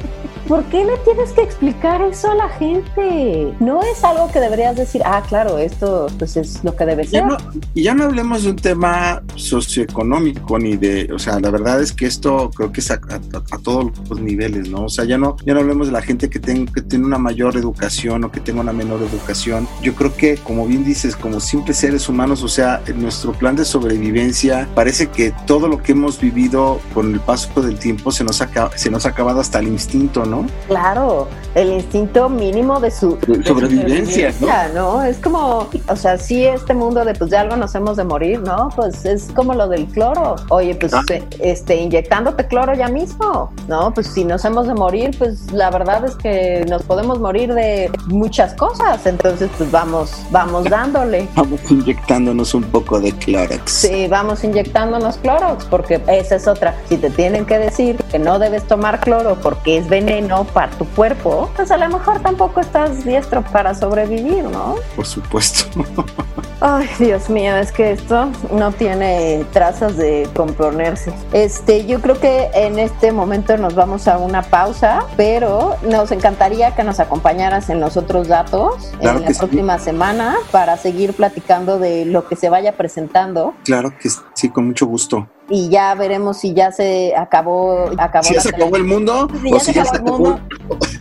¿Por 0.50 0.64
qué 0.64 0.84
le 0.84 0.96
tienes 1.04 1.30
que 1.30 1.42
explicar 1.42 2.02
eso 2.02 2.28
a 2.32 2.34
la 2.34 2.48
gente? 2.48 3.54
No 3.60 3.80
es 3.82 4.02
algo 4.02 4.28
que 4.32 4.40
deberías 4.40 4.74
decir, 4.74 5.00
ah, 5.04 5.22
claro, 5.28 5.58
esto 5.58 6.08
pues 6.18 6.36
es 6.36 6.64
lo 6.64 6.74
que 6.74 6.84
debe 6.86 7.04
ser. 7.06 7.24
no, 7.24 7.36
y 7.72 7.84
ya 7.84 7.94
no 7.94 8.02
hablemos 8.02 8.42
de 8.42 8.50
un 8.50 8.56
tema 8.56 9.22
socioeconómico 9.36 10.58
ni 10.58 10.76
de, 10.76 11.08
o 11.14 11.20
sea, 11.20 11.38
la 11.38 11.50
verdad 11.50 11.80
es 11.80 11.92
que 11.92 12.06
esto 12.06 12.50
creo 12.52 12.72
que 12.72 12.80
es 12.80 12.90
a, 12.90 12.94
a- 12.94 13.54
a 13.54 13.58
todos 13.58 13.92
los 14.08 14.20
niveles, 14.20 14.68
¿no? 14.68 14.86
O 14.86 14.88
sea, 14.88 15.04
ya 15.04 15.18
no, 15.18 15.36
ya 15.46 15.54
no 15.54 15.60
hablemos 15.60 15.86
de 15.86 15.92
la 15.92 16.02
gente 16.02 16.28
que, 16.28 16.40
tenga 16.40 16.72
que 16.72 16.82
tiene 16.82 17.06
una 17.06 17.18
mayor 17.18 17.56
educación 17.56 18.24
o 18.24 18.32
que 18.32 18.40
tenga 18.40 18.60
una 18.60 18.72
menor 18.72 19.00
educación. 19.02 19.68
Yo 19.82 19.94
creo 19.94 20.16
que, 20.16 20.34
como 20.36 20.66
bien 20.66 20.84
dices, 20.84 21.14
como 21.14 21.38
simples 21.38 21.76
seres 21.76 22.08
humanos, 22.08 22.42
o 22.42 22.48
sea, 22.48 22.82
en 22.88 23.00
nuestro 23.00 23.34
plan 23.34 23.54
de 23.54 23.64
sobrevivencia, 23.64 24.68
parece 24.74 25.10
que 25.10 25.32
todo 25.46 25.68
lo 25.68 25.80
que 25.80 25.92
hemos 25.92 26.20
vivido 26.20 26.80
con 26.92 27.14
el 27.14 27.20
paso 27.20 27.62
del 27.62 27.78
tiempo 27.78 28.10
se 28.10 28.24
nos 28.24 28.42
se 28.74 28.90
nos 28.90 29.06
ha 29.06 29.10
acabado 29.10 29.38
hasta 29.38 29.60
el 29.60 29.68
instinto, 29.68 30.24
¿no? 30.24 30.39
Claro, 30.68 31.28
el 31.54 31.72
instinto 31.72 32.28
mínimo 32.28 32.78
de 32.80 32.90
su 32.90 33.16
De 33.26 33.42
sobrevivencia, 33.44 34.32
supervivencia, 34.32 34.70
¿no? 34.74 35.02
Es 35.02 35.18
como, 35.18 35.68
o 35.88 35.96
sea, 35.96 36.16
sí, 36.18 36.44
este 36.46 36.74
mundo 36.74 37.04
de 37.04 37.14
pues 37.14 37.30
de 37.30 37.36
algo 37.38 37.56
nos 37.56 37.74
hemos 37.74 37.96
de 37.96 38.04
morir, 38.04 38.40
¿no? 38.40 38.68
Pues 38.76 39.04
es 39.04 39.30
como 39.34 39.54
lo 39.54 39.68
del 39.68 39.86
cloro. 39.86 40.36
Oye, 40.50 40.74
pues 40.74 40.92
Ah. 40.94 41.02
este, 41.40 41.76
inyectándote 41.76 42.46
cloro 42.46 42.74
ya 42.74 42.88
mismo, 42.88 43.52
¿no? 43.68 43.92
Pues 43.92 44.06
si 44.08 44.24
nos 44.24 44.44
hemos 44.44 44.66
de 44.66 44.74
morir, 44.74 45.10
pues 45.18 45.50
la 45.52 45.70
verdad 45.70 46.04
es 46.04 46.14
que 46.16 46.64
nos 46.68 46.82
podemos 46.82 47.18
morir 47.20 47.52
de 47.54 47.90
muchas 48.06 48.54
cosas. 48.54 49.04
Entonces, 49.06 49.50
pues 49.58 49.70
vamos, 49.70 50.12
vamos 50.30 50.64
dándole. 50.64 51.26
Vamos 51.34 51.60
inyectándonos 51.70 52.54
un 52.54 52.62
poco 52.64 53.00
de 53.00 53.12
Clorox. 53.12 53.70
Sí, 53.72 54.06
vamos 54.08 54.44
inyectándonos 54.44 55.16
Clorox, 55.18 55.64
porque 55.64 56.00
esa 56.08 56.36
es 56.36 56.46
otra. 56.46 56.74
Si 56.88 56.96
te 56.96 57.10
tienen 57.10 57.44
que 57.44 57.58
decir 57.58 57.96
que 58.10 58.18
no 58.18 58.38
debes 58.38 58.64
tomar 58.64 59.00
cloro 59.00 59.36
porque 59.42 59.78
es 59.78 59.88
veneno 59.88 60.19
para 60.28 60.70
tu 60.72 60.84
cuerpo, 60.86 61.50
pues 61.56 61.70
a 61.70 61.76
lo 61.76 61.88
mejor 61.88 62.20
tampoco 62.20 62.60
estás 62.60 63.04
diestro 63.04 63.42
para 63.42 63.74
sobrevivir, 63.74 64.44
¿no? 64.44 64.76
Por 64.96 65.06
supuesto. 65.06 65.64
Ay, 66.60 66.88
Dios 66.98 67.30
mío, 67.30 67.56
es 67.56 67.72
que 67.72 67.92
esto 67.92 68.28
no 68.52 68.70
tiene 68.72 69.46
trazas 69.52 69.96
de 69.96 70.28
componerse. 70.36 71.10
Este, 71.32 71.86
yo 71.86 72.00
creo 72.02 72.20
que 72.20 72.50
en 72.52 72.78
este 72.78 73.12
momento 73.12 73.56
nos 73.56 73.74
vamos 73.74 74.06
a 74.08 74.18
una 74.18 74.42
pausa, 74.42 75.04
pero 75.16 75.76
nos 75.82 76.12
encantaría 76.12 76.74
que 76.74 76.84
nos 76.84 77.00
acompañaras 77.00 77.70
en 77.70 77.80
los 77.80 77.96
otros 77.96 78.28
datos 78.28 78.92
Claro 79.00 79.18
en 79.18 79.24
la 79.24 79.32
sí. 79.32 79.38
próxima 79.38 79.78
semana 79.78 80.36
para 80.50 80.76
seguir 80.76 81.14
platicando 81.14 81.78
de 81.78 82.04
lo 82.04 82.28
que 82.28 82.36
se 82.36 82.50
vaya 82.50 82.76
presentando 82.76 83.54
Claro 83.64 83.92
que 83.98 84.10
sí, 84.34 84.50
con 84.50 84.66
mucho 84.68 84.86
gusto. 84.86 85.26
Y 85.50 85.68
ya 85.68 85.94
veremos 85.96 86.38
si 86.38 86.54
ya 86.54 86.70
se 86.72 87.14
acabó 87.16 87.90
acabó 87.98 88.24
Si 88.24 88.34
ya 88.34 88.40
se 88.40 88.48
acabó 88.50 88.76
el 88.76 88.84
mundo 88.84 89.28
si 89.42 89.52
o 89.52 89.56
ya 89.56 89.60
si 89.60 89.66
se 89.66 89.72
ya 89.74 89.84
se 89.84 89.96
acabó 89.96 90.16
el 90.16 90.32
acabó. 90.32 90.38
mundo. 90.38 90.46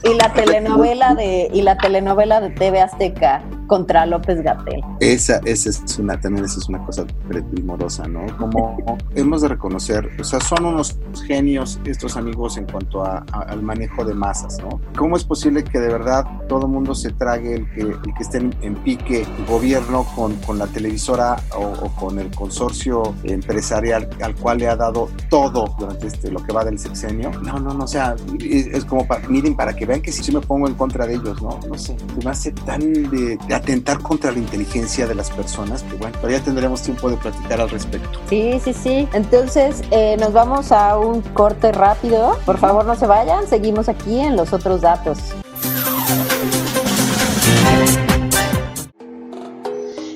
y 0.03 0.13
la 0.15 0.33
telenovela 0.33 1.15
de 1.15 1.49
y 1.53 1.61
la 1.61 1.77
telenovela 1.77 2.41
de 2.41 2.49
TV 2.49 2.81
Azteca 2.81 3.43
contra 3.69 4.05
López 4.05 4.41
Gatel. 4.43 4.81
Esa, 4.99 5.39
esa 5.45 5.69
es 5.69 5.97
una, 5.99 6.19
también 6.19 6.43
esa 6.43 6.59
es 6.59 6.67
una 6.67 6.83
cosa 6.85 7.05
primorosa, 7.29 8.05
¿no? 8.07 8.25
Como 8.37 8.97
hemos 9.15 9.41
de 9.41 9.47
reconocer, 9.47 10.09
o 10.19 10.23
sea, 10.25 10.41
son 10.41 10.65
unos 10.65 10.97
genios 11.25 11.79
estos 11.85 12.17
amigos 12.17 12.57
en 12.57 12.65
cuanto 12.65 13.05
a- 13.05 13.23
a- 13.31 13.41
al 13.43 13.61
manejo 13.61 14.03
de 14.03 14.13
masas, 14.13 14.57
¿no? 14.59 14.81
¿Cómo 14.97 15.15
es 15.15 15.23
posible 15.23 15.63
que 15.63 15.79
de 15.79 15.87
verdad 15.87 16.25
todo 16.49 16.65
el 16.65 16.71
mundo 16.71 16.93
se 16.95 17.11
trague 17.11 17.53
el 17.55 17.71
que, 17.71 17.81
el 17.81 18.01
que 18.01 18.23
esté 18.23 18.37
en, 18.39 18.75
pique 18.83 19.25
gobierno 19.47 20.05
con, 20.15 20.33
con 20.37 20.57
la 20.57 20.67
televisora 20.67 21.37
o, 21.55 21.61
o 21.85 21.89
con 21.95 22.17
el 22.19 22.29
consorcio 22.31 23.13
empresarial 23.23 24.09
al 24.21 24.35
cual 24.35 24.57
le 24.57 24.67
ha 24.67 24.75
dado 24.75 25.09
todo 25.29 25.75
durante 25.77 26.07
este, 26.07 26.31
lo 26.31 26.43
que 26.43 26.51
va 26.53 26.65
del 26.65 26.79
sexenio? 26.79 27.31
No, 27.43 27.59
no, 27.59 27.73
no, 27.73 27.83
o 27.83 27.87
sea, 27.87 28.15
es, 28.39 28.83
como, 28.85 29.05
para, 29.07 29.27
miren, 29.29 29.55
para 29.55 29.75
que 29.75 29.85
vean 29.85 30.01
que 30.01 30.11
si 30.11 30.23
sí 30.23 30.31
me 30.31 30.41
pongo 30.41 30.67
en 30.67 30.73
contra 30.73 31.05
de 31.05 31.13
ellos, 31.15 31.41
¿no? 31.41 31.59
No 31.69 31.77
sé, 31.77 31.95
me 32.23 32.31
hace 32.31 32.51
tan 32.51 32.79
de 33.11 33.37
atentar 33.59 33.99
contra 33.99 34.31
la 34.31 34.39
inteligencia 34.39 35.07
de 35.07 35.15
las 35.15 35.29
personas 35.29 35.83
que 35.83 35.95
bueno, 35.95 36.17
pero 36.21 36.33
ya 36.33 36.43
tendremos 36.43 36.81
tiempo 36.81 37.09
de 37.09 37.17
platicar 37.17 37.61
al 37.61 37.69
respecto. 37.69 38.19
Sí, 38.29 38.59
sí, 38.63 38.73
sí. 38.73 39.07
Entonces 39.13 39.81
eh, 39.91 40.17
nos 40.19 40.33
vamos 40.33 40.71
a 40.71 40.97
un 40.97 41.21
corte 41.21 41.71
rápido. 41.71 42.37
Por 42.45 42.57
favor, 42.57 42.85
no 42.85 42.95
se 42.95 43.05
vayan. 43.05 43.47
Seguimos 43.47 43.89
aquí 43.89 44.19
en 44.19 44.35
los 44.35 44.53
otros 44.53 44.81
datos. 44.81 45.19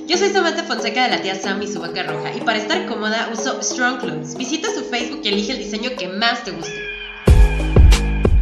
Yo 0.07 0.17
soy 0.17 0.29
Samantha 0.29 0.63
Fonseca 0.63 1.03
de 1.03 1.09
la 1.09 1.21
tía 1.21 1.35
Sam 1.35 1.61
y 1.61 1.67
su 1.67 1.79
vaca 1.79 2.03
roja 2.03 2.33
y 2.35 2.41
para 2.41 2.57
estar 2.57 2.85
cómoda 2.87 3.29
uso 3.31 3.61
Strong 3.61 3.99
Clothes. 3.99 4.35
Visita 4.35 4.67
su 4.73 4.83
Facebook 4.83 5.21
y 5.23 5.29
elige 5.29 5.53
el 5.53 5.57
diseño 5.59 5.91
que 5.97 6.07
más 6.07 6.43
te 6.43 6.51
guste. 6.51 6.73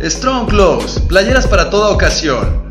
Strong 0.01 0.49
Clothes, 0.49 0.99
playeras 1.07 1.47
para 1.47 1.69
toda 1.69 1.91
ocasión. 1.91 2.70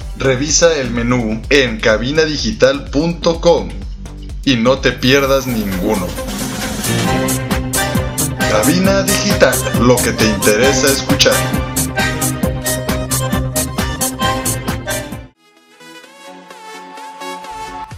Revisa 0.21 0.77
el 0.77 0.91
menú 0.91 1.41
en 1.49 1.79
cabinadigital.com 1.79 3.69
y 4.45 4.55
no 4.55 4.77
te 4.77 4.91
pierdas 4.91 5.47
ninguno. 5.47 6.05
Cabina 8.51 9.01
Digital, 9.01 9.55
lo 9.81 9.95
que 9.95 10.11
te 10.11 10.25
interesa 10.25 10.91
escuchar. 10.91 11.33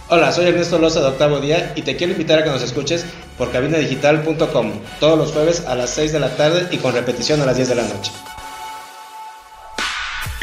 Hola, 0.08 0.32
soy 0.32 0.46
Ernesto 0.46 0.78
Loza 0.78 1.00
de 1.00 1.08
Octavo 1.08 1.40
Día 1.40 1.74
y 1.76 1.82
te 1.82 1.94
quiero 1.96 2.14
invitar 2.14 2.38
a 2.38 2.44
que 2.44 2.48
nos 2.48 2.62
escuches 2.62 3.04
por 3.36 3.52
cabinadigital.com, 3.52 4.72
todos 4.98 5.18
los 5.18 5.32
jueves 5.32 5.64
a 5.66 5.74
las 5.74 5.90
6 5.90 6.12
de 6.12 6.20
la 6.20 6.34
tarde 6.34 6.68
y 6.70 6.78
con 6.78 6.94
repetición 6.94 7.42
a 7.42 7.44
las 7.44 7.56
10 7.56 7.68
de 7.68 7.74
la 7.74 7.82
noche. 7.82 8.12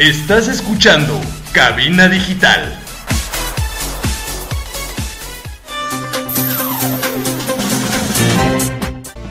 Estás 0.01 0.47
escuchando 0.47 1.21
Cabina 1.53 2.07
Digital. 2.07 2.80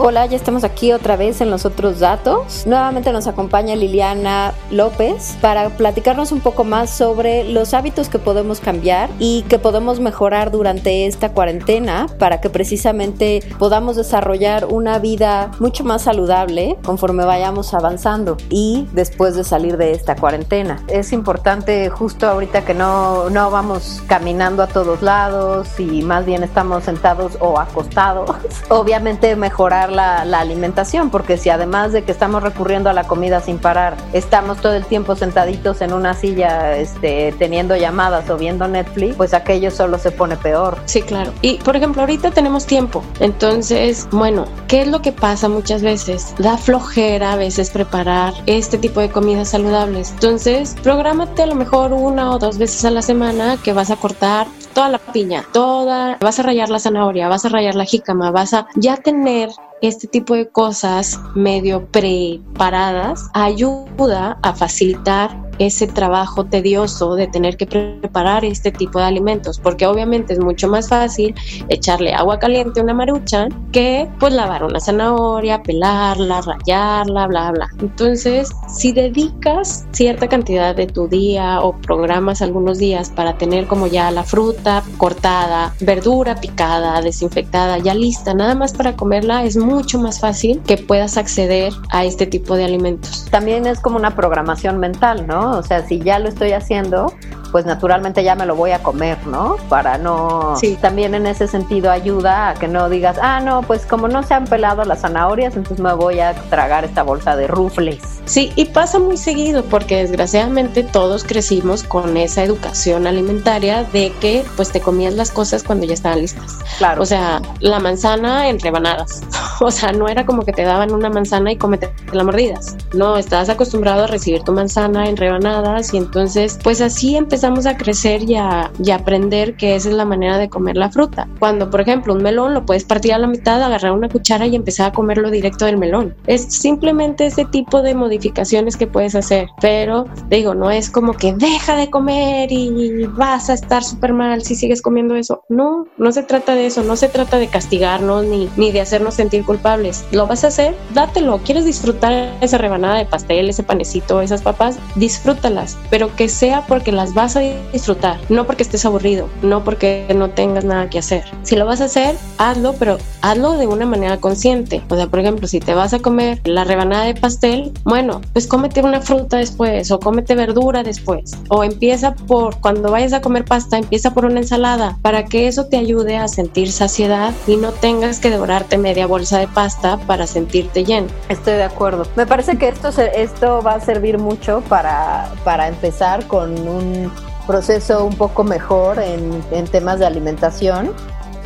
Hola, 0.02 0.24
ya 0.24 0.38
estamos 0.38 0.64
aquí 0.64 0.92
otra 0.92 1.16
vez 1.16 1.42
en 1.42 1.50
los 1.50 1.66
otros 1.66 2.00
datos. 2.00 2.66
Nuevamente 2.66 3.12
nos 3.12 3.26
acompaña 3.26 3.76
Liliana 3.76 4.54
López 4.70 5.36
para 5.42 5.68
platicarnos 5.68 6.32
un 6.32 6.40
poco 6.40 6.64
más 6.64 6.88
sobre 6.88 7.44
los 7.44 7.74
hábitos 7.74 8.08
que 8.08 8.18
podemos 8.18 8.60
cambiar 8.60 9.10
y 9.18 9.42
que 9.42 9.58
podemos 9.58 10.00
mejorar 10.00 10.50
durante 10.52 11.04
esta 11.04 11.32
cuarentena 11.34 12.06
para 12.18 12.40
que 12.40 12.48
precisamente 12.48 13.42
podamos 13.58 13.96
desarrollar 13.96 14.64
una 14.64 14.98
vida 14.98 15.50
mucho 15.58 15.84
más 15.84 16.00
saludable 16.00 16.78
conforme 16.82 17.26
vayamos 17.26 17.74
avanzando 17.74 18.38
y 18.48 18.88
después 18.94 19.36
de 19.36 19.44
salir 19.44 19.76
de 19.76 19.92
esta 19.92 20.16
cuarentena. 20.16 20.82
Es 20.88 21.12
importante 21.12 21.90
justo 21.90 22.26
ahorita 22.26 22.64
que 22.64 22.72
no, 22.72 23.28
no 23.28 23.50
vamos 23.50 24.02
caminando 24.06 24.62
a 24.62 24.66
todos 24.66 25.02
lados 25.02 25.78
y 25.78 26.00
más 26.00 26.24
bien 26.24 26.42
estamos 26.42 26.84
sentados 26.84 27.36
o 27.38 27.58
acostados. 27.58 28.30
Obviamente 28.70 29.36
mejorar 29.36 29.89
la, 29.90 30.22
alimentación, 30.40 31.10
porque 31.10 31.36
si 31.36 31.50
además 31.50 31.92
de 31.92 32.02
que 32.02 32.12
estamos 32.12 32.42
recurriendo 32.42 32.88
a 32.88 32.92
la 32.92 33.04
comida 33.04 33.40
sin 33.40 33.58
parar, 33.58 33.96
estamos 34.12 34.58
todo 34.58 34.74
el 34.74 34.84
tiempo 34.84 35.14
sentaditos 35.16 35.82
en 35.82 35.92
una 35.92 36.14
silla 36.14 36.76
este, 36.76 37.34
teniendo 37.38 37.76
llamadas 37.76 38.28
o 38.30 38.36
viendo 38.36 38.66
Netflix, 38.68 39.16
pues 39.16 39.34
aquello 39.34 39.70
solo 39.70 39.98
se 39.98 40.10
pone 40.10 40.36
peor. 40.36 40.78
Sí, 40.86 41.02
claro. 41.02 41.32
Y 41.42 41.58
por 41.58 41.76
ejemplo, 41.76 42.02
ahorita 42.02 42.30
tenemos 42.30 42.66
tiempo, 42.66 43.04
entonces, 43.20 44.08
bueno, 44.10 44.46
¿qué 44.66 44.82
es 44.82 44.88
lo 44.88 45.02
que 45.02 45.12
pasa 45.12 45.48
muchas 45.48 45.82
veces? 45.82 46.34
Da 46.38 46.56
flojera 46.56 47.32
a 47.32 47.36
veces 47.36 47.70
preparar 47.70 48.32
este 48.46 48.78
tipo 48.78 49.00
de 49.00 49.10
comidas 49.10 49.50
saludables. 49.50 50.10
Entonces, 50.12 50.76
prográmate 50.82 51.42
a 51.42 51.46
lo 51.46 51.54
mejor 51.54 51.92
una 51.92 52.30
o 52.32 52.38
dos 52.38 52.58
veces 52.58 52.84
a 52.84 52.90
la 52.90 53.02
semana 53.02 53.58
que 53.62 53.72
vas 53.72 53.90
a 53.90 53.96
cortar 53.96 54.46
toda 54.74 54.88
la 54.88 54.98
piña, 54.98 55.44
toda, 55.52 56.16
vas 56.20 56.38
a 56.38 56.42
rayar 56.42 56.70
la 56.70 56.78
zanahoria, 56.78 57.28
vas 57.28 57.44
a 57.44 57.48
rayar 57.48 57.74
la 57.74 57.84
jícama, 57.84 58.30
vas 58.30 58.54
a 58.54 58.66
ya 58.76 58.96
tener 58.96 59.50
este 59.82 60.06
tipo 60.06 60.34
de 60.34 60.48
cosas 60.48 61.20
medio 61.34 61.86
preparadas 61.86 63.30
ayuda 63.34 64.38
a 64.42 64.54
facilitar 64.54 65.50
ese 65.60 65.86
trabajo 65.86 66.44
tedioso 66.46 67.14
de 67.14 67.26
tener 67.26 67.58
que 67.58 67.66
preparar 67.66 68.46
este 68.46 68.72
tipo 68.72 68.98
de 68.98 69.04
alimentos, 69.04 69.60
porque 69.60 69.86
obviamente 69.86 70.32
es 70.32 70.40
mucho 70.40 70.68
más 70.68 70.88
fácil 70.88 71.34
echarle 71.68 72.14
agua 72.14 72.38
caliente 72.38 72.80
a 72.80 72.82
una 72.82 72.94
marucha 72.94 73.46
que 73.70 74.08
pues 74.18 74.32
lavar 74.32 74.64
una 74.64 74.80
zanahoria, 74.80 75.62
pelarla, 75.62 76.40
rayarla, 76.40 77.26
bla, 77.26 77.52
bla. 77.52 77.68
Entonces, 77.78 78.48
si 78.68 78.92
dedicas 78.92 79.84
cierta 79.92 80.28
cantidad 80.28 80.74
de 80.74 80.86
tu 80.86 81.08
día 81.08 81.60
o 81.60 81.76
programas 81.76 82.40
algunos 82.40 82.78
días 82.78 83.10
para 83.10 83.36
tener 83.36 83.66
como 83.66 83.86
ya 83.86 84.10
la 84.10 84.24
fruta 84.24 84.82
cortada, 84.96 85.74
verdura 85.80 86.36
picada, 86.36 87.02
desinfectada, 87.02 87.76
ya 87.76 87.94
lista, 87.94 88.32
nada 88.32 88.54
más 88.54 88.72
para 88.72 88.96
comerla, 88.96 89.44
es 89.44 89.58
mucho 89.70 89.98
más 89.98 90.20
fácil 90.20 90.60
que 90.66 90.76
puedas 90.76 91.16
acceder 91.16 91.72
a 91.90 92.04
este 92.04 92.26
tipo 92.26 92.56
de 92.56 92.64
alimentos. 92.64 93.26
También 93.30 93.66
es 93.66 93.80
como 93.80 93.96
una 93.96 94.14
programación 94.14 94.78
mental, 94.78 95.26
¿no? 95.26 95.52
O 95.52 95.62
sea, 95.62 95.86
si 95.86 96.00
ya 96.00 96.18
lo 96.18 96.28
estoy 96.28 96.52
haciendo, 96.52 97.12
pues 97.50 97.66
naturalmente 97.66 98.22
ya 98.22 98.34
me 98.34 98.46
lo 98.46 98.54
voy 98.54 98.72
a 98.72 98.82
comer, 98.82 99.26
¿no? 99.26 99.56
Para 99.68 99.98
no... 99.98 100.56
Sí. 100.58 100.78
También 100.80 101.14
en 101.14 101.26
ese 101.26 101.46
sentido 101.46 101.90
ayuda 101.90 102.50
a 102.50 102.54
que 102.54 102.68
no 102.68 102.88
digas, 102.88 103.18
ah, 103.20 103.40
no, 103.40 103.62
pues 103.62 103.86
como 103.86 104.08
no 104.08 104.22
se 104.22 104.34
han 104.34 104.46
pelado 104.46 104.84
las 104.84 105.00
zanahorias, 105.00 105.56
entonces 105.56 105.82
me 105.82 105.92
voy 105.94 106.20
a 106.20 106.34
tragar 106.50 106.84
esta 106.84 107.02
bolsa 107.02 107.36
de 107.36 107.46
rufles. 107.46 108.20
Sí, 108.24 108.52
y 108.56 108.66
pasa 108.66 108.98
muy 108.98 109.16
seguido 109.16 109.64
porque 109.64 109.96
desgraciadamente 109.96 110.82
todos 110.82 111.24
crecimos 111.24 111.82
con 111.82 112.16
esa 112.16 112.44
educación 112.44 113.06
alimentaria 113.06 113.84
de 113.84 114.12
que 114.20 114.44
pues 114.56 114.70
te 114.70 114.80
comías 114.80 115.14
las 115.14 115.30
cosas 115.30 115.62
cuando 115.62 115.86
ya 115.86 115.94
estaban 115.94 116.20
listas. 116.20 116.58
Claro. 116.78 117.02
O 117.02 117.06
sea, 117.06 117.42
la 117.60 117.78
manzana 117.80 118.48
en 118.48 118.58
rebanadas. 118.58 119.22
O 119.62 119.70
sea, 119.70 119.92
no 119.92 120.08
era 120.08 120.24
como 120.24 120.46
que 120.46 120.54
te 120.54 120.62
daban 120.62 120.90
una 120.90 121.10
manzana 121.10 121.52
y 121.52 121.56
comete 121.56 121.92
la 122.12 122.24
mordidas. 122.24 122.78
No, 122.94 123.18
estabas 123.18 123.50
acostumbrado 123.50 124.04
a 124.04 124.06
recibir 124.06 124.42
tu 124.42 124.52
manzana 124.52 125.06
en 125.06 125.18
rebanadas 125.18 125.92
y 125.92 125.98
entonces 125.98 126.58
pues 126.64 126.80
así 126.80 127.16
empezamos 127.40 127.64
a 127.64 127.78
crecer 127.78 128.28
y 128.28 128.34
a, 128.34 128.70
y 128.84 128.90
a 128.90 128.96
aprender 128.96 129.56
que 129.56 129.74
esa 129.74 129.88
es 129.88 129.94
la 129.94 130.04
manera 130.04 130.36
de 130.36 130.50
comer 130.50 130.76
la 130.76 130.90
fruta. 130.90 131.26
Cuando 131.38 131.70
por 131.70 131.80
ejemplo 131.80 132.12
un 132.12 132.22
melón 132.22 132.52
lo 132.52 132.66
puedes 132.66 132.84
partir 132.84 133.14
a 133.14 133.18
la 133.18 133.26
mitad, 133.26 133.62
agarrar 133.62 133.92
una 133.92 134.10
cuchara 134.10 134.46
y 134.46 134.54
empezar 134.54 134.90
a 134.90 134.92
comerlo 134.92 135.30
directo 135.30 135.64
del 135.64 135.78
melón. 135.78 136.14
Es 136.26 136.42
simplemente 136.42 137.24
ese 137.24 137.46
tipo 137.46 137.80
de 137.80 137.94
modificaciones 137.94 138.76
que 138.76 138.86
puedes 138.86 139.14
hacer. 139.14 139.48
Pero 139.58 140.04
digo, 140.28 140.54
no 140.54 140.70
es 140.70 140.90
como 140.90 141.14
que 141.14 141.32
deja 141.32 141.76
de 141.76 141.88
comer 141.88 142.52
y 142.52 143.06
vas 143.06 143.48
a 143.48 143.54
estar 143.54 143.82
súper 143.82 144.12
mal 144.12 144.42
si 144.42 144.54
sigues 144.54 144.82
comiendo 144.82 145.16
eso. 145.16 145.42
No, 145.48 145.86
no 145.96 146.12
se 146.12 146.22
trata 146.22 146.54
de 146.54 146.66
eso, 146.66 146.82
no 146.82 146.96
se 146.96 147.08
trata 147.08 147.38
de 147.38 147.48
castigarnos 147.48 148.26
ni, 148.26 148.50
ni 148.58 148.70
de 148.70 148.82
hacernos 148.82 149.14
sentir 149.14 149.46
culpables. 149.46 150.04
Lo 150.12 150.26
vas 150.26 150.44
a 150.44 150.48
hacer, 150.48 150.76
dátelo. 150.92 151.40
¿Quieres 151.42 151.64
disfrutar 151.64 152.36
esa 152.42 152.58
rebanada 152.58 152.98
de 152.98 153.06
pastel, 153.06 153.48
ese 153.48 153.62
panecito, 153.62 154.20
esas 154.20 154.42
papas? 154.42 154.78
Disfrútalas, 154.94 155.78
pero 155.88 156.14
que 156.16 156.28
sea 156.28 156.66
porque 156.66 156.92
las 156.92 157.14
vas 157.14 157.29
a 157.36 157.40
disfrutar, 157.72 158.18
no 158.28 158.46
porque 158.46 158.62
estés 158.62 158.84
aburrido, 158.84 159.28
no 159.42 159.64
porque 159.64 160.06
no 160.14 160.30
tengas 160.30 160.64
nada 160.64 160.90
que 160.90 160.98
hacer. 160.98 161.24
Si 161.42 161.56
lo 161.56 161.66
vas 161.66 161.80
a 161.80 161.84
hacer, 161.84 162.16
hazlo, 162.38 162.74
pero 162.78 162.98
hazlo 163.22 163.56
de 163.56 163.66
una 163.66 163.86
manera 163.86 164.18
consciente. 164.18 164.82
O 164.88 164.96
sea, 164.96 165.06
por 165.06 165.20
ejemplo, 165.20 165.46
si 165.46 165.60
te 165.60 165.74
vas 165.74 165.94
a 165.94 166.00
comer 166.00 166.40
la 166.44 166.64
rebanada 166.64 167.04
de 167.04 167.14
pastel, 167.14 167.72
bueno, 167.84 168.20
pues 168.32 168.46
cómete 168.46 168.82
una 168.82 169.00
fruta 169.00 169.38
después 169.38 169.90
o 169.90 170.00
cómete 170.00 170.34
verdura 170.34 170.82
después. 170.82 171.32
O 171.48 171.64
empieza 171.64 172.14
por, 172.14 172.60
cuando 172.60 172.90
vayas 172.90 173.12
a 173.12 173.20
comer 173.20 173.44
pasta, 173.44 173.78
empieza 173.78 174.12
por 174.12 174.24
una 174.24 174.40
ensalada 174.40 174.98
para 175.02 175.24
que 175.24 175.48
eso 175.48 175.66
te 175.66 175.76
ayude 175.76 176.16
a 176.16 176.28
sentir 176.28 176.72
saciedad 176.72 177.32
y 177.46 177.56
no 177.56 177.72
tengas 177.72 178.20
que 178.20 178.30
devorarte 178.30 178.78
media 178.78 179.06
bolsa 179.06 179.38
de 179.38 179.48
pasta 179.48 179.98
para 180.06 180.26
sentirte 180.26 180.84
lleno. 180.84 181.08
Estoy 181.28 181.54
de 181.54 181.64
acuerdo. 181.64 182.06
Me 182.16 182.26
parece 182.26 182.58
que 182.58 182.68
esto, 182.68 182.88
esto 183.14 183.62
va 183.62 183.74
a 183.74 183.80
servir 183.80 184.18
mucho 184.18 184.62
para, 184.68 185.32
para 185.44 185.68
empezar 185.68 186.26
con 186.26 186.52
un 186.66 187.10
proceso 187.50 188.04
un 188.04 188.16
poco 188.16 188.44
mejor 188.44 189.00
en, 189.00 189.42
en 189.50 189.66
temas 189.66 189.98
de 189.98 190.06
alimentación 190.06 190.94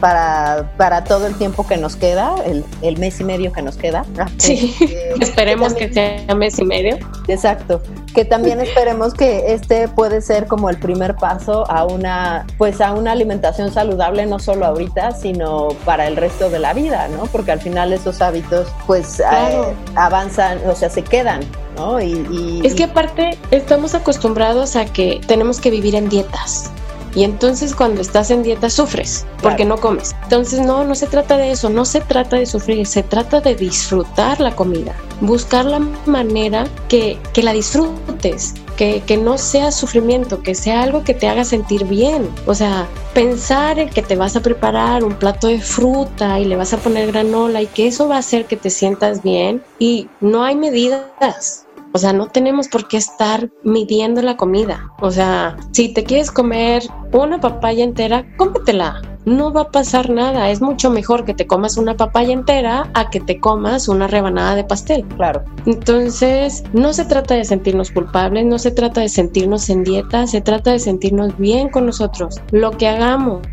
para, 0.05 0.71
para 0.77 1.03
todo 1.05 1.27
el 1.27 1.35
tiempo 1.37 1.67
que 1.67 1.79
nos 1.79 1.97
queda, 1.97 2.35
el, 2.45 2.63
el 2.83 2.99
mes 2.99 3.21
y 3.21 3.25
medio 3.25 3.53
que 3.53 3.63
nos 3.63 3.77
queda. 3.79 4.05
Sí, 4.37 4.75
Este, 4.79 5.15
esperemos 5.25 5.73
que 5.73 5.87
también- 5.89 6.27
sea 6.27 6.35
mes 6.35 6.59
y 6.59 6.65
medio. 6.67 6.99
Exacto, 7.27 7.81
que 8.15 8.27
también 8.27 8.61
esperemos 8.61 9.15
que 9.15 9.55
este 9.55 9.89
puede 9.89 10.21
ser 10.21 10.47
como 10.47 10.69
el 10.69 10.77
primer 10.77 11.17
paso 11.17 11.65
a 11.71 11.87
una, 11.87 12.47
pues 12.59 12.83
a 12.83 12.93
una 12.93 13.13
alimentación 13.13 13.73
saludable, 13.73 14.27
no 14.27 14.39
solo 14.39 14.67
ahorita, 14.67 15.13
sino 15.13 15.69
para 15.87 16.07
el 16.07 16.17
resto 16.17 16.51
de 16.51 16.59
la 16.59 16.75
vida, 16.75 17.09
¿no? 17.09 17.25
Porque 17.25 17.53
al 17.53 17.61
final 17.61 17.91
esos 17.95 18.21
hábitos, 18.21 18.69
pues, 18.87 19.17
Claro. 19.17 19.71
eh, 19.71 19.75
avanzan, 19.95 20.59
o 20.69 20.75
sea, 20.75 20.91
se 20.91 21.01
quedan, 21.03 21.41
¿no? 21.79 21.99
Y, 21.99 22.13
y- 22.31 22.61
Es 22.63 22.75
que 22.75 22.85
aparte 22.85 23.39
estamos 23.51 23.95
acostumbrados 23.95 24.77
a 24.77 24.85
que 24.85 25.19
tenemos 25.27 25.61
que 25.63 25.71
vivir 25.71 25.95
en 25.95 26.11
dietas. 26.11 26.71
Y 27.15 27.25
entonces 27.25 27.75
cuando 27.75 28.01
estás 28.01 28.31
en 28.31 28.43
dieta 28.43 28.71
sufres 28.71 29.27
porque 29.43 29.65
no 29.65 29.77
comes. 29.77 30.15
Entonces 30.25 30.61
no, 30.61 30.85
no 30.85 30.95
se 30.95 31.07
trata 31.07 31.37
de 31.37 31.53
eso, 31.53 31.71
no 31.71 31.85
se 31.85 32.01
trata 32.01 32.37
de 32.37 32.47
sufrir, 32.47 32.87
se 32.87 33.03
trata 33.03 33.41
de 33.41 33.55
disfrutar 33.55 34.41
la 34.41 34.57
comida. 34.57 34.95
Buscar 35.21 35.65
la 35.65 35.81
manera 36.07 36.67
que, 36.89 37.19
que 37.33 37.43
la 37.43 37.53
disfrutes, 37.53 38.55
que, 38.77 39.03
que 39.07 39.17
no 39.17 39.39
sea 39.39 39.71
sufrimiento, 39.71 40.43
que 40.43 40.55
sea 40.55 40.83
algo 40.83 41.05
que 41.05 41.15
te 41.15 41.29
haga 41.29 41.45
sentir 41.45 41.85
bien. 41.85 42.29
O 42.47 42.55
sea, 42.55 42.89
pensar 43.13 43.79
en 43.79 43.91
que 43.91 44.03
te 44.03 44.17
vas 44.17 44.35
a 44.35 44.41
preparar 44.41 45.05
un 45.05 45.15
plato 45.15 45.47
de 45.47 45.61
fruta 45.61 46.41
y 46.41 46.47
le 46.47 46.57
vas 46.57 46.73
a 46.73 46.79
poner 46.79 47.13
granola 47.13 47.63
y 47.63 47.67
que 47.67 47.87
eso 47.87 48.09
va 48.09 48.17
a 48.17 48.21
hacer 48.21 48.47
que 48.47 48.57
te 48.57 48.71
sientas 48.71 49.23
bien 49.23 49.63
y 49.79 50.09
no 50.21 50.43
hay 50.43 50.57
medidas. 50.57 51.64
O 51.95 51.99
sea, 51.99 52.13
no 52.13 52.27
tenemos 52.27 52.67
por 52.67 52.89
qué 52.89 52.97
estar 52.97 53.51
midiendo 53.63 54.21
la 54.21 54.37
comida. 54.37 54.93
O 55.01 55.13
sea, 55.13 55.57
si 55.71 55.95
te 55.95 56.03
quieres 56.03 56.33
comer 56.33 56.83
una 57.13 57.41
papaya 57.41 57.85
entera, 57.85 58.27
cómetela. 58.37 59.01
No 59.25 59.53
va 59.53 59.63
a 59.63 59.71
pasar 59.71 60.11
nada. 60.11 60.51
Es 60.51 60.61
mucho 60.61 60.91
mejor 60.91 61.25
que 61.25 61.35
te 61.35 61.47
comas 61.47 61.77
una 61.77 61.97
papaya 61.97 62.33
entera 62.33 62.91
a 62.95 63.11
que 63.11 63.21
te 63.21 63.41
comas 63.41 63.89
una 63.89 64.07
rebanada 64.07 64.55
de 64.55 64.65
pastel. 64.65 65.05
Claro. 65.17 65.45
Entonces, 65.67 66.63
no 66.73 66.93
se 66.93 67.05
trata 67.05 67.35
de 67.35 67.45
sentirnos 67.45 67.91
culpables, 67.91 68.45
no 68.45 68.59
se 68.59 68.71
trata 68.71 69.01
de 69.01 69.09
sentirnos 69.09 69.69
en 69.71 69.85
dieta, 69.85 70.27
se 70.27 70.41
trata 70.41 70.73
de 70.73 70.79
sentirnos 70.79 71.37
bien 71.39 71.69
con 71.69 71.87
nosotros. 71.87 72.41
Lo 72.51 72.73
que 72.73 72.89
hagamos 72.89 73.47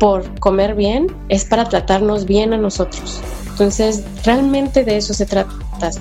por 0.00 0.24
comer 0.40 0.74
bien 0.74 1.06
es 1.28 1.44
para 1.44 1.68
tratarnos 1.68 2.24
bien 2.24 2.52
a 2.52 2.56
nosotros. 2.56 3.20
Entonces, 3.52 4.02
realmente 4.24 4.82
de 4.82 4.96
eso 4.96 5.14
se 5.14 5.26
trata. 5.26 5.52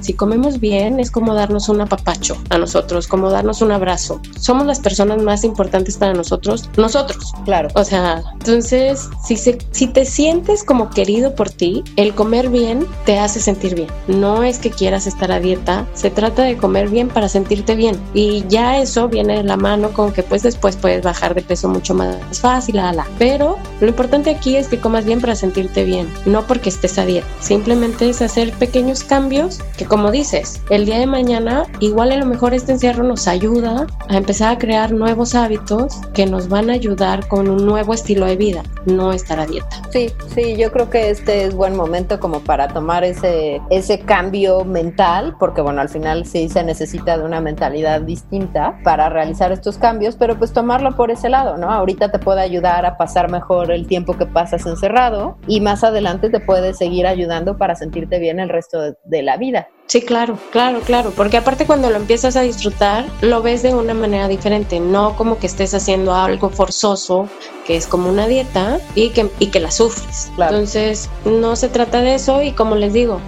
Si 0.02 0.14
comemos 0.14 0.60
bien, 0.60 1.00
es 1.00 1.12
como 1.12 1.34
darnos 1.34 1.68
un 1.68 1.82
apapacho 1.82 2.38
a 2.50 2.58
nosotros, 2.58 3.08
como 3.08 3.30
darnos 3.30 3.62
un 3.62 3.72
abrazo. 3.72 4.22
Somos 4.40 4.66
las 4.68 4.80
personas 4.80 5.22
más 5.22 5.44
importantes 5.44 5.98
para 5.98 6.14
nosotros, 6.14 6.70
nosotros. 6.78 7.34
Claro. 7.46 7.70
O 7.74 7.84
sea, 7.84 8.22
entonces, 8.34 9.10
si, 9.24 9.88
te 9.88 10.06
sientes 10.06 10.64
como 10.64 10.90
querido 10.90 11.36
por 11.36 11.50
ti, 11.50 11.84
el 11.96 12.14
comer 12.14 12.50
bien 12.50 12.86
te 13.06 13.20
hace 13.20 13.40
sentir 13.40 13.76
bien. 13.76 13.88
No 14.08 14.44
es 14.44 14.60
que 14.60 14.70
quieras 14.70 15.08
estar 15.08 15.32
a 15.32 15.40
dieta, 15.40 15.88
se 15.94 16.10
trata 16.10 16.44
de 16.44 16.58
comer 16.58 16.90
bien 16.90 17.08
para 17.08 17.30
sentirte 17.30 17.76
bien. 17.76 18.00
Y 18.14 18.44
ya 18.48 18.80
eso 18.80 19.08
viene 19.08 19.38
de 19.38 19.44
la 19.44 19.58
mano 19.58 19.92
con 19.92 20.12
que 20.12 20.24
pues 20.24 20.44
después 20.44 20.76
puedes 20.76 21.04
bajar 21.04 21.36
de 21.36 21.42
peso 21.42 21.70
mucho 21.70 21.94
más 21.94 22.40
fácil, 22.40 22.80
ala. 22.80 23.06
Pero 23.18 23.58
lo 23.80 23.88
importante 23.88 24.30
aquí 24.30 24.56
es 24.56 24.68
que 24.68 24.80
comas 24.80 25.06
bien 25.06 25.22
para 25.22 25.36
sentirte 25.36 25.84
bien, 25.84 26.12
no 26.26 26.46
porque 26.48 26.70
estés 26.70 26.98
a 26.98 27.06
dieta. 27.06 27.28
Simplemente 27.40 28.10
es 28.10 28.22
hacer 28.22 28.52
pequeños 28.54 29.04
cambios 29.04 29.60
que 29.78 29.86
como 29.86 30.12
dices, 30.12 30.62
el 30.70 30.86
día 30.86 31.00
de 31.00 31.08
mañana 31.08 31.66
igual 31.80 32.12
a 32.12 32.18
lo 32.18 32.26
mejor 32.26 32.54
este 32.54 32.74
encierro 32.74 33.04
nos 33.04 33.28
ayuda 33.28 33.88
a 34.10 34.18
empezar 34.18 34.56
a 34.56 34.58
crear 34.58 34.92
nuevos 34.92 35.36
hábitos 35.36 35.96
que 36.14 36.26
nos 36.26 36.50
van 36.50 36.70
a 36.70 36.74
ayudar 36.74 37.28
con 37.28 37.50
un 37.50 37.66
nuevo 37.66 37.94
estilo 37.94 38.26
de 38.26 38.36
vida, 38.36 38.64
estar 39.12 39.40
a 39.40 39.46
dieta. 39.46 39.82
Sí, 39.92 40.10
sí, 40.34 40.56
yo 40.58 40.72
creo 40.72 40.90
que 40.90 41.10
este 41.10 41.46
es 41.46 41.56
buen 41.56 41.76
momento 41.76 42.20
como 42.20 42.42
para 42.42 42.68
tomar 42.68 43.04
ese, 43.04 43.62
ese 43.70 44.00
cambio 44.00 44.64
mental, 44.66 45.36
porque 45.40 45.62
bueno, 45.62 45.82
al 45.82 45.90
final 45.90 46.26
sí 46.26 46.50
se 46.50 46.64
necesita 46.64 47.18
de 47.18 47.24
una 47.24 47.42
mentalidad 47.42 48.02
distinta 48.02 48.80
para 48.84 49.10
realizar 49.10 49.52
estos 49.52 49.78
cambios, 49.78 50.16
pero 50.16 50.38
pues 50.38 50.54
tomarlo 50.54 50.96
por 50.96 51.12
ese 51.12 51.30
lado, 51.30 51.58
¿no? 51.58 51.72
Ahorita 51.72 52.12
te 52.12 52.20
puede 52.20 52.42
ayudar 52.42 52.86
a 52.86 52.98
pasar 52.98 53.32
mejor 53.32 53.72
el 53.72 53.88
tiempo 53.88 54.18
que 54.18 54.26
pasas 54.26 54.66
encerrado 54.66 55.38
y 55.48 55.62
más 55.62 55.84
adelante 55.84 56.30
te 56.30 56.40
puede 56.40 56.74
seguir 56.74 57.08
ayudando 57.08 57.58
para 57.58 57.76
sentirte 57.76 58.20
bien 58.20 58.40
el 58.40 58.50
resto 58.50 58.82
de, 58.82 58.96
de 59.06 59.24
la 59.24 59.38
vida. 59.38 59.68
Sí, 59.92 60.02
claro, 60.02 60.38
claro, 60.52 60.80
claro, 60.80 61.12
porque 61.12 61.36
aparte 61.36 61.66
cuando 61.66 61.90
lo 61.90 61.98
empiezas 61.98 62.38
a 62.38 62.44
disfrutar, 62.44 63.08
lo 63.20 63.42
ves 63.42 63.62
de 63.62 63.76
una 63.76 63.94
manera 63.94 64.30
diferente, 64.30 64.80
no 64.80 65.18
como 65.18 65.38
que 65.38 65.48
estés 65.48 65.74
haciendo 65.74 66.16
algo 66.16 66.50
forzoso, 66.50 67.28
que 67.68 67.76
es 67.76 67.88
como 67.88 68.10
una 68.10 68.26
dieta 68.26 68.80
y 68.96 69.10
que, 69.10 69.30
y 69.40 69.48
que 69.48 69.60
la 69.60 69.70
sufres. 69.70 70.32
Entonces, 70.38 71.10
no 71.26 71.58
se 71.58 71.68
trata 71.68 72.02
de 72.02 72.16
eso 72.16 72.42
y 72.42 72.54
como 72.54 72.78
les 72.78 72.94
digo, 72.94 73.20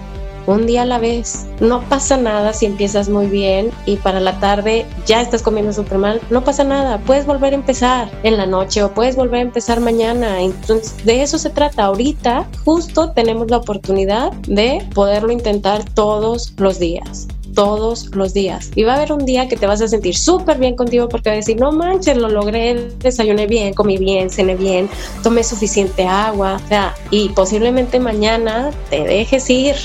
un 0.46 0.66
día 0.66 0.82
a 0.82 0.86
la 0.86 0.98
vez. 0.98 1.46
No 1.60 1.82
pasa 1.88 2.16
nada 2.16 2.52
si 2.52 2.66
empiezas 2.66 3.08
muy 3.08 3.26
bien 3.26 3.70
y 3.86 3.96
para 3.96 4.20
la 4.20 4.38
tarde 4.40 4.86
ya 5.06 5.20
estás 5.20 5.42
comiendo 5.42 5.72
súper 5.72 5.98
mal. 5.98 6.20
No 6.30 6.44
pasa 6.44 6.64
nada, 6.64 6.98
puedes 6.98 7.26
volver 7.26 7.52
a 7.52 7.56
empezar 7.56 8.10
en 8.22 8.36
la 8.36 8.46
noche 8.46 8.82
o 8.82 8.92
puedes 8.92 9.16
volver 9.16 9.40
a 9.40 9.42
empezar 9.42 9.80
mañana. 9.80 10.40
Entonces, 10.40 11.04
de 11.04 11.22
eso 11.22 11.38
se 11.38 11.50
trata. 11.50 11.84
Ahorita 11.84 12.46
justo 12.64 13.10
tenemos 13.10 13.50
la 13.50 13.58
oportunidad 13.58 14.32
de 14.46 14.86
poderlo 14.94 15.32
intentar 15.32 15.84
todos 15.84 16.52
los 16.56 16.78
días 16.78 17.28
todos 17.54 18.14
los 18.14 18.34
días. 18.34 18.70
Y 18.74 18.84
va 18.84 18.94
a 18.94 18.96
haber 18.96 19.12
un 19.12 19.24
día 19.24 19.48
que 19.48 19.56
te 19.56 19.66
vas 19.66 19.80
a 19.80 19.88
sentir 19.88 20.16
súper 20.16 20.58
bien 20.58 20.76
contigo 20.76 21.08
porque 21.08 21.30
vas 21.30 21.34
a 21.34 21.36
decir, 21.36 21.58
no 21.58 21.72
manches, 21.72 22.16
lo 22.16 22.28
logré, 22.28 22.90
desayuné 22.98 23.46
bien, 23.46 23.74
comí 23.74 23.96
bien, 23.96 24.30
cené 24.30 24.56
bien, 24.56 24.88
tomé 25.22 25.44
suficiente 25.44 26.06
agua. 26.06 26.60
O 26.64 26.68
sea, 26.68 26.94
y 27.10 27.28
posiblemente 27.30 27.98
mañana 27.98 28.70
te 28.90 29.04
dejes 29.04 29.48
ir. 29.50 29.76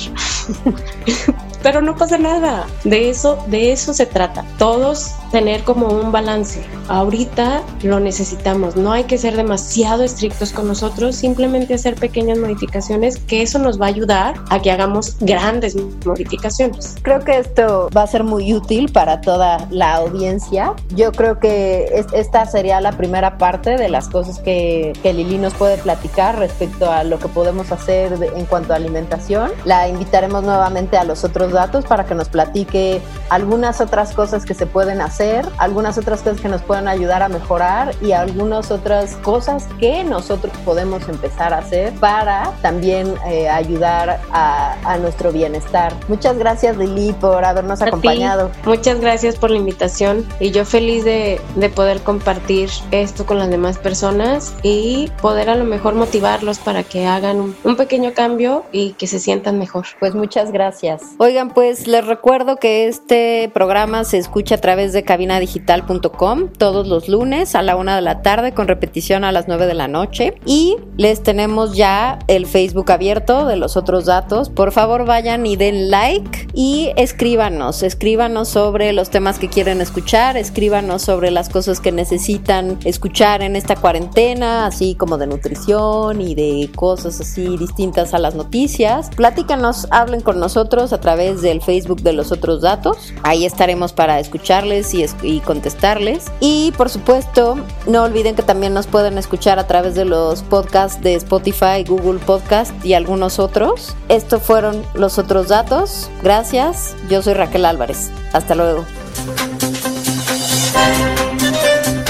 Pero 1.63 1.81
no 1.81 1.95
pasa 1.95 2.17
nada. 2.17 2.65
De 2.83 3.09
eso, 3.09 3.43
de 3.47 3.71
eso 3.71 3.93
se 3.93 4.05
trata. 4.05 4.45
Todos 4.57 5.11
tener 5.31 5.63
como 5.63 5.87
un 5.87 6.11
balance. 6.11 6.63
Ahorita 6.87 7.61
lo 7.83 7.99
necesitamos. 7.99 8.75
No 8.75 8.91
hay 8.91 9.03
que 9.03 9.17
ser 9.17 9.35
demasiado 9.35 10.03
estrictos 10.03 10.51
con 10.51 10.67
nosotros, 10.67 11.15
simplemente 11.15 11.73
hacer 11.73 11.95
pequeñas 11.95 12.37
modificaciones 12.37 13.17
que 13.17 13.41
eso 13.41 13.59
nos 13.59 13.79
va 13.79 13.85
a 13.85 13.89
ayudar 13.89 14.35
a 14.49 14.61
que 14.61 14.71
hagamos 14.71 15.17
grandes 15.19 15.75
modificaciones. 16.05 16.95
Creo 17.01 17.19
que 17.19 17.37
esto 17.37 17.89
va 17.95 18.03
a 18.03 18.07
ser 18.07 18.23
muy 18.23 18.53
útil 18.53 18.91
para 18.91 19.21
toda 19.21 19.67
la 19.69 19.95
audiencia. 19.95 20.73
Yo 20.95 21.11
creo 21.11 21.39
que 21.39 22.05
esta 22.13 22.45
sería 22.45 22.81
la 22.81 22.93
primera 22.93 23.37
parte 23.37 23.77
de 23.77 23.89
las 23.89 24.09
cosas 24.09 24.39
que, 24.39 24.93
que 25.03 25.13
Lili 25.13 25.37
nos 25.37 25.53
puede 25.53 25.77
platicar 25.77 26.37
respecto 26.39 26.91
a 26.91 27.03
lo 27.03 27.19
que 27.19 27.27
podemos 27.27 27.71
hacer 27.71 28.13
en 28.35 28.45
cuanto 28.45 28.73
a 28.73 28.77
alimentación. 28.77 29.51
La 29.65 29.87
invitaremos 29.87 30.43
nuevamente 30.43 30.97
a 30.97 31.03
los 31.03 31.23
otros 31.23 31.48
datos 31.51 31.85
para 31.85 32.05
que 32.05 32.15
nos 32.15 32.29
platique 32.29 33.01
algunas 33.29 33.81
otras 33.81 34.13
cosas 34.13 34.45
que 34.45 34.53
se 34.53 34.65
pueden 34.65 35.01
hacer, 35.01 35.45
algunas 35.57 35.97
otras 35.97 36.21
cosas 36.21 36.41
que 36.41 36.49
nos 36.49 36.61
pueden 36.61 36.87
ayudar 36.87 37.23
a 37.23 37.29
mejorar 37.29 37.93
y 38.01 38.11
algunas 38.11 38.71
otras 38.71 39.15
cosas 39.17 39.67
que 39.79 40.03
nosotros 40.03 40.53
podemos 40.65 41.07
empezar 41.07 41.53
a 41.53 41.59
hacer 41.59 41.93
para 41.93 42.51
también 42.61 43.13
eh, 43.27 43.49
ayudar 43.49 44.19
a, 44.31 44.75
a, 44.83 44.97
nuestro 44.97 45.31
bienestar. 45.31 45.93
Muchas 46.07 46.37
gracias 46.37 46.77
Lili 46.77 47.13
por 47.13 47.45
habernos 47.45 47.81
acompañado. 47.81 48.51
Muchas 48.65 48.99
gracias 48.99 49.35
por 49.35 49.51
la 49.51 49.57
invitación 49.57 50.25
y 50.39 50.51
yo 50.51 50.65
feliz 50.65 51.03
de, 51.05 51.39
de 51.55 51.69
poder 51.69 52.01
compartir 52.01 52.69
esto 52.91 53.25
con 53.25 53.37
las 53.37 53.49
demás 53.49 53.77
personas 53.77 54.53
y 54.63 55.11
poder 55.21 55.49
a 55.49 55.55
lo 55.55 55.65
mejor 55.65 55.95
motivarlos 55.95 56.59
para 56.59 56.83
que 56.83 57.05
hagan 57.05 57.39
un, 57.39 57.55
un 57.63 57.75
pequeño 57.75 58.13
cambio 58.13 58.63
y 58.71 58.93
que 58.93 59.07
se 59.07 59.19
sientan 59.19 59.59
mejor. 59.59 59.85
Pues 59.99 60.15
muchas 60.15 60.51
gracias. 60.51 61.01
Pues 61.47 61.87
les 61.87 62.05
recuerdo 62.05 62.57
que 62.57 62.87
este 62.87 63.49
programa 63.53 64.03
se 64.03 64.17
escucha 64.17 64.55
a 64.55 64.57
través 64.57 64.91
de 64.91 65.03
cabinadigital.com 65.03 66.49
todos 66.57 66.87
los 66.87 67.07
lunes 67.07 67.55
a 67.55 67.61
la 67.61 67.77
una 67.77 67.95
de 67.95 68.01
la 68.01 68.21
tarde 68.21 68.53
con 68.53 68.67
repetición 68.67 69.23
a 69.23 69.31
las 69.31 69.47
nueve 69.47 69.65
de 69.65 69.73
la 69.73 69.87
noche 69.87 70.33
y 70.45 70.75
les 70.97 71.23
tenemos 71.23 71.77
ya 71.77 72.19
el 72.27 72.45
Facebook 72.45 72.91
abierto 72.91 73.45
de 73.45 73.55
los 73.55 73.77
otros 73.77 74.05
datos. 74.05 74.49
Por 74.49 74.73
favor 74.73 75.05
vayan 75.05 75.45
y 75.45 75.55
den 75.55 75.89
like 75.89 76.47
y 76.53 76.91
escríbanos, 76.97 77.83
escríbanos 77.83 78.49
sobre 78.49 78.91
los 78.91 79.09
temas 79.09 79.39
que 79.39 79.47
quieren 79.47 79.79
escuchar, 79.79 80.35
escríbanos 80.35 81.03
sobre 81.03 81.31
las 81.31 81.47
cosas 81.47 81.79
que 81.79 81.93
necesitan 81.93 82.79
escuchar 82.83 83.43
en 83.43 83.55
esta 83.55 83.77
cuarentena, 83.77 84.65
así 84.65 84.93
como 84.95 85.17
de 85.17 85.27
nutrición 85.27 86.19
y 86.19 86.35
de 86.35 86.69
cosas 86.75 87.21
así 87.21 87.55
distintas 87.55 88.13
a 88.13 88.19
las 88.19 88.35
noticias. 88.35 89.09
Platícanos, 89.15 89.87
hablen 89.89 90.19
con 90.19 90.39
nosotros 90.39 90.91
a 90.91 90.99
del 91.37 91.61
Facebook 91.61 92.01
de 92.01 92.13
los 92.13 92.31
otros 92.31 92.61
datos. 92.61 93.13
Ahí 93.23 93.45
estaremos 93.45 93.93
para 93.93 94.19
escucharles 94.19 94.93
y, 94.93 95.05
y, 95.21 95.39
contestarles. 95.39 96.25
Y 96.39 96.73
por 96.77 96.89
supuesto, 96.89 97.57
no 97.87 98.03
olviden 98.03 98.35
que 98.35 98.43
también 98.43 98.73
nos 98.73 98.87
pueden 98.87 99.17
escuchar 99.17 99.59
a 99.59 99.67
través 99.67 99.95
de 99.95 100.05
los 100.05 100.43
podcasts 100.43 101.01
de 101.01 101.15
Spotify, 101.15 101.83
Google 101.87 102.19
Podcast 102.19 102.73
y 102.83 102.93
algunos 102.93 103.39
otros. 103.39 103.95
Estos 104.09 104.41
fueron 104.41 104.83
los 104.93 105.17
otros 105.17 105.47
datos. 105.47 106.09
Gracias. 106.23 106.95
Yo 107.09 107.21
soy 107.21 107.33
Raquel 107.33 107.65
Álvarez. 107.65 108.09
Hasta 108.33 108.55
luego. 108.55 108.85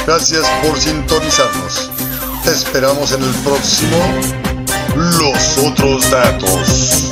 Gracias 0.05 0.43
por 0.63 0.79
sintonizarnos. 0.79 1.91
Te 2.43 2.51
esperamos 2.51 3.11
en 3.11 3.21
el 3.21 3.33
próximo 3.43 3.97
Los 4.95 5.57
otros 5.59 6.09
datos. 6.09 7.11